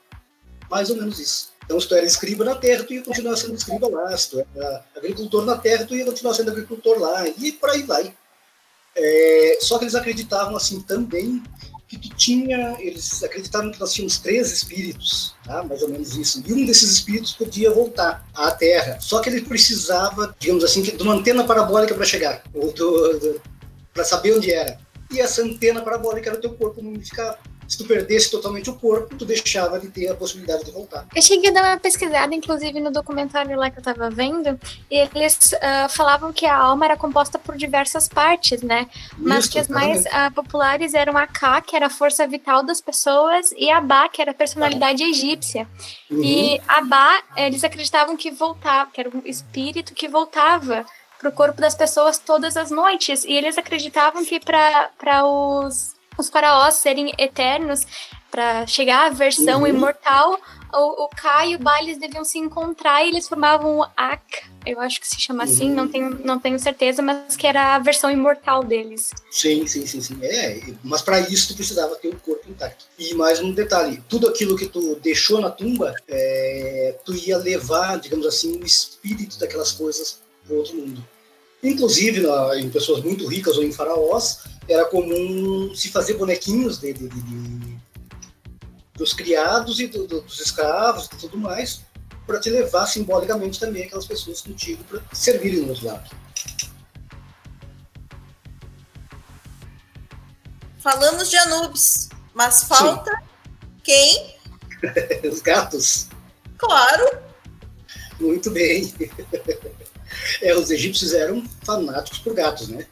Mais 0.68 0.90
ou 0.90 0.96
menos 0.96 1.18
isso. 1.20 1.55
Então, 1.66 1.80
se 1.80 1.88
tu 1.88 1.96
era 1.96 2.06
escriba 2.06 2.44
na 2.44 2.54
terra, 2.54 2.84
tu 2.84 2.94
ia 2.94 3.02
continuar 3.02 3.36
sendo 3.36 3.54
escriba 3.54 3.88
lá. 3.88 4.16
Se 4.16 4.30
tu 4.30 4.46
era 4.54 4.84
agricultor 4.96 5.44
na 5.44 5.58
terra, 5.58 5.84
tu 5.84 5.96
ia 5.96 6.04
continuar 6.04 6.32
sendo 6.32 6.52
agricultor 6.52 6.98
lá. 6.98 7.28
E 7.28 7.52
por 7.52 7.70
aí 7.70 7.82
vai. 7.82 8.14
É, 8.94 9.58
só 9.60 9.76
que 9.76 9.84
eles 9.84 9.96
acreditavam 9.96 10.56
assim 10.56 10.80
também 10.80 11.42
que 11.88 11.98
tu 11.98 12.08
tinha, 12.16 12.76
eles 12.80 13.22
acreditavam 13.22 13.70
que 13.70 13.78
nós 13.78 13.92
tínhamos 13.92 14.18
três 14.18 14.50
espíritos, 14.52 15.34
tá? 15.44 15.62
mais 15.62 15.82
ou 15.82 15.88
menos 15.88 16.16
isso. 16.16 16.42
E 16.46 16.52
um 16.52 16.64
desses 16.66 16.90
espíritos 16.90 17.32
podia 17.32 17.70
voltar 17.70 18.26
à 18.34 18.50
Terra. 18.50 18.98
Só 19.00 19.20
que 19.20 19.28
ele 19.28 19.42
precisava, 19.42 20.34
digamos 20.38 20.64
assim, 20.64 20.82
de 20.82 21.02
uma 21.02 21.14
antena 21.14 21.44
parabólica 21.44 21.94
para 21.94 22.04
chegar, 22.04 22.42
ou 22.54 22.72
para 23.92 24.04
saber 24.04 24.36
onde 24.36 24.52
era. 24.52 24.78
E 25.12 25.20
essa 25.20 25.42
antena 25.42 25.80
parabólica 25.80 26.30
era 26.30 26.38
o 26.38 26.40
teu 26.40 26.54
corpo 26.54 26.82
mumificado 26.82 27.38
se 27.68 27.78
tu 27.78 27.84
perdesse 27.84 28.30
totalmente 28.30 28.70
o 28.70 28.74
corpo, 28.74 29.16
tu 29.16 29.24
deixava 29.24 29.78
de 29.78 29.88
ter 29.88 30.08
a 30.08 30.14
possibilidade 30.14 30.64
de 30.64 30.70
voltar. 30.70 31.06
Eu 31.14 31.22
cheguei 31.22 31.50
a 31.50 31.52
dar 31.52 31.62
uma 31.62 31.78
pesquisada, 31.78 32.34
inclusive, 32.34 32.80
no 32.80 32.90
documentário 32.90 33.56
lá 33.56 33.70
que 33.70 33.78
eu 33.78 33.82
tava 33.82 34.10
vendo, 34.10 34.58
e 34.90 35.08
eles 35.14 35.52
uh, 35.52 35.88
falavam 35.88 36.32
que 36.32 36.46
a 36.46 36.56
alma 36.56 36.84
era 36.84 36.96
composta 36.96 37.38
por 37.38 37.56
diversas 37.56 38.08
partes, 38.08 38.62
né? 38.62 38.86
Mas 39.18 39.44
Isso, 39.44 39.52
que 39.52 39.58
as 39.58 39.68
mais 39.68 40.04
uh, 40.04 40.32
populares 40.34 40.94
eram 40.94 41.16
a 41.16 41.26
Ka, 41.26 41.60
que 41.60 41.74
era 41.74 41.86
a 41.86 41.90
força 41.90 42.26
vital 42.26 42.64
das 42.64 42.80
pessoas, 42.80 43.52
e 43.56 43.70
a 43.70 43.80
Ba, 43.80 44.08
que 44.08 44.22
era 44.22 44.30
a 44.30 44.34
personalidade 44.34 45.02
ah. 45.02 45.08
egípcia. 45.08 45.68
Uhum. 46.10 46.22
E 46.22 46.60
a 46.66 46.80
Ba, 46.82 47.22
eles 47.36 47.64
acreditavam 47.64 48.16
que 48.16 48.30
voltava, 48.30 48.90
que 48.92 49.00
era 49.00 49.10
um 49.10 49.22
espírito 49.24 49.94
que 49.94 50.08
voltava 50.08 50.84
para 51.18 51.28
o 51.30 51.32
corpo 51.32 51.60
das 51.60 51.74
pessoas 51.74 52.18
todas 52.18 52.56
as 52.56 52.70
noites. 52.70 53.24
E 53.24 53.32
eles 53.32 53.58
acreditavam 53.58 54.24
que 54.24 54.38
para 54.38 55.24
os 55.24 55.95
os 56.18 56.28
faraós 56.28 56.74
serem 56.74 57.12
eternos 57.18 57.86
para 58.30 58.66
chegar 58.66 59.06
à 59.06 59.10
versão 59.10 59.60
uhum. 59.60 59.66
imortal, 59.66 60.38
o, 60.72 61.04
o 61.04 61.08
Kai 61.08 61.52
e 61.52 61.56
o 61.56 61.58
Ba 61.58 61.80
eles 61.80 61.98
deviam 61.98 62.24
se 62.24 62.38
encontrar 62.38 63.04
e 63.04 63.08
eles 63.08 63.28
formavam 63.28 63.78
o 63.78 63.82
Ak, 63.96 64.42
eu 64.66 64.80
acho 64.80 65.00
que 65.00 65.08
se 65.08 65.18
chama 65.18 65.44
uhum. 65.44 65.50
assim, 65.50 65.70
não 65.70 65.88
tenho, 65.88 66.10
não 66.24 66.38
tenho 66.38 66.58
certeza, 66.58 67.00
mas 67.00 67.36
que 67.36 67.46
era 67.46 67.74
a 67.74 67.78
versão 67.78 68.10
imortal 68.10 68.62
deles. 68.62 69.10
Sim, 69.30 69.66
sim, 69.66 69.86
sim, 69.86 70.00
sim. 70.00 70.18
É, 70.22 70.60
mas 70.82 71.02
para 71.02 71.20
isso 71.20 71.48
tu 71.48 71.54
precisava 71.54 71.94
ter 71.96 72.08
o 72.08 72.20
corpo 72.20 72.50
intacto. 72.50 72.84
E 72.98 73.14
mais 73.14 73.40
um 73.40 73.52
detalhe, 73.52 74.02
tudo 74.08 74.28
aquilo 74.28 74.56
que 74.56 74.66
tu 74.66 74.96
deixou 74.96 75.40
na 75.40 75.50
tumba, 75.50 75.94
é, 76.08 76.94
tu 77.04 77.14
ia 77.14 77.38
levar, 77.38 77.98
digamos 77.98 78.26
assim, 78.26 78.60
o 78.60 78.66
espírito 78.66 79.38
daquelas 79.38 79.72
coisas 79.72 80.20
para 80.46 80.56
outro 80.56 80.76
mundo. 80.76 81.02
Inclusive, 81.62 82.20
na, 82.20 82.58
em 82.58 82.70
pessoas 82.70 83.02
muito 83.02 83.26
ricas 83.26 83.56
ou 83.56 83.64
em 83.64 83.72
faraós, 83.72 84.40
era 84.68 84.84
comum 84.86 85.74
se 85.74 85.88
fazer 85.88 86.14
bonequinhos 86.14 86.78
de, 86.78 86.92
de, 86.92 87.08
de, 87.08 87.78
dos 88.94 89.12
criados 89.12 89.78
e 89.80 89.86
do, 89.86 90.06
do, 90.06 90.20
dos 90.20 90.40
escravos 90.40 91.06
e 91.06 91.16
tudo 91.16 91.38
mais, 91.38 91.80
para 92.26 92.40
te 92.40 92.50
levar 92.50 92.86
simbolicamente 92.86 93.60
também 93.60 93.84
aquelas 93.84 94.06
pessoas 94.06 94.40
contigo 94.40 94.82
para 94.84 95.02
servirem 95.12 95.60
no 95.60 95.68
outro 95.68 95.86
lado. 95.86 96.10
Falamos 100.80 101.30
de 101.30 101.36
Anubis, 101.36 102.08
mas 102.34 102.64
falta 102.64 103.10
Sim. 103.10 103.72
quem? 103.82 104.36
Os 105.30 105.40
gatos. 105.40 106.08
Claro. 106.58 107.18
Muito 108.20 108.50
bem. 108.50 108.92
É, 110.40 110.54
os 110.54 110.70
egípcios 110.70 111.12
eram 111.12 111.44
fanáticos 111.64 112.20
por 112.20 112.32
gatos, 112.32 112.68
né? 112.68 112.86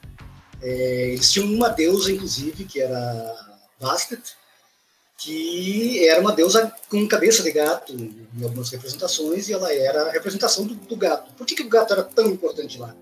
É, 0.60 1.10
eles 1.10 1.30
tinham 1.30 1.46
uma 1.46 1.68
deusa, 1.68 2.10
inclusive, 2.10 2.64
que 2.64 2.80
era 2.80 3.60
Bastet, 3.80 4.34
que 5.16 6.06
era 6.08 6.20
uma 6.20 6.32
deusa 6.32 6.74
com 6.88 7.06
cabeça 7.06 7.42
de 7.42 7.52
gato 7.52 7.94
em 7.94 8.42
algumas 8.42 8.70
representações, 8.70 9.48
e 9.48 9.52
ela 9.52 9.72
era 9.72 10.08
a 10.08 10.10
representação 10.10 10.66
do, 10.66 10.74
do 10.74 10.96
gato. 10.96 11.32
Por 11.34 11.46
que, 11.46 11.54
que 11.54 11.62
o 11.62 11.68
gato 11.68 11.92
era 11.92 12.02
tão 12.02 12.26
importante 12.26 12.78
lá? 12.78 12.94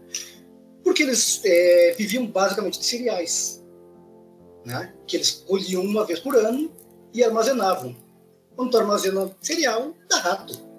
Porque 0.84 1.02
eles 1.02 1.40
é, 1.44 1.94
viviam 1.96 2.26
basicamente 2.26 2.78
de 2.78 2.84
cereais, 2.84 3.62
né? 4.64 4.92
que 5.06 5.16
eles 5.16 5.30
colhiam 5.30 5.82
uma 5.82 6.04
vez 6.04 6.20
por 6.20 6.36
ano 6.36 6.70
e 7.14 7.22
armazenavam. 7.24 7.96
Quando 8.54 8.70
tu 8.70 8.78
armazena 8.78 9.30
cereal, 9.40 9.94
dá 10.08 10.18
rato. 10.18 10.71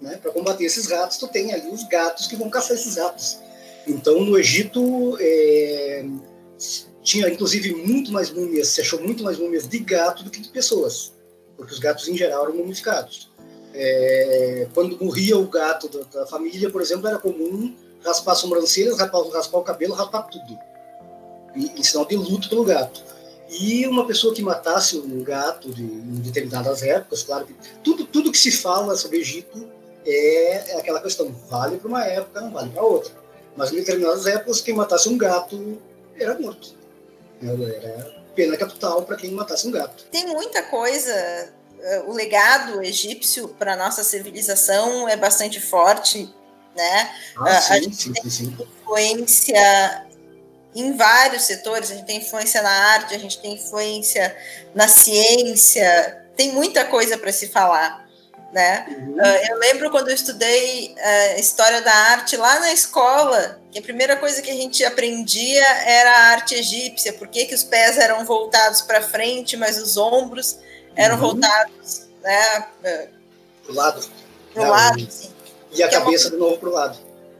Né? 0.00 0.16
Para 0.16 0.32
combater 0.32 0.64
esses 0.64 0.90
ratos, 0.90 1.18
tu 1.18 1.28
tem 1.28 1.52
ali 1.52 1.68
os 1.68 1.84
gatos 1.84 2.26
que 2.26 2.36
vão 2.36 2.48
caçar 2.48 2.76
esses 2.76 2.96
ratos. 2.96 3.38
Então, 3.86 4.24
no 4.24 4.38
Egito, 4.38 5.16
é, 5.20 6.04
tinha 7.02 7.28
inclusive 7.28 7.74
muito 7.74 8.12
mais 8.12 8.30
múmias, 8.30 8.68
se 8.68 8.80
achou 8.80 9.00
muito 9.00 9.22
mais 9.22 9.38
múmias 9.38 9.68
de 9.68 9.78
gato 9.78 10.22
do 10.22 10.30
que 10.30 10.40
de 10.40 10.48
pessoas, 10.48 11.12
porque 11.56 11.72
os 11.72 11.78
gatos 11.78 12.08
em 12.08 12.16
geral 12.16 12.44
eram 12.44 12.56
mumificados. 12.56 13.30
É, 13.72 14.66
quando 14.74 14.98
morria 15.02 15.38
o 15.38 15.46
gato 15.46 15.88
da, 15.88 16.20
da, 16.20 16.26
família, 16.26 16.70
por 16.70 16.80
exemplo, 16.80 17.06
era 17.06 17.18
comum 17.18 17.74
raspar 18.04 18.32
as 18.32 18.38
sobrancelhas, 18.38 18.98
raspar, 18.98 19.22
raspar 19.28 19.58
o 19.58 19.62
cabelo, 19.62 19.94
raspar 19.94 20.22
tudo, 20.22 20.58
em, 21.54 21.78
em 21.78 21.82
sinal 21.82 22.04
de 22.04 22.16
luto 22.16 22.48
pelo 22.48 22.64
gato. 22.64 23.02
E 23.48 23.86
uma 23.86 24.06
pessoa 24.06 24.34
que 24.34 24.42
matasse 24.42 24.96
um 24.96 25.22
gato 25.22 25.70
de, 25.70 25.82
em 25.82 26.20
determinadas 26.20 26.82
épocas, 26.82 27.22
claro 27.22 27.48
tudo, 27.82 28.04
tudo 28.06 28.30
que 28.30 28.38
se 28.38 28.52
fala 28.52 28.96
sobre 28.96 29.18
Egito 29.18 29.68
é, 30.06 30.72
é 30.72 30.78
aquela 30.78 31.00
questão, 31.00 31.34
vale 31.48 31.78
para 31.78 31.88
uma 31.88 32.04
época, 32.04 32.40
não 32.40 32.50
vale 32.50 32.70
para 32.70 32.82
outra. 32.82 33.12
Mas 33.56 33.72
em 33.72 33.76
determinadas 33.76 34.26
épocas, 34.26 34.60
quem 34.60 34.74
matasse 34.74 35.08
um 35.08 35.18
gato 35.18 35.80
era 36.18 36.38
morto. 36.38 36.74
Era 37.42 38.20
pena 38.34 38.56
capital 38.56 39.02
para 39.02 39.16
quem 39.16 39.32
matasse 39.32 39.66
um 39.66 39.70
gato. 39.70 40.04
Tem 40.10 40.26
muita 40.26 40.62
coisa. 40.64 41.12
Eh, 41.82 42.04
o 42.06 42.12
legado 42.12 42.82
egípcio 42.82 43.48
para 43.48 43.76
nossa 43.76 44.04
civilização 44.04 45.08
é 45.08 45.16
bastante 45.16 45.60
forte, 45.60 46.32
né? 46.76 47.14
Ah, 47.36 47.56
a, 47.56 47.60
sim, 47.60 47.72
a 47.72 47.82
gente 47.82 47.96
sim, 47.96 48.12
tem 48.12 48.30
sim. 48.30 48.56
influência 48.58 50.06
em 50.74 50.96
vários 50.96 51.42
setores. 51.42 51.90
A 51.90 51.94
gente 51.94 52.06
tem 52.06 52.18
influência 52.18 52.62
na 52.62 52.70
arte, 52.70 53.14
a 53.14 53.18
gente 53.18 53.40
tem 53.40 53.54
influência 53.54 54.36
na 54.74 54.86
ciência. 54.86 56.26
Tem 56.36 56.52
muita 56.52 56.84
coisa 56.84 57.18
para 57.18 57.32
se 57.32 57.48
falar 57.48 58.09
né? 58.52 58.86
Uhum. 58.88 59.14
Uh, 59.14 59.50
eu 59.50 59.58
lembro 59.58 59.90
quando 59.90 60.08
eu 60.08 60.14
estudei 60.14 60.94
uh, 60.94 61.40
história 61.40 61.80
da 61.80 61.92
arte 61.92 62.36
lá 62.36 62.60
na 62.60 62.72
escola, 62.72 63.60
que 63.70 63.78
a 63.78 63.82
primeira 63.82 64.16
coisa 64.16 64.42
que 64.42 64.50
a 64.50 64.54
gente 64.54 64.84
aprendia 64.84 65.64
era 65.84 66.10
a 66.10 66.22
arte 66.32 66.54
egípcia, 66.54 67.12
por 67.12 67.28
que, 67.28 67.46
que 67.46 67.54
os 67.54 67.62
pés 67.62 67.98
eram 67.98 68.24
voltados 68.24 68.82
para 68.82 69.00
frente, 69.00 69.56
mas 69.56 69.80
os 69.80 69.96
ombros 69.96 70.58
eram 70.96 71.14
uhum. 71.14 71.20
voltados, 71.20 72.08
né? 72.22 72.66
Uh, 72.84 73.08
pro 73.64 73.74
lado. 73.74 74.08
Pro 74.52 74.62
Não, 74.62 74.70
lado, 74.70 75.10
sim. 75.10 75.30
E 75.72 75.82
a 75.82 75.88
que 75.88 75.94
cabeça 75.94 76.26
é 76.26 76.30
uma... 76.30 76.36
de 76.36 76.42
novo 76.42 76.58
pro 76.58 76.70
lado. 76.72 76.98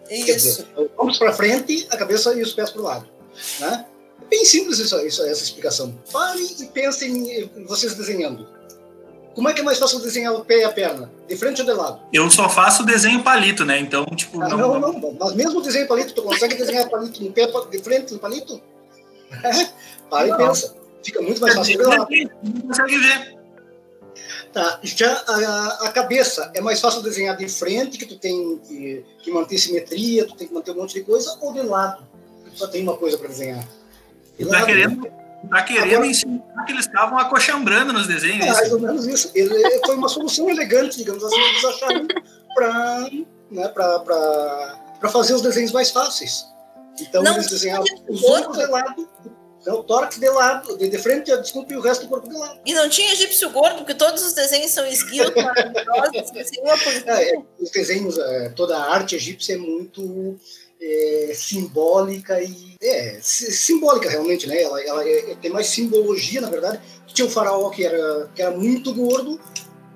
Isso. 0.09 0.65
Dizer, 0.65 0.91
ombros 0.99 1.19
para 1.19 1.33
frente, 1.33 1.87
a 1.91 1.97
cabeça 1.97 2.33
e 2.35 2.43
os 2.43 2.53
pés 2.53 2.71
pro 2.71 2.83
lado, 2.83 3.09
né? 3.59 3.87
É 4.23 4.25
bem 4.27 4.45
simples 4.45 4.79
isso, 4.79 4.97
isso, 5.01 5.23
essa 5.25 5.43
explicação. 5.43 5.99
Pare 6.13 6.57
e 6.61 6.67
pensem 6.67 7.11
em 7.57 7.65
vocês 7.65 7.95
desenhando 7.95 8.61
como 9.35 9.49
é 9.49 9.53
que 9.53 9.61
é 9.61 9.65
mais 9.65 9.79
fácil 9.79 10.01
desenhar 10.01 10.35
o 10.35 10.45
pé 10.45 10.59
e 10.59 10.65
a 10.65 10.73
perna? 10.73 11.11
De 11.29 11.37
frente 11.37 11.61
ou 11.61 11.67
de 11.67 11.73
lado? 11.73 12.01
Eu 12.13 12.31
só 12.31 12.49
faço 12.49 12.85
desenho 12.85 13.23
palito, 13.23 13.65
né? 13.65 13.79
Então, 13.79 14.05
tipo. 14.07 14.41
Ah, 14.43 14.49
não, 14.49 14.79
não, 14.79 14.93
não, 14.93 15.17
Mas 15.19 15.35
mesmo 15.35 15.61
desenho 15.63 15.87
palito, 15.87 16.15
tu 16.15 16.23
consegue 16.23 16.57
desenhar 16.57 16.89
palito 16.89 17.23
no 17.23 17.33
pé 17.33 17.47
de 17.71 17.79
frente 17.79 18.13
no 18.13 18.19
palito? 18.19 18.61
Para 20.11 20.29
e 20.29 20.37
pensa. 20.37 20.75
Fica 21.03 21.23
muito 21.23 21.41
mais 21.41 21.55
fácil 21.55 21.89
lado. 21.89 22.09
Não 22.43 22.61
consegue 22.63 22.99
ver. 22.99 23.41
Tá, 24.53 24.81
já 24.83 25.13
a, 25.29 25.87
a, 25.87 25.93
cabeça 25.93 26.51
é 26.55 26.61
mais 26.61 26.81
fácil 26.81 27.01
desenhar 27.03 27.37
de 27.37 27.49
frente, 27.49 27.97
que 27.97 28.05
tu 28.05 28.19
tem 28.19 28.59
que, 28.59 29.05
que, 29.23 29.31
manter 29.31 29.57
simetria, 29.59 30.27
tu 30.27 30.35
tem 30.35 30.49
que 30.49 30.53
manter 30.53 30.73
um 30.73 30.75
monte 30.75 30.95
de 30.95 31.03
coisa, 31.03 31.39
ou 31.41 31.53
de 31.53 31.63
lado, 31.63 32.05
que 32.45 32.51
tu 32.51 32.59
só 32.59 32.67
tem 32.67 32.83
uma 32.83 32.97
coisa 32.97 33.17
para 33.17 33.29
desenhar. 33.29 33.65
De 34.37 34.45
tá 34.45 34.51
lado, 34.51 34.67
querendo, 34.67 35.03
né? 35.03 35.20
Tá 35.49 35.63
querendo 35.63 35.95
Agora, 35.95 36.07
ensinar 36.07 36.65
que 36.67 36.73
eles 36.73 36.87
estavam 36.87 37.19
acochambrando 37.19 37.93
nos 37.93 38.07
desenhos. 38.07 38.45
É, 38.45 38.53
mais 38.53 38.73
ou 38.73 38.81
menos 38.81 39.07
isso. 39.07 39.31
Ele, 39.35 39.55
foi 39.87 39.97
uma 39.97 40.09
solução 40.09 40.51
elegante, 40.51 40.99
digamos 40.99 41.25
assim, 41.25 41.41
eles 41.41 41.65
acharam 41.65 42.07
para 42.55 43.11
né, 43.51 43.73
fazer 45.11 45.35
os 45.35 45.43
desenhos 45.43 45.73
mais 45.73 45.91
fáceis. 45.91 46.45
Então 47.01 47.23
não, 47.23 47.35
eles 47.35 47.49
desenhavam 47.49 47.87
os 48.09 48.23
ombros 48.23 48.59
de 48.59 48.67
lado, 48.67 49.09
né, 49.67 49.73
o 49.73 49.83
tórax 49.83 50.19
de 50.19 50.29
lado, 50.29 50.77
de, 50.77 50.89
de 50.89 50.99
frente, 50.99 51.35
desculpe, 51.39 51.73
e 51.73 51.77
o 51.77 51.81
resto 51.81 52.03
do 52.03 52.09
corpo 52.09 52.29
de 52.29 52.37
lado. 52.37 52.61
E 52.67 52.75
não 52.75 52.89
tinha 52.91 53.13
egípcio 53.13 53.49
gordo, 53.51 53.79
porque 53.79 53.95
todos 53.95 54.23
os 54.23 54.35
desenhos 54.35 54.71
são 54.71 54.87
esguios, 54.87 55.33
maravilhosos, 55.35 56.31
assim, 56.37 56.61
uma 56.61 56.75
é, 57.19 57.43
Os 57.59 57.71
desenhos, 57.71 58.19
é, 58.19 58.51
toda 58.51 58.77
a 58.77 58.93
arte 58.93 59.17
egípcia 59.17 59.55
é 59.55 59.59
muito 59.59 60.39
é, 60.81 61.33
simbólica 61.35 62.41
e 62.43 62.77
é 62.81 63.19
simbólica 63.21 64.09
realmente, 64.09 64.47
né? 64.47 64.63
Ela, 64.63 64.81
ela 64.83 65.09
é, 65.09 65.37
tem 65.41 65.51
mais 65.51 65.67
simbologia, 65.67 66.41
na 66.41 66.51
verdade. 66.51 66.81
Tinha 67.07 67.27
um 67.27 67.31
faraó 67.31 67.69
que 67.71 67.85
era 67.85 68.29
que 68.35 68.41
era 68.41 68.51
muito 68.57 68.95
gordo, 68.95 69.39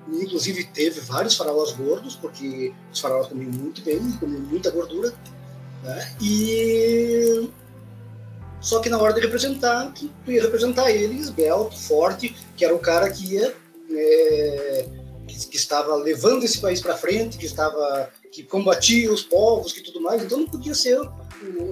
inclusive 0.07 0.65
teve 0.65 0.99
vários 1.01 1.35
faraós 1.35 1.71
gordos, 1.71 2.15
porque 2.15 2.73
os 2.91 2.99
faraós 2.99 3.27
comiam 3.27 3.51
muito 3.51 3.81
bem, 3.81 3.99
comiam 4.19 4.41
muita 4.41 4.69
gordura, 4.69 5.13
né? 5.83 6.15
E 6.21 7.49
só 8.61 8.79
que 8.79 8.89
na 8.89 8.97
hora 8.97 9.13
de 9.13 9.21
representar, 9.21 9.93
tu 9.93 10.31
ia 10.31 10.41
representar 10.41 10.91
ele 10.91 11.19
esbelto, 11.19 11.77
forte, 11.77 12.35
que 12.55 12.65
era 12.65 12.75
o 12.75 12.79
cara 12.79 13.09
que 13.09 13.35
ia 13.35 13.55
é, 13.91 14.85
que, 15.27 15.47
que 15.47 15.57
estava 15.57 15.95
levando 15.95 16.43
esse 16.43 16.59
país 16.59 16.81
para 16.81 16.97
frente, 16.97 17.37
que 17.37 17.45
estava 17.45 18.09
que 18.35 18.43
combatia 18.43 19.11
os 19.11 19.23
povos, 19.23 19.71
que 19.71 19.81
tudo 19.81 20.01
mais. 20.01 20.21
Então 20.21 20.39
não 20.39 20.47
podia 20.47 20.75
ser 20.75 20.99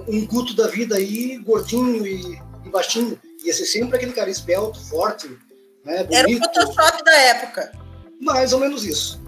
um 0.08 0.26
culto 0.26 0.54
da 0.54 0.66
vida 0.68 0.96
aí, 0.96 1.36
gordinho 1.38 2.06
e, 2.06 2.40
e 2.64 2.70
baixinho. 2.70 3.20
Ia 3.44 3.52
ser 3.52 3.66
sempre 3.66 3.96
aquele 3.96 4.12
cara 4.12 4.30
esbelto, 4.30 4.80
forte, 4.80 5.28
né, 5.84 6.04
bonito. 6.04 6.14
Era 6.14 6.28
o 6.28 6.38
Photoshop 6.38 7.04
da 7.04 7.12
época. 7.12 7.72
Mais 8.18 8.54
ou 8.54 8.60
menos 8.60 8.84
isso. 8.86 9.20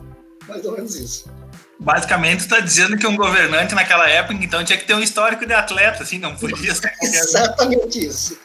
Mais 0.49 0.65
ou 0.65 0.73
menos 0.73 0.95
isso. 0.95 1.31
Basicamente, 1.79 2.41
está 2.41 2.59
dizendo 2.59 2.97
que 2.97 3.07
um 3.07 3.15
governante 3.15 3.75
naquela 3.75 4.09
época, 4.09 4.43
então, 4.43 4.65
tinha 4.65 4.79
que 4.79 4.87
ter 4.87 4.95
um 4.95 5.03
histórico 5.03 5.45
de 5.45 5.53
atleta, 5.53 6.03
assim, 6.03 6.19
não 6.19 6.35
podia 6.35 6.75
ser. 6.75 6.91
Exatamente 7.03 8.07
isso. 8.07 8.39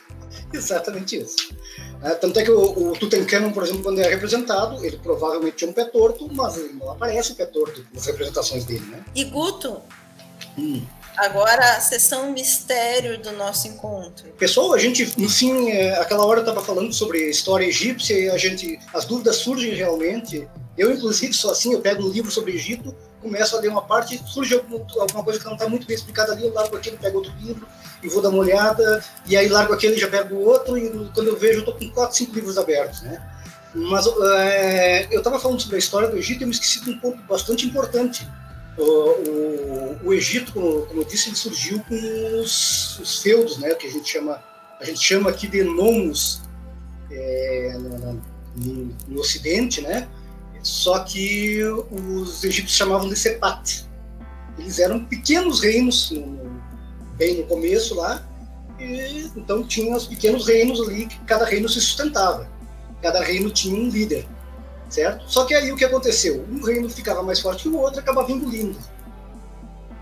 Exatamente 0.51 1.17
isso. 1.17 1.55
É, 2.03 2.15
tanto 2.15 2.39
é 2.39 2.43
que 2.43 2.51
o, 2.51 2.91
o 2.91 2.93
Tutankhamon, 2.93 3.51
por 3.51 3.63
exemplo, 3.63 3.83
quando 3.83 3.99
é 3.99 4.07
representado, 4.07 4.83
ele 4.83 4.97
provavelmente 4.97 5.57
tinha 5.57 5.69
um 5.69 5.73
pé 5.73 5.85
torto, 5.85 6.27
mas 6.31 6.57
ele 6.57 6.73
não 6.73 6.91
aparece 6.91 7.33
o 7.33 7.35
pé 7.35 7.45
torto 7.45 7.85
nas 7.93 8.05
representações 8.05 8.65
dele, 8.65 8.85
né? 8.85 9.03
E 9.13 9.23
Guto, 9.25 9.79
hum. 10.57 10.81
agora 11.15 11.77
a 11.77 11.79
sessão 11.79 12.31
mistério 12.31 13.19
do 13.19 13.31
nosso 13.33 13.67
encontro. 13.67 14.29
Pessoal, 14.31 14.73
a 14.73 14.79
gente, 14.79 15.13
no 15.19 15.29
fim, 15.29 15.69
é, 15.69 15.99
aquela 15.99 16.25
hora 16.25 16.39
eu 16.39 16.43
estava 16.43 16.65
falando 16.65 16.91
sobre 16.91 17.29
história 17.29 17.65
egípcia 17.65 18.17
e 18.17 18.29
a 18.29 18.37
gente, 18.37 18.79
as 18.93 19.05
dúvidas 19.05 19.35
surgem 19.35 19.73
realmente. 19.75 20.47
Eu, 20.75 20.91
inclusive, 20.91 21.33
sou 21.33 21.51
assim, 21.51 21.73
eu 21.73 21.81
pego 21.81 22.03
um 22.03 22.09
livro 22.09 22.31
sobre 22.31 22.53
Egito, 22.53 22.95
começo 23.22 23.55
a 23.55 23.59
ler 23.59 23.69
uma 23.69 23.82
parte, 23.82 24.22
surge 24.26 24.53
alguma, 24.55 25.24
coisa 25.24 25.39
que 25.39 25.45
não 25.45 25.53
está 25.53 25.67
muito 25.69 25.86
bem 25.86 25.95
explicada 25.95 26.34
ali, 26.34 26.45
eu 26.45 26.53
largo 26.53 26.76
aquilo, 26.76 26.97
pego 26.97 27.17
outro 27.17 27.34
livro, 27.39 27.67
e 28.01 28.09
vou 28.09 28.22
dar 28.22 28.30
uma 28.30 28.39
olhada, 28.39 29.03
e 29.28 29.38
aí 29.38 29.47
largo 29.47 29.74
aquele, 29.74 29.97
já 29.97 30.07
pego 30.07 30.36
outro, 30.36 30.78
e 30.78 30.89
quando 31.13 31.28
eu 31.28 31.38
vejo, 31.38 31.59
eu 31.59 31.59
estou 31.59 31.76
com 31.76 31.89
quatro, 31.91 32.17
cinco 32.17 32.34
livros 32.34 32.57
abertos, 32.57 33.01
né? 33.03 33.22
Mas 33.74 34.05
é, 34.05 35.07
eu 35.11 35.19
estava 35.19 35.39
falando 35.39 35.61
sobre 35.61 35.78
a 35.78 35.80
história 35.80 36.09
do 36.09 36.17
Egito 36.17 36.41
e 36.41 36.43
eu 36.43 36.47
me 36.47 36.53
esqueci 36.53 36.82
de 36.82 36.91
um 36.91 36.99
ponto 36.99 37.22
bastante 37.24 37.65
importante. 37.65 38.28
O, 38.78 38.84
o, 38.84 39.99
o 40.05 40.13
Egito, 40.13 40.51
como, 40.53 40.86
como, 40.86 41.01
eu 41.01 41.05
disse, 41.05 41.30
ele 41.30 41.38
surgiu 41.38 41.82
com 41.88 41.95
os, 42.41 42.99
os, 42.99 43.22
feudos, 43.22 43.57
né? 43.59 43.74
Que 43.76 43.88
a 43.88 43.91
gente 43.91 44.09
chama, 44.09 44.43
a 44.80 44.84
gente 44.84 44.99
chama 44.99 45.30
aqui 45.30 45.47
de 45.47 45.63
nomos 45.63 46.41
é, 47.09 47.78
no, 47.80 48.22
no, 48.55 48.95
no, 49.07 49.22
Ocidente, 49.22 49.82
né? 49.82 50.07
Só 50.64 50.99
que 50.99 51.64
os 51.64 52.43
egípcios 52.43 52.78
chamavam 52.78 53.09
de 53.09 53.16
Sepat. 53.16 53.86
Eles 54.57 54.80
eram 54.80 55.03
pequenos 55.05 55.59
reinos, 55.59 56.12
no, 56.12 56.62
bem 57.18 57.38
no 57.38 57.43
começo 57.43 57.95
lá, 57.95 58.24
e, 58.80 59.32
então 59.36 59.64
tinham 59.64 59.95
os 59.95 60.07
pequenos 60.07 60.47
reinos 60.47 60.82
ali, 60.88 61.07
que 61.07 61.18
cada 61.22 61.45
reino 61.45 61.68
se 61.68 61.82
sustentava. 61.82 62.47
Cada 63.01 63.24
reino 63.24 63.49
tinha 63.49 63.76
um 63.76 63.89
líder, 63.89 64.28
certo? 64.89 65.24
Só 65.28 65.45
que 65.45 65.55
aí 65.55 65.72
o 65.72 65.76
que 65.76 65.86
aconteceu? 65.86 66.45
Um 66.51 66.64
reino 66.64 66.88
ficava 66.89 67.24
mais 67.24 67.39
forte 67.39 67.64
que 67.64 67.70
o 67.70 67.78
outro, 67.78 67.99
acabava 67.99 68.32
engolindo. 68.32 68.78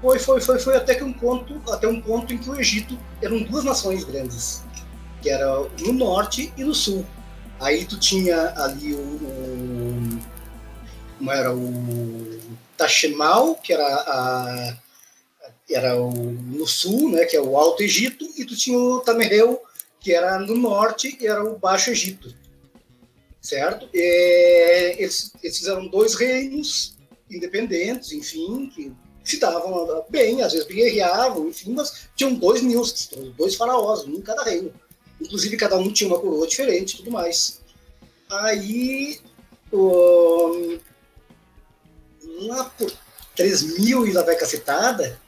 Foi, 0.01 0.19
foi, 0.19 0.41
foi, 0.41 0.59
foi 0.59 0.75
até 0.75 0.95
que 0.95 1.03
um 1.03 1.13
ponto, 1.13 1.61
até 1.71 1.87
um 1.87 2.01
ponto 2.01 2.33
em 2.33 2.37
que 2.37 2.49
o 2.49 2.59
Egito 2.59 2.97
eram 3.21 3.43
duas 3.43 3.63
nações 3.63 4.03
grandes, 4.03 4.63
que 5.21 5.29
era 5.29 5.45
no 5.79 5.93
norte 5.93 6.53
e 6.57 6.63
no 6.63 6.73
sul. 6.73 7.05
Aí 7.59 7.85
tu 7.85 7.99
tinha 7.99 8.53
ali 8.55 8.93
o, 8.93 8.97
o 8.97 9.78
como 11.19 11.31
era 11.31 11.53
o 11.53 12.39
Tachemal, 12.77 13.55
que 13.55 13.73
era 13.73 13.85
a, 13.85 14.77
era 15.69 16.01
o, 16.01 16.11
no 16.11 16.65
sul, 16.65 17.11
né, 17.11 17.25
que 17.25 17.35
é 17.35 17.41
o 17.41 17.57
Alto 17.57 17.83
Egito, 17.83 18.25
e 18.37 18.45
tu 18.45 18.55
tinha 18.55 18.79
o 18.79 19.01
Tamereu, 19.01 19.61
que 19.99 20.13
era 20.13 20.39
no 20.39 20.55
norte, 20.55 21.17
e 21.19 21.27
era 21.27 21.43
o 21.43 21.59
Baixo 21.59 21.91
Egito, 21.91 22.33
certo? 23.41 23.87
E, 23.93 24.95
eles, 24.97 25.33
eles 25.43 25.57
fizeram 25.57 25.87
dois 25.89 26.15
reinos 26.15 26.97
independentes, 27.29 28.13
enfim, 28.13 28.71
que 28.73 28.91
se 29.25 29.37
davam 29.39 30.05
bem, 30.09 30.41
às 30.41 30.53
vezes 30.53 30.67
guerreavam, 30.67 31.49
enfim, 31.49 31.73
mas 31.73 32.07
tinham 32.15 32.33
dois 32.33 32.61
Nils, 32.61 33.09
dois 33.37 33.55
faraós, 33.55 34.05
um 34.05 34.13
em 34.13 34.21
cada 34.21 34.43
reino. 34.43 34.73
Inclusive, 35.21 35.57
cada 35.57 35.77
um 35.77 35.91
tinha 35.91 36.09
uma 36.09 36.19
coroa 36.19 36.47
diferente 36.47 36.95
tudo 36.95 37.11
mais. 37.11 37.59
Aí, 38.29 39.19
lá 42.47 42.65
por 42.65 42.91
3 43.35 43.79
mil 43.79 44.07
e 44.07 44.11
lá 44.11 44.23
vai 44.23 44.35
cacetada, 44.35 45.19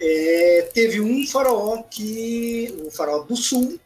é, 0.00 0.70
teve 0.74 1.00
um 1.00 1.26
faraó 1.26 1.82
que, 1.82 2.74
o 2.84 2.90
faraó 2.90 3.20
do 3.20 3.36
sul, 3.36 3.78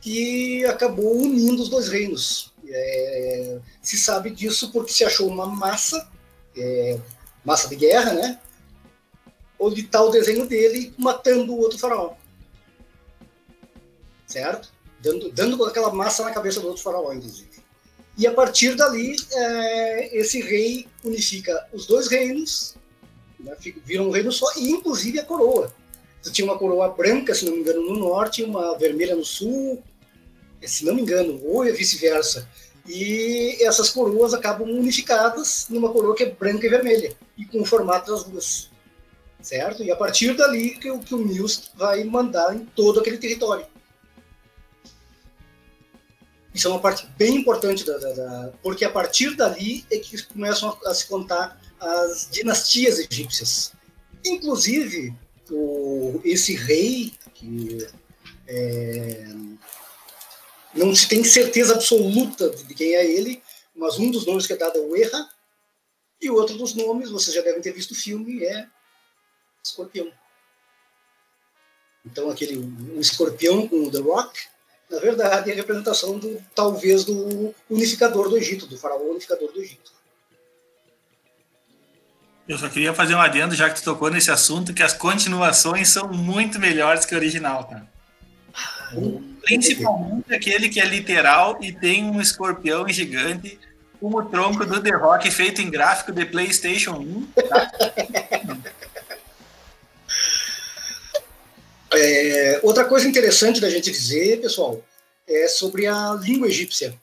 que 0.00 0.64
acabou 0.64 1.16
unindo 1.16 1.62
os 1.62 1.68
dois 1.68 1.88
reinos. 1.88 2.52
É, 2.66 3.58
se 3.82 3.96
sabe 3.96 4.30
disso 4.30 4.72
porque 4.72 4.92
se 4.92 5.04
achou 5.04 5.28
uma 5.28 5.46
massa, 5.46 6.08
é, 6.56 6.98
massa 7.44 7.68
de 7.68 7.76
guerra, 7.76 8.14
né? 8.14 8.40
Onde 9.58 9.82
está 9.82 10.02
o 10.02 10.10
desenho 10.10 10.46
dele 10.46 10.94
matando 10.96 11.52
o 11.52 11.58
outro 11.58 11.78
faraó. 11.78 12.14
Certo? 14.26 14.72
Dando, 15.00 15.30
dando 15.30 15.64
aquela 15.64 15.92
massa 15.92 16.24
na 16.24 16.32
cabeça 16.32 16.60
do 16.60 16.68
outro 16.68 16.82
faraó, 16.82 17.12
inclusive. 17.12 17.50
E 18.18 18.26
a 18.26 18.32
partir 18.32 18.74
dali, 18.74 19.16
é, 19.32 20.18
esse 20.18 20.40
rei 20.40 20.86
unifica 21.04 21.66
os 21.72 21.86
dois 21.86 22.08
reinos, 22.08 22.74
né, 23.38 23.56
viram 23.84 24.08
um 24.08 24.10
reino 24.10 24.30
só, 24.30 24.46
e 24.56 24.70
inclusive 24.70 25.18
a 25.18 25.24
coroa. 25.24 25.72
Você 26.20 26.30
tinha 26.30 26.44
uma 26.44 26.58
coroa 26.58 26.88
branca, 26.88 27.34
se 27.34 27.44
não 27.46 27.52
me 27.52 27.60
engano, 27.60 27.82
no 27.82 27.98
norte, 27.98 28.42
uma 28.42 28.76
vermelha 28.76 29.16
no 29.16 29.24
sul, 29.24 29.82
se 30.62 30.84
não 30.84 30.94
me 30.94 31.02
engano, 31.02 31.40
ou 31.44 31.64
é 31.64 31.72
vice-versa. 31.72 32.46
E 32.86 33.56
essas 33.64 33.90
coroas 33.90 34.34
acabam 34.34 34.68
unificadas 34.68 35.66
numa 35.70 35.90
coroa 35.90 36.14
que 36.14 36.24
é 36.24 36.30
branca 36.30 36.66
e 36.66 36.70
vermelha, 36.70 37.16
e 37.38 37.44
com 37.44 37.60
o 37.62 37.64
formato 37.64 38.12
das 38.12 38.24
duas. 38.24 38.70
Certo? 39.40 39.82
E 39.82 39.90
a 39.90 39.96
partir 39.96 40.36
dali 40.36 40.70
que, 40.76 40.98
que 40.98 41.14
o 41.14 41.18
Mills 41.18 41.70
vai 41.74 42.04
mandar 42.04 42.54
em 42.54 42.66
todo 42.76 43.00
aquele 43.00 43.16
território. 43.16 43.64
Isso 46.54 46.66
é 46.66 46.70
uma 46.70 46.80
parte 46.80 47.06
bem 47.16 47.36
importante, 47.36 47.84
da, 47.84 47.96
da, 47.98 48.12
da, 48.12 48.52
porque 48.62 48.84
a 48.84 48.90
partir 48.90 49.36
dali 49.36 49.84
é 49.90 49.98
que 49.98 50.20
começam 50.24 50.76
a, 50.84 50.90
a 50.90 50.94
se 50.94 51.06
contar 51.06 51.60
as 51.78 52.28
dinastias 52.30 52.98
egípcias. 52.98 53.72
Inclusive, 54.24 55.14
o, 55.50 56.20
esse 56.24 56.54
rei, 56.54 57.14
que 57.34 57.86
é, 58.46 59.26
não 60.74 60.94
se 60.94 61.08
tem 61.08 61.22
certeza 61.22 61.74
absoluta 61.74 62.50
de 62.50 62.74
quem 62.74 62.94
é 62.94 63.04
ele, 63.04 63.42
mas 63.74 63.98
um 63.98 64.10
dos 64.10 64.26
nomes 64.26 64.46
que 64.46 64.52
é 64.52 64.56
dado 64.56 64.78
é 64.78 64.82
o 64.82 64.96
Erra, 64.96 65.28
e 66.20 66.30
outro 66.30 66.56
dos 66.58 66.74
nomes, 66.74 67.10
vocês 67.10 67.34
já 67.34 67.40
devem 67.40 67.62
ter 67.62 67.72
visto 67.72 67.92
o 67.92 67.96
filme, 67.96 68.44
é 68.44 68.68
Escorpião. 69.64 70.12
Então, 72.04 72.30
aquele 72.30 72.58
um 72.58 73.00
escorpião 73.00 73.68
com 73.68 73.84
o 73.84 73.90
The 73.90 73.98
Rock, 73.98 74.40
na 74.90 74.98
verdade, 74.98 75.50
é 75.50 75.52
a 75.52 75.56
representação 75.56 76.18
do 76.18 76.42
talvez 76.54 77.04
do 77.04 77.54
unificador 77.68 78.28
do 78.28 78.36
Egito, 78.36 78.66
do 78.66 78.76
faraó 78.76 78.98
unificador 78.98 79.52
do 79.52 79.60
Egito. 79.60 79.92
Eu 82.48 82.58
só 82.58 82.68
queria 82.68 82.92
fazer 82.92 83.14
um 83.14 83.20
adendo, 83.20 83.54
já 83.54 83.70
que 83.70 83.80
tu 83.80 83.84
tocou 83.84 84.10
nesse 84.10 84.30
assunto, 84.30 84.74
que 84.74 84.82
as 84.82 84.92
continuações 84.92 85.88
são 85.88 86.08
muito 86.08 86.58
melhores 86.58 87.04
que 87.04 87.14
o 87.14 87.18
original, 87.18 87.64
cara. 87.64 87.86
Principalmente 89.44 90.34
aquele 90.34 90.68
que 90.68 90.80
é 90.80 90.84
literal 90.84 91.58
e 91.60 91.72
tem 91.72 92.04
um 92.04 92.20
escorpião 92.20 92.88
gigante 92.88 93.56
com 94.00 94.08
o 94.08 94.24
tronco 94.24 94.66
do 94.66 94.82
The 94.82 94.90
Rock 94.96 95.30
feito 95.30 95.62
em 95.62 95.70
gráfico 95.70 96.10
de 96.10 96.24
PlayStation 96.24 96.96
1. 96.96 97.26
Tá? 97.48 97.70
É, 101.92 102.60
outra 102.62 102.84
coisa 102.84 103.08
interessante 103.08 103.60
da 103.60 103.68
gente 103.68 103.90
dizer, 103.90 104.40
pessoal, 104.40 104.82
é 105.26 105.48
sobre 105.48 105.86
a 105.86 106.14
língua 106.14 106.48
egípcia. 106.48 106.98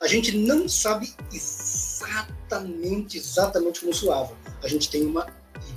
A 0.00 0.06
gente 0.06 0.36
não 0.36 0.68
sabe 0.68 1.14
exatamente, 1.32 3.18
exatamente 3.18 3.80
como 3.80 3.92
soava. 3.92 4.36
A 4.62 4.68
gente 4.68 4.90
tem 4.90 5.04
uma 5.04 5.26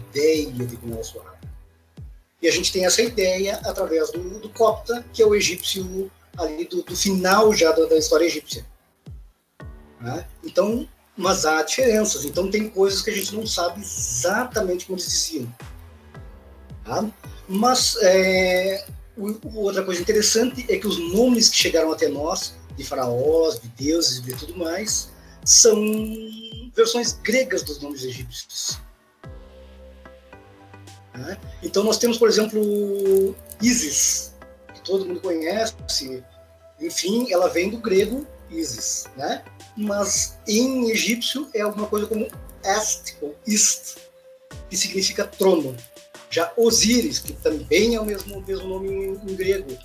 ideia 0.09 0.49
de 0.51 0.77
como 0.77 0.93
ela 0.93 1.03
soava. 1.03 1.37
E 2.41 2.47
a 2.47 2.51
gente 2.51 2.71
tem 2.71 2.85
essa 2.85 3.01
ideia 3.01 3.55
através 3.65 4.11
do, 4.11 4.39
do 4.39 4.49
copta, 4.49 5.05
que 5.13 5.21
é 5.21 5.25
o 5.25 5.35
egípcio 5.35 6.11
ali 6.37 6.65
do, 6.65 6.83
do 6.83 6.95
final 6.95 7.53
já 7.53 7.71
da, 7.71 7.85
da 7.85 7.97
história 7.97 8.25
egípcia. 8.25 8.65
Né? 9.99 10.27
Então, 10.43 10.87
mas 11.15 11.45
há 11.45 11.61
diferenças. 11.63 12.25
Então 12.25 12.49
tem 12.49 12.69
coisas 12.69 13.01
que 13.01 13.09
a 13.09 13.13
gente 13.13 13.33
não 13.35 13.45
sabe 13.45 13.81
exatamente 13.81 14.85
como 14.85 14.97
eles 14.97 15.09
diziam. 15.09 15.53
Tá? 16.83 17.09
Mas 17.47 17.97
é, 18.01 18.85
outra 19.55 19.83
coisa 19.83 20.01
interessante 20.01 20.65
é 20.69 20.77
que 20.77 20.87
os 20.87 20.97
nomes 21.13 21.49
que 21.49 21.57
chegaram 21.57 21.91
até 21.91 22.07
nós, 22.07 22.55
de 22.75 22.83
faraós, 22.83 23.59
de 23.59 23.67
deuses 23.69 24.17
e 24.17 24.21
de 24.23 24.33
tudo 24.33 24.57
mais, 24.57 25.09
são 25.45 25.75
versões 26.75 27.13
gregas 27.13 27.63
dos 27.63 27.81
nomes 27.81 28.03
egípcios. 28.03 28.79
Tá? 31.13 31.37
Então 31.61 31.83
nós 31.83 31.97
temos, 31.97 32.17
por 32.17 32.27
exemplo, 32.27 33.35
Isis, 33.61 34.33
que 34.73 34.81
todo 34.81 35.05
mundo 35.05 35.21
conhece, 35.21 36.23
enfim, 36.79 37.31
ela 37.31 37.47
vem 37.47 37.69
do 37.69 37.77
grego 37.77 38.27
Isis, 38.49 39.05
né? 39.15 39.43
mas 39.75 40.37
em 40.47 40.89
egípcio 40.89 41.47
é 41.53 41.61
alguma 41.61 41.87
coisa 41.87 42.07
como 42.07 42.27
Est 42.63 43.17
ou 43.21 43.35
Ist, 43.45 43.97
que 44.69 44.77
significa 44.77 45.25
trono. 45.25 45.75
Já 46.33 46.51
Osíris, 46.57 47.19
que 47.19 47.31
também 47.31 47.93
é 47.93 47.99
o 47.99 48.05
mesmo, 48.05 48.41
mesmo 48.41 48.67
nome 48.67 48.89
em, 48.89 49.11
em 49.11 49.35
grego, 49.35 49.77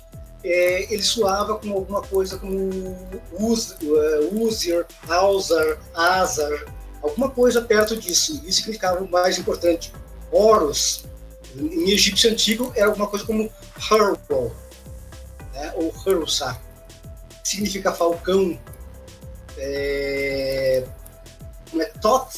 é, 0.43 0.91
ele 0.91 1.03
soava 1.03 1.59
com 1.59 1.71
alguma 1.71 2.01
coisa 2.01 2.39
como 2.39 2.97
Uz, 3.39 3.77
uh, 3.83 4.43
Uzir, 4.43 4.83
Alzar, 5.07 5.77
Azar, 5.93 6.65
alguma 7.03 7.29
coisa 7.29 7.61
perto 7.61 7.95
disso. 7.95 8.41
Isso 8.43 8.61
significava 8.61 9.03
o 9.03 9.07
mais 9.07 9.37
importante. 9.37 9.93
Horus, 10.31 11.05
em 11.55 11.91
egípcio 11.91 12.31
antigo, 12.31 12.73
era 12.75 12.87
alguma 12.87 13.05
coisa 13.05 13.25
como 13.25 13.47
Herbo, 13.91 14.51
né, 15.53 15.71
ou 15.75 15.93
Herusa, 16.03 16.59
que 17.43 17.49
significa 17.49 17.93
falcão. 17.93 18.59
É, 19.55 20.83
é 21.79 21.85
Tot, 22.01 22.33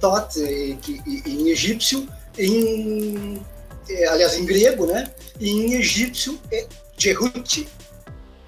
Tot 0.00 0.32
que, 0.80 1.02
em 1.26 1.50
egípcio 1.50 2.08
em, 2.46 3.40
é, 3.88 4.06
aliás, 4.08 4.36
em 4.36 4.44
grego, 4.44 4.86
né? 4.86 5.12
E 5.38 5.50
em 5.50 5.74
egípcio 5.74 6.38
é 6.52 6.66
Jehut 6.96 7.68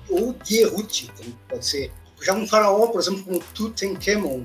ou 0.09 0.35
Gerut, 0.45 1.11
pode 1.49 1.67
ser. 1.67 1.91
Já 2.21 2.35
um 2.35 2.47
faraó, 2.47 2.87
por 2.89 3.01
exemplo, 3.01 3.25
como 3.25 3.41
Tutankhamon, 3.55 4.45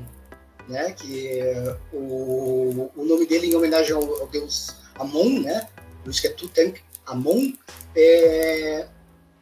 né? 0.68 0.92
Que 0.94 1.40
é 1.40 1.76
o, 1.94 2.90
o 2.96 3.06
nome 3.06 3.28
dele 3.28 3.48
em 3.48 3.56
homenagem 3.56 3.94
ao, 3.94 4.22
ao 4.22 4.28
deus 4.28 4.76
Amon, 4.96 5.42
né? 5.42 5.68
Por 6.04 6.10
isso 6.10 6.22
que 6.22 6.28
é 6.28 6.32
Tutankhamon. 6.32 7.54
É, 7.96 8.88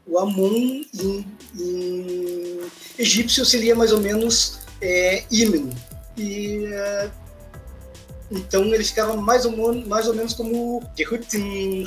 o 0.07 0.19
Amon 0.19 0.83
em, 0.93 1.25
em 1.57 2.59
egípcio 2.97 3.45
seria 3.45 3.75
mais 3.75 3.91
ou 3.91 3.99
menos 3.99 4.59
é, 4.81 5.23
Imen. 5.31 5.69
E 6.17 6.65
é, 6.65 7.11
então 8.35 8.63
ele 8.73 8.83
ficava 8.83 9.15
mais 9.15 9.45
ou, 9.45 9.51
mais 9.85 10.07
ou 10.07 10.13
menos 10.13 10.33
como 10.33 10.83
Gehutin 10.97 11.85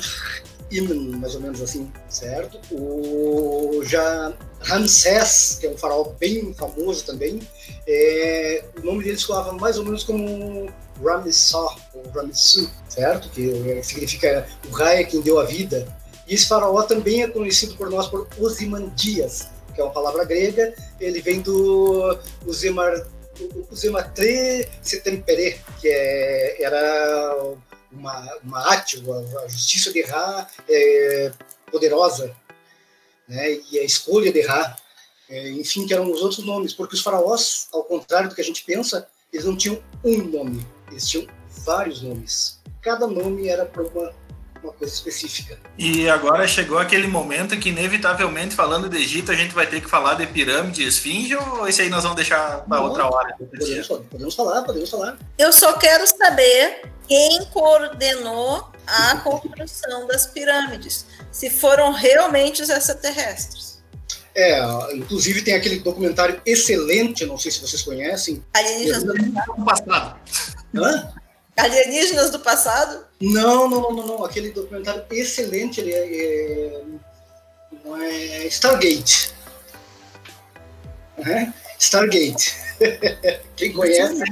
Imen, 0.71 1.17
mais 1.17 1.35
ou 1.35 1.41
menos 1.41 1.61
assim, 1.61 1.91
certo? 2.07 2.59
O, 2.71 3.81
já 3.83 4.33
Ramsés, 4.61 5.57
que 5.59 5.67
é 5.67 5.69
um 5.71 5.77
faraó 5.77 6.03
bem 6.19 6.53
famoso 6.53 7.05
também, 7.05 7.39
é, 7.87 8.63
o 8.77 8.85
nome 8.85 9.03
dele 9.03 9.17
soava 9.17 9.53
mais 9.53 9.77
ou 9.77 9.85
menos 9.85 10.03
como 10.03 10.69
Ramessor, 11.03 11.75
ou 11.93 12.03
Ramessu, 12.11 12.69
certo? 12.87 13.29
Que 13.29 13.81
significa 13.83 14.47
o 14.69 14.71
raio 14.71 14.99
é 14.99 15.03
quem 15.03 15.21
deu 15.21 15.39
a 15.39 15.45
vida. 15.45 15.87
E 16.27 16.35
esse 16.35 16.47
faraó 16.47 16.83
também 16.83 17.23
é 17.23 17.27
conhecido 17.27 17.75
por 17.75 17.89
nós 17.89 18.07
por 18.07 18.27
Ozymandias, 18.37 19.47
que 19.73 19.81
é 19.81 19.83
uma 19.83 19.93
palavra 19.93 20.23
grega, 20.23 20.73
ele 20.99 21.21
vem 21.21 21.41
do 21.41 22.19
Uzemar, 22.45 23.07
Uzematre 23.71 24.67
Setempere, 24.81 25.59
que 25.79 25.87
é, 25.87 26.63
era 26.63 27.55
uma, 27.91 28.37
uma 28.43 28.73
átio, 28.73 29.03
a, 29.13 29.47
justiça 29.47 29.91
de 29.91 30.01
Ra 30.01 30.47
é, 30.67 31.31
poderosa, 31.71 32.35
né? 33.27 33.59
e 33.71 33.79
a 33.79 33.83
escolha 33.83 34.31
de 34.31 34.41
Ra, 34.41 34.75
é, 35.29 35.49
enfim, 35.51 35.85
que 35.85 35.93
eram 35.93 36.11
os 36.11 36.21
outros 36.21 36.45
nomes, 36.45 36.73
porque 36.73 36.95
os 36.95 37.01
faraós, 37.01 37.67
ao 37.71 37.83
contrário 37.83 38.29
do 38.29 38.35
que 38.35 38.41
a 38.41 38.45
gente 38.45 38.63
pensa, 38.63 39.07
eles 39.31 39.45
não 39.45 39.55
tinham 39.55 39.81
um 40.03 40.17
nome, 40.23 40.65
eles 40.89 41.07
tinham 41.07 41.27
vários 41.65 42.01
nomes. 42.01 42.59
Cada 42.81 43.05
nome 43.05 43.47
era 43.47 43.65
para 43.65 43.83
uma, 43.83 44.13
uma 44.63 44.73
coisa 44.73 44.93
específica. 44.93 45.57
E 45.77 46.09
agora 46.09 46.47
chegou 46.47 46.77
aquele 46.77 47.07
momento 47.07 47.57
que, 47.57 47.69
inevitavelmente, 47.69 48.55
falando 48.55 48.89
de 48.89 48.97
Egito, 48.97 49.31
a 49.31 49.35
gente 49.35 49.53
vai 49.53 49.67
ter 49.67 49.81
que 49.81 49.89
falar 49.89 50.15
de 50.15 50.27
pirâmide 50.27 50.83
e 50.83 50.87
esfinge, 50.87 51.35
ou 51.35 51.67
esse 51.67 51.81
aí 51.81 51.89
nós 51.89 52.03
vamos 52.03 52.15
deixar 52.15 52.61
para 52.65 52.81
outra 52.81 53.05
hora? 53.05 53.35
Podemos, 53.37 53.87
podemos 53.87 54.35
falar, 54.35 54.61
podemos 54.63 54.89
falar. 54.89 55.17
Eu 55.37 55.51
só 55.53 55.73
quero 55.73 56.05
saber 56.07 56.81
quem 57.07 57.45
coordenou 57.45 58.71
a 58.85 59.17
construção 59.17 60.07
das 60.07 60.27
pirâmides, 60.27 61.05
se 61.31 61.49
foram 61.49 61.91
realmente 61.91 62.61
os 62.61 62.69
extraterrestres. 62.69 63.79
É, 64.35 64.61
inclusive 64.95 65.41
tem 65.41 65.55
aquele 65.55 65.79
documentário 65.79 66.41
excelente, 66.45 67.25
não 67.25 67.37
sei 67.37 67.51
se 67.51 67.59
vocês 67.59 67.81
conhecem. 67.81 68.43
Alienígenas 68.53 69.03
do 69.03 69.65
passado. 69.65 70.19
Hã? 70.75 71.11
Alienígenas 71.59 72.29
do 72.31 72.39
passado? 72.39 73.05
Não, 73.21 73.69
não, 73.69 73.91
não, 73.91 74.07
não, 74.07 74.23
Aquele 74.23 74.51
documentário 74.51 75.03
excelente, 75.11 75.81
ele 75.81 75.93
é, 75.93 76.83
é, 77.85 78.43
é 78.43 78.47
Stargate. 78.47 79.33
É? 81.17 81.51
Stargate. 81.77 82.55
Quem 83.55 83.73
conhece. 83.73 84.23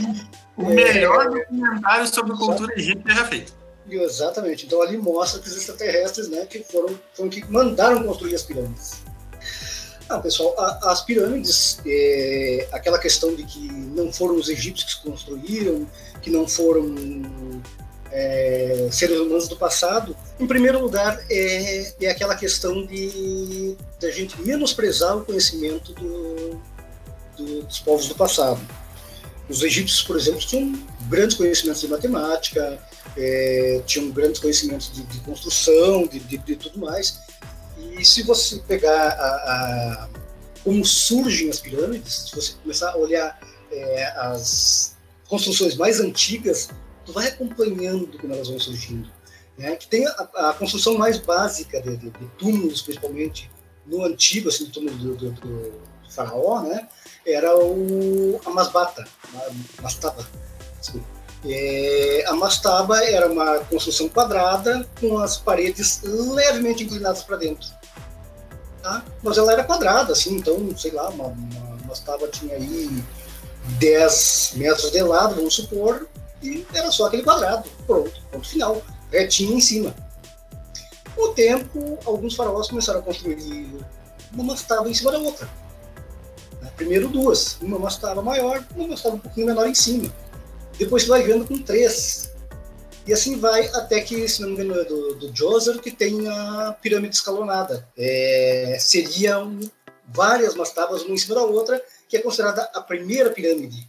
O 0.55 0.65
melhor 0.65 1.29
documentário 1.29 2.07
sobre 2.07 2.35
cultura 2.35 2.73
egípcia 2.75 3.15
já 3.15 3.25
feito. 3.25 3.53
Exatamente. 3.89 4.65
Então 4.65 4.81
ali 4.81 4.97
mostra 4.97 5.39
que 5.39 5.47
os 5.47 5.55
extraterrestres, 5.55 6.29
né, 6.29 6.45
que 6.45 6.63
foram, 6.63 6.99
foram 7.13 7.29
que 7.29 7.45
mandaram 7.51 8.03
construir 8.03 8.35
as 8.35 8.43
pirâmides. 8.43 9.06
Ah, 10.09 10.19
pessoal, 10.19 10.55
a, 10.57 10.91
as 10.91 11.01
pirâmides, 11.03 11.79
é, 11.85 12.67
aquela 12.71 12.97
questão 12.97 13.35
de 13.35 13.43
que 13.43 13.59
não 13.59 14.11
foram 14.11 14.35
os 14.35 14.47
egípcios 14.47 14.95
que 14.95 15.09
construíram, 15.09 15.85
que 16.21 16.29
não 16.29 16.47
foram 16.47 16.95
é, 18.11 18.87
seres 18.91 19.19
humanos 19.19 19.47
do 19.47 19.57
passado, 19.57 20.15
em 20.39 20.47
primeiro 20.47 20.79
lugar, 20.79 21.19
é, 21.29 21.93
é 22.01 22.09
aquela 22.09 22.35
questão 22.35 22.85
de, 22.85 23.75
de 23.99 24.05
a 24.05 24.11
gente 24.11 24.41
menosprezar 24.41 25.17
o 25.17 25.25
conhecimento 25.25 25.93
do, 25.93 26.61
do, 27.35 27.63
dos 27.63 27.79
povos 27.79 28.07
do 28.07 28.15
passado. 28.15 28.61
Os 29.49 29.61
egípcios, 29.61 30.03
por 30.03 30.17
exemplo, 30.17 30.39
tinham 30.39 30.73
grandes 31.09 31.35
conhecimentos 31.37 31.81
de 31.81 31.87
matemática, 31.87 32.79
é, 33.15 33.81
tinham 33.85 34.09
grandes 34.11 34.39
conhecimentos 34.39 34.91
de, 34.93 35.03
de 35.03 35.19
construção, 35.21 36.05
de, 36.07 36.19
de, 36.19 36.37
de, 36.37 36.55
tudo 36.55 36.79
mais. 36.79 37.19
E 37.97 38.05
se 38.05 38.23
você 38.23 38.57
pegar 38.67 39.09
a, 39.09 39.27
a, 39.27 40.09
como 40.63 40.85
surgem 40.85 41.49
as 41.49 41.59
pirâmides, 41.59 42.29
se 42.29 42.35
você 42.35 42.53
começar 42.61 42.91
a 42.91 42.97
olhar 42.97 43.39
é, 43.71 44.05
as 44.17 44.95
construções 45.27 45.75
mais 45.75 45.99
antigas, 45.99 46.69
tu 47.05 47.13
vai 47.13 47.27
acompanhando 47.27 48.17
como 48.19 48.33
elas 48.33 48.49
vão 48.49 48.59
surgindo. 48.59 49.09
Né? 49.57 49.75
Que 49.75 49.87
tem 49.87 50.07
a, 50.07 50.29
a 50.35 50.53
construção 50.53 50.97
mais 50.97 51.17
básica 51.17 51.81
de, 51.81 51.97
de, 51.97 52.09
de, 52.11 52.27
túmulos, 52.37 52.81
principalmente 52.81 53.49
no 53.85 54.03
antigo, 54.03 54.49
assim, 54.49 54.67
túmulo 54.67 54.95
do, 54.97 55.15
do, 55.15 55.31
do, 55.31 55.73
faraó, 56.09 56.61
né? 56.61 56.87
Era 57.25 57.57
o 57.57 58.39
a 58.45 58.49
masbata, 58.49 59.05
a 59.33 59.81
mastaba, 59.81 60.27
É, 61.45 62.23
a 62.27 62.33
mastaba 62.33 63.03
era 63.03 63.29
uma 63.31 63.59
construção 63.59 64.09
quadrada 64.09 64.87
com 64.99 65.17
as 65.17 65.37
paredes 65.37 66.01
levemente 66.03 66.83
inclinadas 66.83 67.23
para 67.23 67.37
dentro. 67.37 67.67
Tá? 68.87 69.03
Mas 69.21 69.37
ela 69.37 69.51
era 69.51 69.65
quadrada, 69.65 70.13
assim, 70.13 70.37
então, 70.37 70.73
sei 70.77 70.91
lá, 70.91 71.09
uma, 71.09 71.25
uma 71.25 71.77
mastaba 71.85 72.25
tinha 72.29 72.55
aí 72.55 73.03
10 73.79 74.53
metros 74.55 74.89
de 74.91 75.01
lado, 75.01 75.35
vamos 75.35 75.55
supor, 75.55 76.07
e 76.41 76.65
era 76.73 76.89
só 76.89 77.07
aquele 77.07 77.21
quadrado. 77.21 77.69
Pronto, 77.85 78.13
ponto 78.31 78.47
final, 78.47 78.81
retinho 79.11 79.57
em 79.57 79.59
cima. 79.59 79.93
Com 81.13 81.21
o 81.21 81.33
tempo, 81.33 81.99
alguns 82.05 82.33
faraós 82.33 82.69
começaram 82.69 83.01
a 83.01 83.03
construir 83.03 83.77
uma 84.31 84.43
mastaba 84.45 84.89
em 84.89 84.93
cima 84.93 85.11
da 85.11 85.17
outra. 85.17 85.49
Né, 86.61 86.71
primeiro 86.77 87.09
duas, 87.09 87.57
uma 87.61 87.77
mastaba 87.77 88.21
maior, 88.21 88.65
uma 88.73 88.87
mastaba 88.87 89.15
um 89.15 89.19
pouquinho 89.19 89.47
menor 89.47 89.67
em 89.67 89.75
cima. 89.75 90.09
Depois 90.79 91.03
você 91.03 91.09
vai 91.09 91.23
vendo 91.23 91.45
com 91.45 91.61
três. 91.61 92.31
E 93.07 93.13
assim 93.13 93.39
vai 93.39 93.67
até 93.67 94.01
que, 94.01 94.27
se 94.27 94.41
não 94.41 94.49
me 94.49 94.55
engano, 94.55 94.81
é 94.81 94.83
do, 94.83 95.15
do 95.15 95.31
Djoser, 95.31 95.79
que 95.79 95.91
tem 95.91 96.27
a 96.27 96.75
pirâmide 96.81 97.15
escalonada. 97.15 97.87
É, 97.97 98.77
seriam 98.79 99.59
várias 100.07 100.55
mastabas 100.55 101.03
uma 101.03 101.15
em 101.15 101.17
cima 101.17 101.35
da 101.35 101.43
outra, 101.43 101.81
que 102.09 102.17
é 102.17 102.21
considerada 102.21 102.69
a 102.73 102.81
primeira 102.81 103.29
pirâmide 103.29 103.87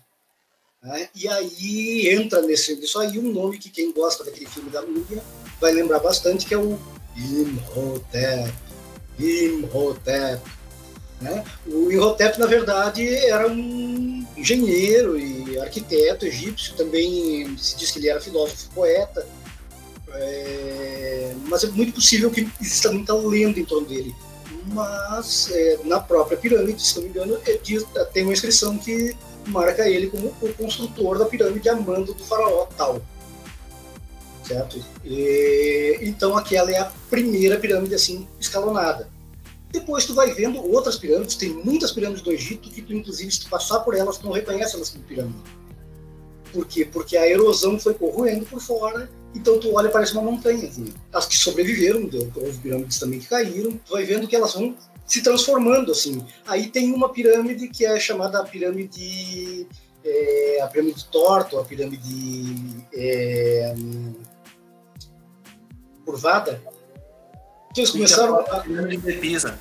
né? 0.82 1.08
E 1.14 1.28
aí 1.28 2.08
entra 2.08 2.40
nesse, 2.42 2.76
nisso 2.76 2.98
aí 2.98 3.18
um 3.18 3.32
nome 3.32 3.58
que 3.58 3.70
quem 3.70 3.92
gosta 3.92 4.24
daquele 4.24 4.46
filme 4.46 4.70
da 4.70 4.82
Núbia 4.82 5.22
vai 5.60 5.72
lembrar 5.72 5.98
bastante, 5.98 6.46
que 6.46 6.54
é 6.54 6.58
o 6.58 6.78
Imhotep. 7.16 8.52
Imhotep. 9.18 10.42
Né? 11.20 11.44
O 11.66 11.90
Imhotep, 11.90 12.38
na 12.38 12.46
verdade, 12.46 13.06
era 13.26 13.48
um 13.48 14.24
engenheiro 14.36 15.18
e 15.18 15.58
arquiteto 15.58 16.26
egípcio, 16.26 16.74
também 16.74 17.56
se 17.58 17.76
diz 17.76 17.90
que 17.90 17.98
ele 17.98 18.08
era 18.08 18.20
filósofo 18.20 18.70
poeta, 18.72 19.26
é, 20.12 21.34
mas 21.48 21.64
é 21.64 21.68
muito 21.68 21.94
possível 21.94 22.30
que 22.30 22.48
exista 22.60 22.92
muita 22.92 23.14
lenda 23.14 23.58
em 23.58 23.64
torno 23.64 23.86
dele. 23.86 24.14
Mas 24.66 25.50
é, 25.50 25.78
na 25.84 25.98
própria 25.98 26.38
pirâmide, 26.38 26.82
se 26.82 26.96
não 26.96 27.02
me 27.02 27.08
engano, 27.08 27.38
é, 27.46 27.58
diz, 27.62 27.84
tem 28.12 28.22
uma 28.22 28.32
inscrição 28.32 28.78
que 28.78 29.16
marca 29.46 29.88
ele 29.88 30.08
como 30.08 30.32
o 30.40 30.52
construtor 30.54 31.18
da 31.18 31.24
pirâmide 31.24 31.68
a 31.68 31.74
mando 31.74 32.14
do 32.14 32.24
faraó 32.24 32.66
tal. 32.76 33.02
Certo? 34.44 34.82
E, 35.04 35.98
então 36.02 36.36
aquela 36.36 36.70
é 36.70 36.78
a 36.78 36.92
primeira 37.10 37.58
pirâmide 37.58 37.94
assim 37.94 38.28
escalonada. 38.38 39.08
Depois 39.70 40.06
tu 40.06 40.14
vai 40.14 40.32
vendo 40.32 40.58
outras 40.72 40.96
pirâmides, 40.96 41.36
tem 41.36 41.50
muitas 41.50 41.92
pirâmides 41.92 42.22
do 42.22 42.32
Egito 42.32 42.70
que 42.70 42.80
tu 42.80 42.92
inclusive 42.92 43.30
se 43.30 43.40
tu 43.40 43.50
passar 43.50 43.80
por 43.80 43.94
elas 43.94 44.18
tu 44.18 44.26
não 44.26 44.32
reconhece 44.32 44.74
elas 44.74 44.90
como 44.90 45.04
pirâmide. 45.04 45.38
Por 46.52 46.66
quê? 46.66 46.84
Porque 46.84 47.16
a 47.16 47.28
erosão 47.28 47.78
foi 47.78 47.92
corroendo 47.92 48.46
por 48.46 48.60
fora, 48.60 49.10
então 49.34 49.58
tu 49.58 49.74
olha 49.74 49.90
parece 49.90 50.12
uma 50.12 50.22
montanha. 50.22 50.66
Assim. 50.66 50.92
As 51.12 51.26
que 51.26 51.36
sobreviveram, 51.36 52.08
houve 52.34 52.58
pirâmides 52.58 52.98
também 52.98 53.18
que 53.18 53.26
caíram, 53.26 53.72
tu 53.84 53.92
vai 53.92 54.04
vendo 54.04 54.26
que 54.26 54.34
elas 54.34 54.54
vão 54.54 54.74
se 55.06 55.22
transformando 55.22 55.92
assim. 55.92 56.24
Aí 56.46 56.68
tem 56.68 56.92
uma 56.92 57.10
pirâmide 57.10 57.68
que 57.68 57.84
é 57.84 58.00
chamada 58.00 58.42
pirâmide 58.44 59.66
é, 60.04 60.60
a 60.62 60.66
pirâmide 60.66 61.04
torta, 61.06 61.60
a 61.60 61.64
pirâmide 61.64 62.86
é, 62.92 63.74
curvada. 66.04 66.60
Eles 67.78 67.90
começaram 67.90 68.36
a 68.36 68.60
pirâmide 68.60 69.02
de 69.02 69.12
Pisa. 69.14 69.58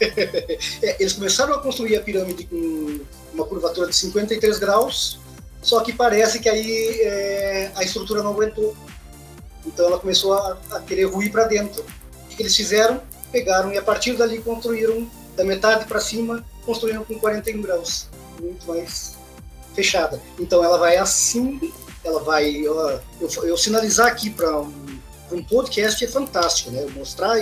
é, 0.00 0.96
eles 0.98 1.12
começaram 1.12 1.54
a 1.54 1.58
construir 1.60 1.96
a 1.96 2.00
pirâmide 2.00 2.44
com 2.44 3.00
uma 3.34 3.44
curvatura 3.44 3.88
de 3.88 3.96
53 3.96 4.58
graus, 4.58 5.20
só 5.62 5.80
que 5.80 5.92
parece 5.92 6.40
que 6.40 6.48
aí 6.48 7.00
é, 7.02 7.72
a 7.74 7.84
estrutura 7.84 8.22
não 8.22 8.32
aguentou. 8.32 8.74
Então 9.66 9.86
ela 9.86 9.98
começou 9.98 10.32
a, 10.32 10.58
a 10.72 10.80
querer 10.80 11.04
ruir 11.04 11.30
para 11.30 11.44
dentro. 11.44 11.84
O 12.24 12.36
que 12.36 12.42
eles 12.42 12.56
fizeram? 12.56 13.02
pegaram 13.30 13.72
e 13.72 13.78
a 13.78 13.82
partir 13.82 14.14
dali 14.14 14.40
construíram 14.42 15.08
da 15.36 15.44
metade 15.44 15.86
para 15.86 16.00
cima, 16.00 16.44
construíram 16.64 17.04
com 17.04 17.18
41 17.18 17.62
graus, 17.62 18.08
muito 18.40 18.66
mais 18.66 19.16
fechada. 19.74 20.20
Então 20.38 20.62
ela 20.62 20.78
vai 20.78 20.96
assim, 20.96 21.72
ela 22.04 22.22
vai. 22.22 22.50
eu, 22.50 23.00
eu, 23.20 23.56
sinalizar 23.56 24.08
aqui 24.08 24.30
para 24.30 24.60
um, 24.60 24.79
um 25.32 25.42
podcast 25.42 26.04
é 26.04 26.08
fantástico, 26.08 26.70
né? 26.70 26.86
Mostrar 26.94 27.36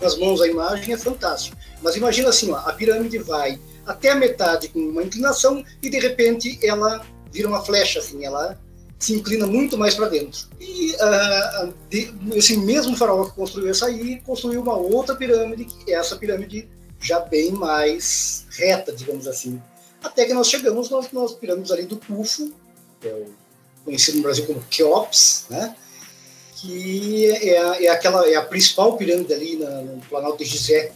nas 0.00 0.16
mãos 0.18 0.40
a 0.40 0.48
imagem 0.48 0.94
é 0.94 0.98
fantástico. 0.98 1.56
Mas 1.82 1.96
imagina 1.96 2.28
assim, 2.28 2.50
ó, 2.50 2.56
a 2.56 2.72
pirâmide 2.72 3.18
vai 3.18 3.58
até 3.86 4.10
a 4.10 4.14
metade 4.14 4.68
com 4.68 4.78
uma 4.78 5.02
inclinação 5.02 5.64
e 5.82 5.90
de 5.90 5.98
repente 5.98 6.58
ela 6.66 7.04
vira 7.30 7.48
uma 7.48 7.64
flecha, 7.64 7.98
assim, 7.98 8.24
ela 8.24 8.58
se 8.98 9.14
inclina 9.14 9.46
muito 9.46 9.76
mais 9.76 9.94
para 9.94 10.08
dentro. 10.08 10.48
E 10.58 10.92
uh, 10.92 11.74
de, 11.90 12.14
esse 12.34 12.56
mesmo 12.56 12.96
faraó 12.96 13.26
que 13.26 13.32
construiu 13.32 13.70
essa 13.70 13.86
aí, 13.86 14.20
construiu 14.20 14.62
uma 14.62 14.76
outra 14.76 15.14
pirâmide, 15.14 15.64
que 15.64 15.92
é 15.92 15.96
essa 15.96 16.16
pirâmide 16.16 16.68
já 17.00 17.20
bem 17.20 17.52
mais 17.52 18.46
reta, 18.50 18.92
digamos 18.92 19.26
assim. 19.26 19.60
Até 20.02 20.24
que 20.24 20.32
nós 20.32 20.48
chegamos 20.48 20.88
nas, 20.88 21.10
nas 21.12 21.32
pirâmides 21.32 21.70
ali 21.70 21.84
do 21.84 21.96
Khufu, 21.96 22.52
que 23.00 23.08
é 23.08 23.12
o, 23.12 23.26
conhecido 23.84 24.16
no 24.16 24.22
Brasil 24.22 24.46
como 24.46 24.64
Keops, 24.70 25.46
né? 25.50 25.76
Que 26.56 27.30
é, 27.30 27.58
a, 27.58 27.82
é 27.82 27.88
aquela 27.88 28.28
é 28.28 28.36
a 28.36 28.42
principal 28.42 28.96
pirâmide 28.96 29.32
ali 29.32 29.56
na, 29.56 29.70
no 29.82 30.00
Planalto 30.02 30.38
de 30.38 30.44
Gizé, 30.44 30.92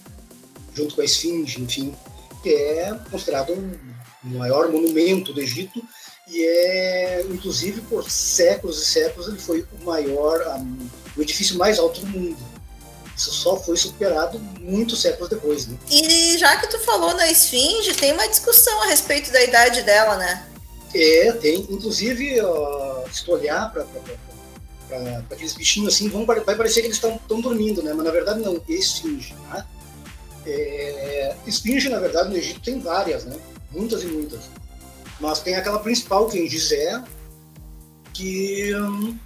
junto 0.75 0.95
com 0.95 1.01
a 1.01 1.05
Esfinge, 1.05 1.61
enfim, 1.61 1.95
que 2.43 2.51
é 2.51 2.95
considerado 3.11 3.53
o 3.53 4.29
maior 4.29 4.71
monumento 4.71 5.33
do 5.33 5.41
Egito 5.41 5.83
e 6.31 6.45
é, 6.45 7.23
inclusive, 7.31 7.81
por 7.83 8.09
séculos 8.11 8.83
e 8.83 8.85
séculos, 8.85 9.29
ele 9.29 9.39
foi 9.39 9.67
o 9.81 9.85
maior, 9.85 10.47
um, 10.59 10.89
o 11.17 11.23
edifício 11.23 11.57
mais 11.57 11.79
alto 11.79 12.01
do 12.01 12.07
mundo. 12.07 12.37
Isso 13.17 13.33
só 13.33 13.57
foi 13.57 13.77
superado 13.77 14.39
muitos 14.61 15.01
séculos 15.01 15.31
depois, 15.31 15.67
né? 15.67 15.77
E 15.91 16.37
já 16.39 16.57
que 16.57 16.69
tu 16.69 16.79
falou 16.81 17.15
na 17.15 17.31
Esfinge, 17.31 17.95
tem 17.95 18.13
uma 18.13 18.29
discussão 18.29 18.83
a 18.83 18.87
respeito 18.87 19.33
da 19.33 19.43
idade 19.43 19.83
dela, 19.83 20.17
né? 20.17 20.47
É, 20.95 21.33
tem. 21.33 21.67
Inclusive, 21.71 22.41
uh, 22.43 23.05
se 23.13 23.25
tu 23.25 23.33
olhar 23.33 23.73
para 23.73 23.87
aqueles 25.31 25.55
bichinhos 25.55 25.95
assim, 25.95 26.09
vão, 26.09 26.25
vai 26.25 26.41
parecer 26.41 26.81
que 26.81 26.87
eles 26.87 26.97
estão 26.97 27.41
dormindo, 27.41 27.83
né? 27.83 27.93
Mas 27.93 28.05
na 28.05 28.11
verdade 28.11 28.41
não, 28.41 28.57
é 28.57 28.73
esfinge, 28.73 29.35
tá? 29.51 29.67
É, 30.47 31.37
esfinge, 31.47 31.89
na 31.89 31.99
verdade, 31.99 32.31
no 32.31 32.37
Egito 32.37 32.61
tem 32.61 32.81
várias, 32.81 33.25
né? 33.25 33.37
Muitas 33.71 34.03
e 34.03 34.07
muitas. 34.07 34.49
Mas 35.21 35.41
tem 35.41 35.57
aquela 35.57 35.79
principal, 35.79 36.29
que 36.29 36.39
é 36.39 36.43
em 36.43 36.49
Gizé, 36.49 37.03
que 38.15 38.75
hum, 38.75 39.19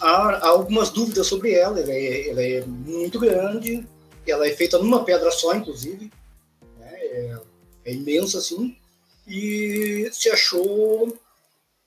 há, 0.00 0.30
há, 0.30 0.48
algumas 0.48 0.90
dúvidas 0.90 1.26
sobre 1.26 1.52
ela. 1.52 1.78
Ela 1.78 1.92
é, 1.92 2.30
ela 2.30 2.42
é, 2.42 2.64
muito 2.66 3.18
grande, 3.20 3.86
ela 4.26 4.46
é 4.46 4.52
feita 4.54 4.78
numa 4.78 5.04
pedra 5.04 5.30
só, 5.30 5.54
inclusive. 5.54 6.10
Né? 6.78 6.92
É, 6.92 7.36
é 7.84 7.94
imensa, 7.94 8.38
assim. 8.38 8.76
E 9.26 10.08
se 10.12 10.28
achou 10.30 11.16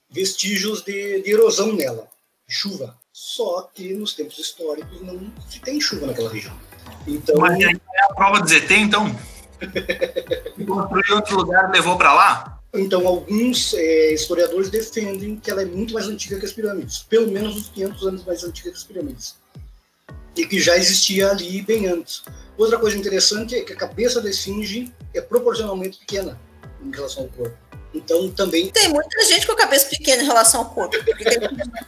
vestígios 0.10 0.82
de, 0.84 1.22
de 1.22 1.32
erosão 1.32 1.74
nela, 1.74 2.08
de 2.48 2.54
chuva. 2.54 2.98
Só 3.12 3.70
que 3.74 3.94
nos 3.94 4.14
tempos 4.14 4.38
históricos 4.38 5.02
não 5.02 5.32
se 5.50 5.60
tem 5.60 5.82
chuva 5.82 6.08
naquela 6.08 6.30
região. 6.30 6.56
Então, 7.08 7.36
Mas 7.40 7.60
é 7.60 7.72
a 8.10 8.14
prova 8.14 8.42
de 8.42 8.50
ZT, 8.50 8.74
então? 8.76 9.20
Em 10.58 11.14
outro 11.14 11.38
lugar 11.38 11.70
e 11.70 11.74
levou 11.74 11.98
para 11.98 12.14
lá? 12.14 12.60
Então, 12.74 13.08
alguns 13.08 13.74
é, 13.74 14.14
historiadores 14.14 14.70
defendem 14.70 15.38
que 15.38 15.50
ela 15.50 15.62
é 15.62 15.66
muito 15.66 15.94
mais 15.94 16.08
antiga 16.08 16.40
que 16.40 16.46
as 16.46 16.54
pirâmides, 16.54 17.00
pelo 17.00 17.32
menos 17.32 17.56
uns 17.56 17.70
500 17.70 18.08
anos 18.08 18.26
mais 18.26 18.44
antiga 18.44 18.70
que 18.70 18.78
as 18.78 18.84
pirâmides, 18.84 19.36
e 20.36 20.46
que 20.46 20.60
já 20.60 20.78
existia 20.78 21.32
ali 21.32 21.62
bem 21.62 21.88
antes. 21.88 22.24
Outra 22.58 22.78
coisa 22.78 22.98
interessante 22.98 23.56
é 23.56 23.64
que 23.64 23.74
a 23.74 23.76
cabeça 23.76 24.22
da 24.22 24.30
esfinge 24.30 24.94
é 25.14 25.22
proporcionalmente 25.22 25.98
pequena 25.98 26.40
em 26.84 26.92
relação 26.92 27.24
ao 27.24 27.30
corpo. 27.30 27.58
Então, 27.94 28.30
também. 28.32 28.70
Tem 28.70 28.90
muita 28.90 29.26
gente 29.26 29.46
com 29.48 29.54
a 29.54 29.58
cabeça 29.58 29.88
pequena 29.88 30.22
em 30.22 30.26
relação 30.26 30.62
ao 30.62 30.70
corpo, 30.70 30.98
porque 31.04 31.24
tem 31.24 31.40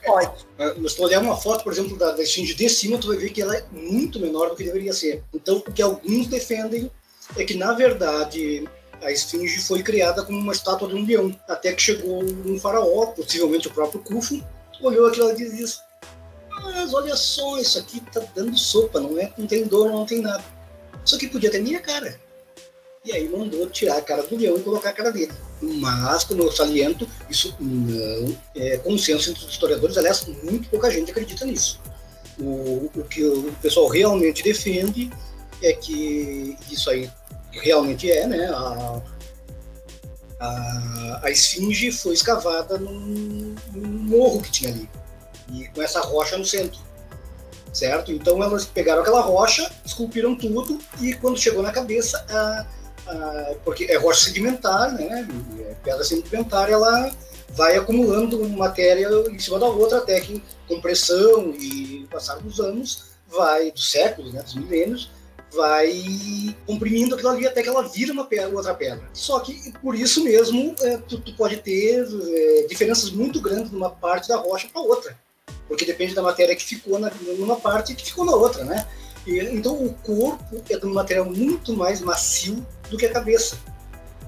pode. 0.06 0.46
Mas 0.80 0.94
tu 0.94 1.04
olhar 1.04 1.22
uma 1.22 1.38
foto, 1.38 1.64
por 1.64 1.74
exemplo, 1.74 1.98
da, 1.98 2.20
esfinge 2.22 2.56
de 2.56 2.70
cima, 2.70 2.98
tu 2.98 3.08
vai 3.08 3.18
ver 3.18 3.30
que 3.30 3.42
ela 3.42 3.56
é 3.56 3.64
muito 3.72 4.20
menor 4.20 4.50
do 4.50 4.56
que 4.56 4.64
deveria 4.64 4.94
ser. 4.94 5.24
Então, 5.34 5.58
o 5.58 5.72
que 5.72 5.82
alguns 5.82 6.28
defendem 6.28 6.90
é 7.36 7.44
que, 7.44 7.56
na 7.56 7.74
verdade, 7.74 8.68
a 9.02 9.12
esfinge 9.12 9.62
foi 9.62 9.84
criada 9.84 10.24
como 10.24 10.40
uma 10.40 10.54
estátua 10.54 10.88
de 10.88 10.96
um 10.96 11.06
leão, 11.06 11.36
até 11.48 11.74
que 11.74 11.82
chegou 11.82 12.24
um 12.24 12.60
faraó, 12.60 13.08
possivelmente 13.08 13.68
o 13.68 13.72
próprio 13.72 14.02
Khufu, 14.02 14.44
olhou 14.82 15.08
aquilo 15.08 15.32
e 15.32 15.36
disse: 15.36 15.80
Mas 16.50 16.94
olha 16.94 17.16
só, 17.16 17.60
isso 17.60 17.78
aqui 17.78 18.02
tá 18.12 18.22
dando 18.34 18.58
sopa, 18.58 19.00
não 19.00 19.20
é? 19.20 19.32
Não 19.38 19.46
tem 19.46 19.66
dor, 19.66 19.92
não 19.92 20.06
tem 20.06 20.22
nada. 20.22 20.44
Isso 21.06 21.16
aqui 21.16 21.28
podia 21.28 21.52
ter 21.52 21.62
minha 21.62 21.80
cara. 21.80 22.20
E 23.06 23.14
aí 23.14 23.30
mandou 23.30 23.70
tirar 23.70 23.98
a 23.98 24.02
cara 24.02 24.24
do 24.24 24.36
leão 24.36 24.58
e 24.58 24.62
colocar 24.62 24.90
a 24.90 24.94
cara 24.94 25.12
dele. 25.12 25.32
Mas, 25.62 26.24
como 26.24 26.44
eu 26.44 26.52
saliento, 26.52 27.08
isso 27.30 27.56
não 27.60 28.36
é 28.56 28.78
consenso 28.78 29.30
entre 29.30 29.44
os 29.44 29.52
historiadores, 29.52 29.98
aliás, 29.98 30.26
muito 30.44 30.70
pouca 30.70 30.92
gente 30.92 31.12
acredita 31.12 31.46
nisso. 31.46 31.82
O, 32.40 32.90
o 32.96 33.04
que 33.04 33.24
o 33.24 33.54
pessoal 33.62 33.88
realmente 33.88 34.44
defende 34.44 35.10
é 35.62 35.74
que 35.74 36.58
isso 36.72 36.90
aí 36.90 37.10
realmente 37.52 38.10
é, 38.10 38.26
né? 38.28 38.46
A, 38.48 39.02
a, 40.40 41.20
a 41.24 41.32
esfinge 41.32 41.92
foi 41.92 42.14
escavada 42.14 42.78
num, 42.78 43.56
num, 43.74 43.88
morro 43.88 44.42
que 44.42 44.52
tinha 44.52 44.72
ali, 44.72 44.90
e 45.54 45.68
com 45.68 45.82
essa 45.82 46.00
rocha 46.00 46.38
no 46.38 46.46
centro, 46.46 46.80
certo? 47.74 48.12
Então 48.12 48.42
elas 48.42 48.66
pegaram 48.66 49.02
aquela 49.02 49.22
rocha, 49.22 49.70
esculpiram 49.86 50.36
tudo, 50.36 50.80
e 51.02 51.14
quando 51.16 51.38
chegou 51.38 51.62
na 51.62 51.72
cabeça, 51.72 52.26
a, 52.30 52.66
porque 53.64 53.86
é 53.86 53.98
rocha 53.98 54.26
sedimentar, 54.26 54.94
né? 54.94 55.28
É 55.60 55.74
pedra 55.84 56.04
sedimentar, 56.04 56.70
ela 56.70 57.12
vai 57.52 57.76
acumulando 57.78 58.48
matéria 58.50 59.08
em 59.30 59.40
cima 59.40 59.60
da 59.60 59.66
outra 59.66 60.00
até 60.00 60.20
que 60.22 60.42
com 60.68 60.80
pressão 60.80 61.54
e 61.60 62.08
passar 62.12 62.36
dos 62.36 62.60
anos 62.60 63.10
vai 63.28 63.72
dos 63.72 63.92
séculos, 63.92 64.34
né, 64.34 64.42
dos 64.42 64.56
milênios, 64.56 65.12
vai 65.54 66.56
comprimindo 66.66 67.16
aquilo 67.16 67.30
ali 67.30 67.48
até 67.48 67.62
que 67.62 67.70
ela 67.70 67.88
vira 67.88 68.14
uma 68.14 68.26
pedra, 68.26 68.56
outra 68.56 68.74
pedra. 68.74 69.02
Só 69.14 69.40
que 69.40 69.72
por 69.82 69.96
isso 69.96 70.24
mesmo 70.24 70.76
é, 70.82 70.98
tu, 70.98 71.20
tu, 71.20 71.34
pode 71.36 71.58
ter 71.58 72.06
é, 72.06 72.68
diferenças 72.68 73.10
muito 73.12 73.42
grandes 73.42 73.72
numa 73.72 73.90
parte 73.90 74.28
da 74.28 74.38
rocha 74.38 74.68
para 74.72 74.82
outra, 74.82 75.18
porque 75.68 75.86
depende 75.86 76.14
da 76.14 76.22
matéria 76.22 76.56
que 76.56 76.64
ficou 76.64 77.00
na, 77.00 77.12
numa 77.38 77.56
parte 77.56 77.94
e 77.94 77.96
que 77.96 78.06
ficou 78.06 78.26
na 78.26 78.36
outra, 78.36 78.64
né? 78.64 78.86
E, 79.26 79.40
então 79.40 79.74
o 79.74 79.94
corpo 79.94 80.62
é 80.70 80.78
de 80.78 80.86
um 80.86 80.94
material 80.94 81.26
muito 81.26 81.76
mais 81.76 82.02
macio 82.02 82.66
do 82.90 82.98
que 82.98 83.06
a 83.06 83.12
cabeça. 83.12 83.58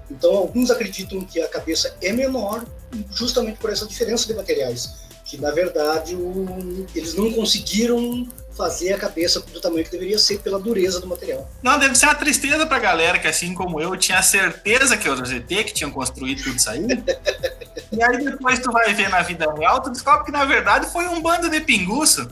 Então 0.10 0.36
alguns 0.36 0.70
acreditam 0.70 1.22
que 1.22 1.42
a 1.42 1.48
cabeça 1.48 1.96
é 2.02 2.12
menor 2.12 2.66
justamente 3.12 3.58
por 3.58 3.70
essa 3.70 3.86
diferença 3.86 4.28
de 4.28 4.34
materiais, 4.34 5.02
que 5.26 5.38
na 5.38 5.52
verdade 5.52 6.16
o, 6.16 6.86
eles 6.94 7.14
não 7.14 7.32
conseguiram 7.32 8.28
fazer 8.56 8.94
a 8.94 8.98
cabeça 8.98 9.40
do 9.40 9.62
tamanho 9.62 9.84
que 9.84 9.92
deveria 9.92 10.20
ser 10.20 10.40
pela 10.40 10.60
dureza 10.60 11.00
do 11.00 11.08
material. 11.08 11.50
Não, 11.64 11.80
deve 11.80 11.96
ser 11.96 12.06
uma 12.06 12.16
tristeza 12.16 12.66
pra 12.66 12.80
galera 12.80 13.18
que, 13.18 13.28
assim 13.28 13.54
como 13.54 13.80
eu, 13.80 13.96
tinha 13.96 14.22
certeza 14.22 14.98
que 14.98 15.08
era 15.08 15.22
o 15.22 15.26
ZT 15.26 15.64
que 15.64 15.74
tinham 15.74 15.90
construído 15.90 16.44
tudo 16.44 16.58
isso 16.58 16.70
aí. 16.70 16.86
e 17.92 18.04
aí 18.04 18.24
depois 18.24 18.60
tu 18.60 18.72
vai 18.72 18.94
ver 18.94 19.10
na 19.10 19.22
vida 19.22 19.52
real, 19.54 19.82
tu 19.82 19.90
descobre 19.90 20.26
que 20.26 20.32
na 20.32 20.46
verdade 20.46 20.92
foi 20.92 21.08
um 21.08 21.22
bando 21.22 21.50
de 21.50 21.62
pinguço. 21.62 22.30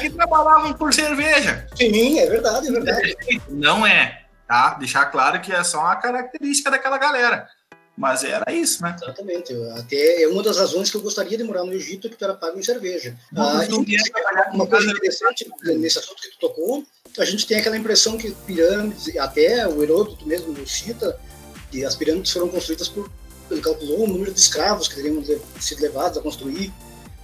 Que 0.00 0.10
trabalhavam 0.10 0.72
por 0.74 0.92
cerveja. 0.92 1.66
Sim, 1.76 2.18
é 2.18 2.26
verdade, 2.26 2.68
é 2.68 2.72
verdade. 2.72 3.16
Não 3.48 3.86
é, 3.86 4.24
tá? 4.46 4.74
Deixar 4.74 5.06
claro 5.06 5.40
que 5.40 5.52
é 5.52 5.62
só 5.64 5.80
uma 5.80 5.96
característica 5.96 6.70
daquela 6.70 6.98
galera. 6.98 7.48
Mas 7.96 8.24
era 8.24 8.50
isso, 8.50 8.82
né? 8.82 8.96
Exatamente. 9.00 9.52
Até 9.78 10.22
é 10.22 10.28
uma 10.28 10.42
das 10.42 10.56
razões 10.56 10.90
que 10.90 10.96
eu 10.96 11.02
gostaria 11.02 11.36
de 11.36 11.44
morar 11.44 11.64
no 11.64 11.74
Egito, 11.74 12.08
que 12.08 12.16
tu 12.16 12.24
era 12.24 12.34
pago 12.34 12.58
em 12.58 12.62
cerveja. 12.62 13.14
Ah, 13.36 13.60
uma 14.52 14.66
coisa 14.66 14.90
interessante 14.90 15.50
nesse 15.62 15.98
assunto 15.98 16.22
que 16.22 16.30
tu 16.30 16.38
tocou, 16.40 16.84
a 17.18 17.24
gente 17.24 17.46
tem 17.46 17.58
aquela 17.58 17.76
impressão 17.76 18.16
que 18.16 18.30
pirâmides, 18.46 19.14
até 19.18 19.68
o 19.68 19.82
Heródoto 19.82 20.26
mesmo 20.26 20.66
cita, 20.66 21.18
que 21.70 21.84
as 21.84 21.94
pirâmides 21.94 22.32
foram 22.32 22.48
construídas 22.48 22.88
por, 22.88 23.10
ele 23.50 23.60
calculou 23.60 24.04
o 24.04 24.08
número 24.08 24.32
de 24.32 24.40
escravos 24.40 24.88
que 24.88 24.94
teriam 24.94 25.22
sido 25.60 25.82
levados 25.82 26.16
a 26.16 26.22
construir. 26.22 26.72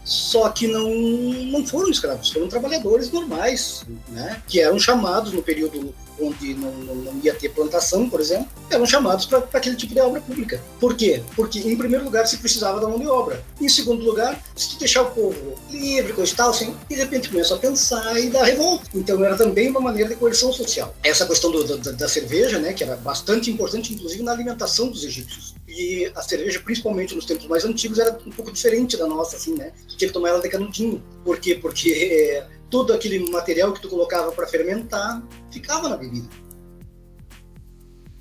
Só 0.09 0.49
que 0.49 0.67
não, 0.67 0.89
não 0.89 1.67
foram 1.67 1.91
escravos, 1.91 2.31
foram 2.31 2.49
trabalhadores 2.49 3.13
normais, 3.13 3.85
né? 4.09 4.43
que 4.49 4.59
eram 4.59 4.79
chamados 4.79 5.33
no 5.33 5.43
período 5.43 5.95
onde 6.21 6.55
não, 6.55 6.73
não, 6.73 6.95
não, 6.95 7.21
ia 7.23 7.35
ter 7.35 7.51
plantação, 7.51 8.09
por 8.09 8.21
exemplo, 8.21 8.49
eram 8.71 8.87
chamados 8.87 9.27
para 9.27 9.39
aquele 9.53 9.77
tipo 9.77 9.95
de 9.95 10.01
obra 10.01 10.21
pública. 10.21 10.63
Por 10.81 10.97
quê? 10.97 11.23
Porque, 11.35 11.61
em 11.61 11.77
primeiro 11.77 12.05
lugar, 12.05 12.27
se 12.27 12.39
precisava 12.39 12.81
da 12.81 12.89
mão 12.89 12.99
de 12.99 13.07
obra. 13.07 13.45
Em 13.61 13.69
segundo 13.69 14.05
lugar, 14.05 14.43
se 14.55 14.71
tu 14.71 14.79
deixar 14.79 15.03
o 15.03 15.11
povo 15.11 15.55
livre, 15.71 16.13
coisa 16.13 16.33
e 16.33 16.37
tal, 16.37 16.51
assim, 16.51 16.75
de 16.89 16.95
repente 16.95 17.29
começa 17.29 17.55
a 17.55 17.59
pensar 17.59 18.19
e 18.19 18.31
dar 18.31 18.45
revolta. 18.45 18.87
Então, 18.95 19.23
era 19.25 19.37
também 19.37 19.69
uma 19.69 19.81
maneira 19.81 20.11
de 20.11 20.17
coerção 20.17 20.53
social. 20.53 20.95
Essa 21.03 21.27
questão 21.27 21.51
do, 21.51 21.65
da, 21.79 21.93
da 21.93 22.09
cerveja, 22.09 22.59
né, 22.59 22.73
que 22.73 22.85
era 22.85 22.97
bastante 22.97 23.51
importante, 23.51 23.93
inclusive, 23.93 24.23
na 24.23 24.33
alimentação 24.33 24.89
dos 24.89 25.05
egípcios. 25.05 25.55
E 25.69 26.11
a 26.15 26.23
cerveja, 26.23 26.61
principalmente 26.61 27.15
nos 27.15 27.27
tempos 27.27 27.47
mais 27.47 27.65
antigos, 27.65 27.99
era 27.99 28.19
um 28.27 28.31
pouco 28.31 28.51
diferente 28.51 28.97
da 28.97 29.07
nossa, 29.07 29.37
assim, 29.37 29.55
né? 29.55 29.73
Tinha 29.87 30.09
que 30.09 30.15
tomar 30.15 30.31
ela 30.31 30.41
de 30.41 30.49
canudinho. 30.49 31.03
Por 31.23 31.39
quê? 31.39 31.55
Porque 31.55 32.43
todo 32.71 32.93
aquele 32.93 33.31
material 33.31 33.73
que 33.73 33.81
tu 33.81 33.89
colocava 33.89 34.33
para 34.33 34.47
fermentar 34.47 35.23
ficava 35.51 35.89
na 35.89 35.97
bebida. 35.97 36.29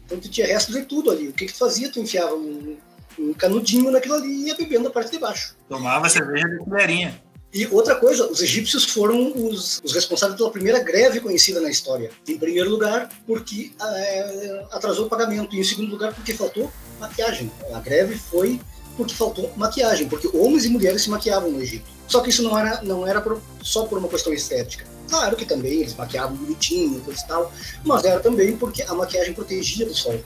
Então 0.06 0.20
tu 0.20 0.30
tinha 0.30 0.48
restos 0.48 0.76
de 0.76 0.84
tudo 0.84 1.12
ali. 1.12 1.28
O 1.28 1.34
que, 1.34 1.46
que 1.46 1.54
tu 1.54 1.60
fazia? 1.60 1.92
Tu 1.92 2.00
enfiava 2.00 2.34
um, 2.34 2.78
um 3.20 3.34
canudinho 3.34 3.92
naquilo 3.92 4.16
ali 4.16 4.30
e 4.30 4.48
ia 4.48 4.56
bebendo 4.56 4.86
na 4.86 4.90
parte 4.90 5.12
de 5.12 5.20
baixo. 5.20 5.56
Tomava 5.68 6.10
cerveja 6.10 6.48
de 6.48 6.58
colherinha. 6.60 7.22
E 7.54 7.66
outra 7.68 7.96
coisa, 7.96 8.30
os 8.30 8.42
egípcios 8.42 8.86
foram 8.86 9.32
os, 9.36 9.82
os, 9.84 9.94
responsáveis 9.94 10.38
pela 10.38 10.52
primeira 10.52 10.80
greve 10.80 11.20
conhecida 11.20 11.62
na 11.62 11.70
história. 11.70 12.12
Em 12.28 12.38
primeiro 12.38 12.70
lugar, 12.70 13.10
porque 13.26 13.72
é, 13.82 14.66
atrasou 14.72 15.06
o 15.06 15.10
pagamento. 15.10 15.56
E 15.56 15.60
em 15.60 15.64
segundo 15.64 15.92
lugar, 15.92 16.14
porque 16.14 16.34
faltou 16.34 16.72
maquiagem. 17.00 17.52
A 17.74 17.80
greve 17.80 18.16
foi 18.16 18.60
porque 18.98 19.14
faltou 19.14 19.52
maquiagem, 19.56 20.10
porque 20.10 20.28
homens 20.36 20.66
e 20.66 20.70
mulheres 20.70 21.04
se 21.04 21.10
maquiavam 21.10 21.52
no 21.52 21.62
Egito. 21.62 21.86
Só 22.08 22.20
que 22.22 22.30
isso 22.30 22.42
não 22.42 22.58
era, 22.58 22.82
não 22.82 23.06
era 23.06 23.22
por, 23.22 23.40
só 23.62 23.86
por 23.86 24.00
uma 24.00 24.08
questão 24.08 24.34
estética. 24.34 24.86
Claro 25.08 25.36
que 25.38 25.46
também 25.46 25.82
eles 25.82 25.96
maquiavam 25.96 26.36
bonitinho, 26.36 27.00
coisa 27.02 27.22
e 27.24 27.28
tal, 27.28 27.54
mas 27.86 28.04
era 28.04 28.20
também 28.20 28.58
porque 28.58 28.82
a 28.84 28.94
maquiagem 28.94 29.34
protegia 29.34 29.86
do 29.86 29.96
sol. 29.96 30.20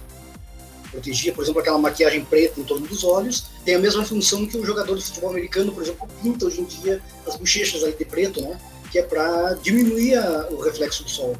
Protegia, 0.89 1.31
por 1.33 1.43
exemplo, 1.43 1.61
aquela 1.61 1.77
maquiagem 1.77 2.25
preta 2.25 2.59
em 2.59 2.63
torno 2.63 2.87
dos 2.87 3.03
olhos, 3.03 3.45
tem 3.63 3.75
a 3.75 3.79
mesma 3.79 4.03
função 4.03 4.45
que 4.45 4.57
o 4.57 4.65
jogador 4.65 4.97
de 4.97 5.03
futebol 5.03 5.29
americano, 5.29 5.71
por 5.71 5.83
exemplo, 5.83 6.07
pinta 6.21 6.45
hoje 6.45 6.61
em 6.61 6.65
dia 6.65 7.01
as 7.27 7.35
bochechas 7.35 7.83
ali 7.83 7.93
de 7.93 8.05
preto, 8.05 8.41
né? 8.41 8.59
Que 8.91 8.99
é 8.99 9.03
para 9.03 9.53
diminuir 9.61 10.15
a, 10.15 10.47
o 10.51 10.61
reflexo 10.61 11.03
do 11.03 11.09
sol. 11.09 11.37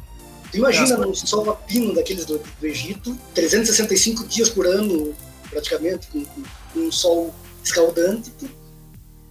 Tu 0.52 0.58
imagina 0.58 0.98
num 0.98 1.14
sol 1.14 1.50
a 1.50 1.56
pino 1.56 1.94
daqueles 1.94 2.26
do, 2.26 2.38
do, 2.38 2.68
Egito, 2.68 3.18
365 3.34 4.26
dias 4.26 4.50
por 4.50 4.68
ano, 4.68 5.14
praticamente, 5.52 6.08
com, 6.08 6.26
com 6.26 6.80
um 6.80 6.92
sol 6.92 7.34
escaldante, 7.64 8.32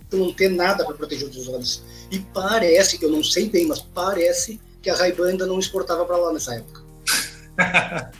tu, 0.08 0.16
não 0.16 0.32
tem 0.32 0.48
nada 0.48 0.84
para 0.84 0.94
proteger 0.94 1.28
os 1.28 1.48
olhos. 1.48 1.82
E 2.10 2.18
parece, 2.18 2.98
eu 3.02 3.10
não 3.10 3.24
sei 3.24 3.48
bem, 3.48 3.66
mas 3.66 3.80
parece 3.80 4.60
que 4.82 4.90
a 4.90 4.94
Ray-Ban 4.94 5.30
ainda 5.30 5.46
não 5.46 5.58
exportava 5.58 6.04
para 6.04 6.16
lá 6.16 6.32
nessa 6.32 6.54
época. 6.54 6.82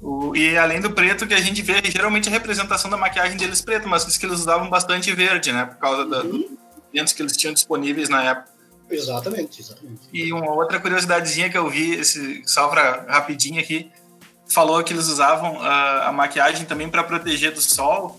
o, 0.00 0.34
e 0.36 0.56
além 0.56 0.80
do 0.80 0.90
preto 0.90 1.26
que 1.26 1.34
a 1.34 1.40
gente 1.40 1.62
vê, 1.62 1.82
geralmente 1.84 2.28
a 2.28 2.32
representação 2.32 2.90
da 2.90 2.96
maquiagem 2.96 3.36
deles 3.36 3.60
preto, 3.60 3.88
mas 3.88 4.16
que 4.16 4.26
eles 4.26 4.40
usavam 4.40 4.68
bastante 4.70 5.12
verde, 5.12 5.52
né? 5.52 5.64
Por 5.64 5.76
causa 5.78 6.02
uhum. 6.24 6.56
dos 6.92 7.12
que 7.12 7.22
eles 7.22 7.36
tinham 7.36 7.54
disponíveis 7.54 8.08
na 8.08 8.22
época. 8.22 8.58
Exatamente, 8.90 9.60
exatamente. 9.60 10.02
E 10.12 10.32
uma 10.32 10.52
outra 10.52 10.80
curiosidadezinha 10.80 11.50
que 11.50 11.58
eu 11.58 11.68
vi, 11.68 11.94
esse, 11.94 12.42
só 12.46 12.68
para 12.68 13.04
rapidinho 13.08 13.60
aqui, 13.60 13.90
falou 14.48 14.82
que 14.82 14.92
eles 14.92 15.08
usavam 15.08 15.60
a, 15.60 16.08
a 16.08 16.12
maquiagem 16.12 16.64
também 16.64 16.88
para 16.88 17.04
proteger 17.04 17.52
do 17.52 17.60
sol. 17.60 18.18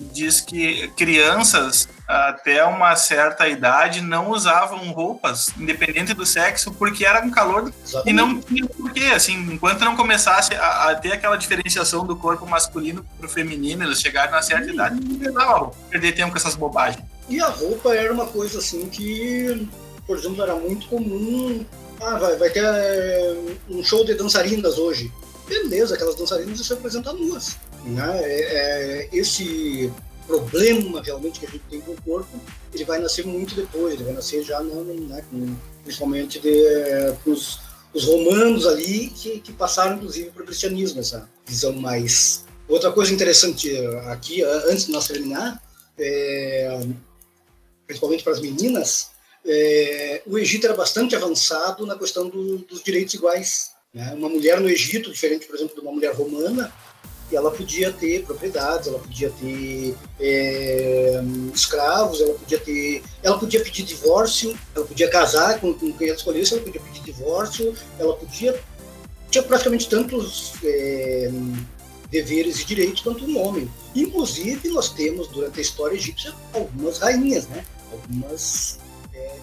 Diz 0.00 0.40
que 0.40 0.88
crianças 0.96 1.88
até 2.06 2.64
uma 2.64 2.94
certa 2.96 3.48
idade 3.48 4.00
não 4.00 4.30
usavam 4.30 4.90
roupas, 4.90 5.50
independente 5.58 6.12
do 6.12 6.26
sexo, 6.26 6.72
porque 6.72 7.04
era 7.04 7.24
um 7.24 7.30
calor 7.30 7.72
Exatamente. 7.84 8.10
e 8.10 8.12
não 8.12 8.40
tinha 8.40 8.66
porquê. 8.66 9.06
Assim, 9.14 9.34
enquanto 9.52 9.84
não 9.84 9.96
começasse 9.96 10.54
a, 10.54 10.90
a 10.90 10.94
ter 10.96 11.12
aquela 11.12 11.36
diferenciação 11.36 12.04
do 12.04 12.16
corpo 12.16 12.46
masculino 12.46 13.06
para 13.16 13.26
o 13.26 13.28
feminino, 13.28 13.84
eles 13.84 14.00
chegaram 14.00 14.32
na 14.32 14.42
certa 14.42 14.66
uhum. 14.66 14.74
idade, 14.74 15.00
não 15.00 15.70
perder 15.90 16.12
tempo 16.12 16.32
com 16.32 16.36
essas 16.36 16.56
bobagens. 16.56 17.04
E 17.28 17.40
a 17.40 17.48
roupa 17.48 17.94
era 17.94 18.12
uma 18.12 18.26
coisa 18.26 18.58
assim 18.58 18.88
que, 18.88 19.68
por 20.06 20.18
exemplo, 20.18 20.42
era 20.42 20.54
muito 20.56 20.86
comum. 20.88 21.64
Ah, 22.02 22.18
vai, 22.18 22.36
vai 22.36 22.50
ter 22.50 22.64
é, 22.64 23.36
um 23.70 23.82
show 23.82 24.04
de 24.04 24.14
dançarinas 24.14 24.76
hoje. 24.76 25.10
Beleza, 25.48 25.94
aquelas 25.94 26.16
dançarinas 26.16 26.66
se 26.66 26.72
apresentam 26.72 27.14
nuas. 27.14 27.56
Né? 27.84 28.20
É, 28.22 28.40
é, 28.40 29.08
esse 29.12 29.92
problema 30.26 31.02
realmente 31.02 31.40
que 31.40 31.46
a 31.46 31.50
gente 31.50 31.64
tem 31.68 31.80
com 31.80 31.92
o 31.92 32.02
corpo, 32.02 32.40
ele 32.72 32.84
vai 32.84 32.98
nascer 32.98 33.26
muito 33.26 33.54
depois, 33.54 33.94
ele 33.94 34.04
vai 34.04 34.14
nascer 34.14 34.42
já 34.42 34.60
não, 34.60 34.82
né, 34.84 35.24
principalmente 35.82 36.40
de, 36.40 36.50
os, 37.26 37.60
os 37.92 38.04
romanos 38.04 38.66
ali 38.66 39.08
que, 39.08 39.40
que 39.40 39.52
passaram 39.52 39.96
inclusive 39.96 40.30
para 40.30 40.42
o 40.42 40.46
cristianismo 40.46 41.00
essa 41.00 41.28
visão 41.46 41.72
mais 41.74 42.44
outra 42.66 42.90
coisa 42.90 43.12
interessante 43.12 43.76
aqui 44.08 44.42
antes 44.42 44.86
de 44.86 44.92
nós 44.92 45.06
terminar 45.06 45.62
é, 45.98 46.80
principalmente 47.86 48.24
para 48.24 48.32
as 48.32 48.40
meninas 48.40 49.10
é, 49.46 50.22
o 50.26 50.38
Egito 50.38 50.64
era 50.64 50.74
bastante 50.74 51.14
avançado 51.14 51.84
na 51.84 51.98
questão 51.98 52.30
do, 52.30 52.58
dos 52.58 52.82
direitos 52.82 53.12
iguais 53.12 53.73
né? 53.94 54.12
uma 54.14 54.28
mulher 54.28 54.60
no 54.60 54.68
Egito 54.68 55.12
diferente 55.12 55.46
por 55.46 55.54
exemplo 55.54 55.74
de 55.74 55.80
uma 55.80 55.92
mulher 55.92 56.12
romana 56.14 56.72
ela 57.32 57.50
podia 57.50 57.92
ter 57.92 58.22
propriedades, 58.24 58.86
ela 58.88 58.98
podia 58.98 59.30
ter 59.30 59.96
é, 60.20 61.20
escravos, 61.52 62.20
ela 62.20 62.34
podia 62.34 62.58
ter, 62.58 63.02
ela 63.22 63.38
podia 63.38 63.62
pedir 63.62 63.82
divórcio, 63.82 64.56
ela 64.74 64.84
podia 64.84 65.08
casar 65.08 65.58
com, 65.58 65.72
com 65.72 65.92
quem 65.92 66.08
ela 66.08 66.16
escolhesse, 66.16 66.54
ela 66.54 66.62
podia 66.62 66.80
pedir 66.80 67.00
divórcio, 67.00 67.74
ela 67.98 68.14
podia 68.14 68.60
tinha 69.30 69.42
praticamente 69.42 69.88
tantos 69.88 70.52
é, 70.62 71.28
deveres 72.08 72.60
e 72.60 72.64
direitos 72.64 73.00
quanto 73.00 73.24
um 73.24 73.40
homem. 73.40 73.68
Inclusive 73.94 74.68
nós 74.68 74.90
temos 74.90 75.26
durante 75.28 75.58
a 75.58 75.62
história 75.62 75.96
egípcia 75.96 76.32
algumas 76.52 76.98
rainhas, 76.98 77.48
né? 77.48 77.64
Algumas 77.90 78.78
é, 79.12 79.38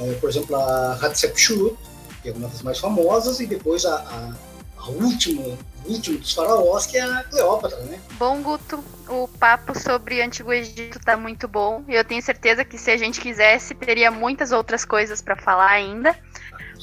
é, 0.00 0.12
por 0.14 0.28
exemplo 0.28 0.56
a 0.56 0.94
Hatshepsut, 0.94 1.76
que 2.22 2.28
é 2.28 2.32
uma 2.32 2.48
das 2.48 2.62
mais 2.62 2.78
famosas, 2.78 3.40
e 3.40 3.46
depois 3.46 3.84
a, 3.84 3.96
a, 3.96 4.34
a 4.82 4.90
última 4.90 5.56
último 5.86 6.18
dos 6.18 6.32
faraós, 6.32 6.86
que 6.86 6.96
é 6.96 7.02
a 7.02 7.22
Cleópatra, 7.24 7.78
né? 7.80 8.00
Bom, 8.18 8.42
Guto, 8.42 8.82
o 9.08 9.28
papo 9.28 9.78
sobre 9.78 10.20
Antigo 10.22 10.52
Egito 10.52 10.98
tá 11.00 11.16
muito 11.16 11.48
bom. 11.48 11.84
Eu 11.88 12.04
tenho 12.04 12.22
certeza 12.22 12.64
que 12.64 12.78
se 12.78 12.90
a 12.90 12.96
gente 12.96 13.20
quisesse, 13.20 13.74
teria 13.74 14.10
muitas 14.10 14.52
outras 14.52 14.84
coisas 14.84 15.20
para 15.20 15.36
falar 15.36 15.70
ainda. 15.70 16.16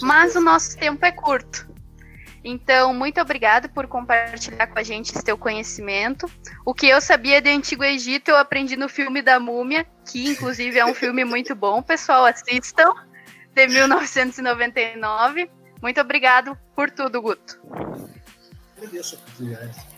Mas 0.01 0.35
o 0.35 0.41
nosso 0.41 0.77
tempo 0.77 1.05
é 1.05 1.11
curto. 1.11 1.67
Então, 2.43 2.93
muito 2.93 3.19
obrigado 3.19 3.67
por 3.69 3.87
compartilhar 3.87 4.67
com 4.67 4.79
a 4.79 4.83
gente 4.83 5.11
esse 5.11 5.23
teu 5.23 5.37
conhecimento. 5.37 6.29
O 6.65 6.73
que 6.73 6.87
eu 6.87 7.01
sabia 7.01 7.41
de 7.41 7.49
Antigo 7.49 7.83
Egito, 7.83 8.29
eu 8.29 8.37
aprendi 8.37 8.77
no 8.77 8.87
filme 8.87 9.21
da 9.21 9.39
Múmia, 9.39 9.85
que 10.09 10.29
inclusive 10.29 10.79
é 10.79 10.85
um 10.85 10.93
filme 10.93 11.25
muito 11.25 11.53
bom. 11.55 11.81
Pessoal, 11.81 12.25
assistam, 12.25 12.93
de 13.57 13.67
1999. 13.73 15.49
Muito 15.81 16.01
obrigado 16.01 16.57
por 16.75 16.91
tudo, 16.91 17.21
Guto 17.21 17.59
agradeço 18.77 19.15
a 19.15 19.17
oportunidade. 19.19 19.97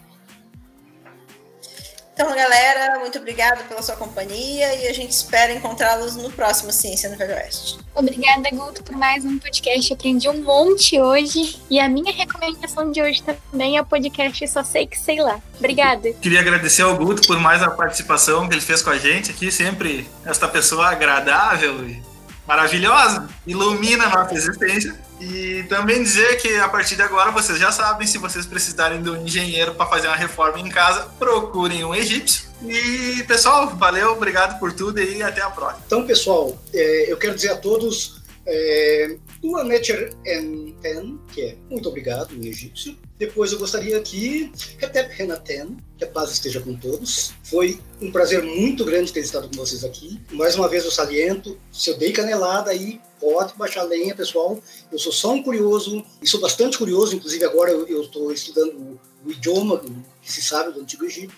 Então, 2.13 2.35
galera, 2.35 2.99
muito 2.99 3.17
obrigada 3.17 3.63
pela 3.63 3.81
sua 3.81 3.95
companhia 3.95 4.75
e 4.75 4.89
a 4.89 4.93
gente 4.93 5.11
espera 5.11 5.53
encontrá-los 5.53 6.17
no 6.17 6.29
próximo 6.29 6.69
Ciência 6.69 7.09
no 7.09 7.15
Velho 7.15 7.33
Oeste. 7.33 7.79
Obrigada, 7.95 8.49
Guto, 8.51 8.83
por 8.83 8.93
mais 8.97 9.23
um 9.23 9.39
podcast. 9.39 9.93
Aprendi 9.93 10.27
um 10.27 10.43
monte 10.43 10.99
hoje. 10.99 11.61
E 11.69 11.79
a 11.79 11.87
minha 11.87 12.11
recomendação 12.11 12.91
de 12.91 13.01
hoje 13.01 13.23
também 13.23 13.77
é 13.77 13.81
o 13.81 13.85
podcast 13.85 14.45
Só 14.49 14.65
Sei 14.65 14.85
Que 14.85 14.99
Sei 14.99 15.21
Lá. 15.21 15.39
Obrigada. 15.57 16.11
Queria 16.11 16.41
agradecer 16.41 16.81
ao 16.81 16.97
Guto 16.97 17.25
por 17.25 17.39
mais 17.39 17.63
a 17.63 17.71
participação 17.71 18.49
que 18.49 18.53
ele 18.53 18.61
fez 18.61 18.81
com 18.81 18.89
a 18.89 18.97
gente 18.97 19.31
aqui. 19.31 19.49
Sempre 19.49 20.05
esta 20.25 20.45
pessoa 20.45 20.89
agradável 20.89 21.87
e 21.87 22.08
maravilhosa, 22.49 23.29
ilumina 23.45 24.05
a 24.05 24.09
nossa 24.09 24.33
existência. 24.33 24.95
E 25.21 25.63
também 25.69 26.01
dizer 26.01 26.37
que 26.37 26.57
a 26.57 26.67
partir 26.67 26.95
de 26.95 27.03
agora 27.03 27.29
vocês 27.29 27.59
já 27.59 27.71
sabem, 27.71 28.07
se 28.07 28.17
vocês 28.17 28.47
precisarem 28.47 29.03
de 29.03 29.09
um 29.11 29.23
engenheiro 29.23 29.75
para 29.75 29.85
fazer 29.85 30.07
uma 30.07 30.15
reforma 30.15 30.59
em 30.59 30.67
casa, 30.67 31.07
procurem 31.19 31.85
um 31.85 31.93
egípcio. 31.93 32.49
E 32.63 33.23
pessoal, 33.27 33.67
valeu, 33.75 34.13
obrigado 34.13 34.59
por 34.59 34.73
tudo 34.73 34.99
e 34.99 35.21
até 35.21 35.43
a 35.43 35.49
próxima. 35.51 35.83
Então, 35.85 36.07
pessoal, 36.07 36.57
é, 36.73 37.11
eu 37.11 37.17
quero 37.17 37.35
dizer 37.35 37.51
a 37.51 37.55
todos 37.55 38.19
é, 38.47 39.17
uma 39.41 39.63
Nature 39.63 40.09
Ten, 40.23 41.19
que 41.33 41.41
é 41.41 41.55
muito 41.69 41.87
obrigado 41.87 42.33
em 42.35 42.47
egípcio. 42.47 42.97
Depois 43.17 43.51
eu 43.51 43.59
gostaria 43.59 43.99
que 44.01 44.51
Retep 44.77 45.13
Renaten, 45.13 45.77
que 45.97 46.03
a 46.03 46.07
paz 46.07 46.31
esteja 46.31 46.61
com 46.61 46.75
todos. 46.75 47.33
Foi 47.43 47.79
um 48.01 48.11
prazer 48.11 48.43
muito 48.43 48.85
grande 48.85 49.11
ter 49.11 49.21
estado 49.21 49.49
com 49.49 49.55
vocês 49.55 49.83
aqui. 49.83 50.19
Mais 50.31 50.55
uma 50.55 50.67
vez 50.67 50.85
eu 50.85 50.91
saliento, 50.91 51.57
se 51.71 51.89
eu 51.89 51.97
dei 51.97 52.11
canelada 52.11 52.71
aí, 52.71 52.99
pode 53.19 53.53
baixar 53.55 53.83
lenha, 53.83 54.15
pessoal. 54.15 54.61
Eu 54.91 54.99
sou 54.99 55.11
só 55.11 55.33
um 55.33 55.43
curioso, 55.43 56.03
e 56.21 56.27
sou 56.27 56.39
bastante 56.39 56.77
curioso, 56.77 57.15
inclusive 57.15 57.43
agora 57.43 57.71
eu 57.71 58.01
estou 58.01 58.31
estudando 58.31 58.99
o 59.25 59.31
idioma 59.31 59.77
do, 59.77 60.05
que 60.21 60.31
se 60.31 60.41
sabe 60.41 60.73
do 60.73 60.81
Antigo 60.81 61.05
Egito. 61.05 61.33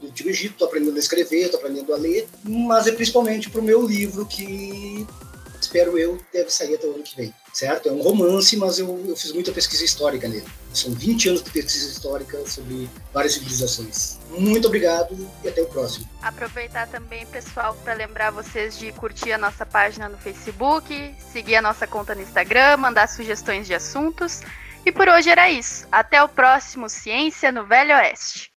Do 0.00 0.08
Antigo 0.08 0.28
Egito, 0.28 0.52
estou 0.52 0.68
aprendendo 0.68 0.96
a 0.96 1.00
escrever, 1.00 1.44
estou 1.44 1.58
aprendendo 1.58 1.92
a 1.92 1.96
ler, 1.96 2.28
mas 2.44 2.86
é 2.86 2.92
principalmente 2.92 3.48
para 3.48 3.60
o 3.60 3.64
meu 3.64 3.86
livro 3.86 4.26
que 4.26 5.06
espero 5.60 5.98
eu, 5.98 6.18
deve 6.32 6.50
sair 6.50 6.74
até 6.74 6.86
o 6.86 6.94
ano 6.94 7.02
que 7.02 7.16
vem, 7.16 7.34
certo? 7.52 7.88
É 7.88 7.92
um 7.92 8.02
romance, 8.02 8.56
mas 8.56 8.78
eu, 8.78 9.04
eu 9.06 9.16
fiz 9.16 9.32
muita 9.32 9.52
pesquisa 9.52 9.84
histórica 9.84 10.28
nele. 10.28 10.46
São 10.72 10.92
20 10.92 11.28
anos 11.30 11.42
de 11.42 11.50
pesquisa 11.50 11.90
histórica 11.90 12.46
sobre 12.46 12.88
várias 13.12 13.34
civilizações. 13.34 14.18
Muito 14.30 14.68
obrigado 14.68 15.16
e 15.42 15.48
até 15.48 15.62
o 15.62 15.66
próximo. 15.66 16.06
Aproveitar 16.20 16.86
também, 16.88 17.26
pessoal, 17.26 17.74
para 17.82 17.94
lembrar 17.94 18.30
vocês 18.30 18.78
de 18.78 18.92
curtir 18.92 19.32
a 19.32 19.38
nossa 19.38 19.64
página 19.64 20.08
no 20.08 20.18
Facebook, 20.18 21.14
seguir 21.32 21.56
a 21.56 21.62
nossa 21.62 21.86
conta 21.86 22.14
no 22.14 22.22
Instagram, 22.22 22.76
mandar 22.76 23.08
sugestões 23.08 23.66
de 23.66 23.74
assuntos. 23.74 24.42
E 24.84 24.92
por 24.92 25.08
hoje 25.08 25.30
era 25.30 25.50
isso. 25.50 25.86
Até 25.90 26.22
o 26.22 26.28
próximo 26.28 26.88
Ciência 26.88 27.50
no 27.50 27.64
Velho 27.64 27.94
Oeste. 27.96 28.52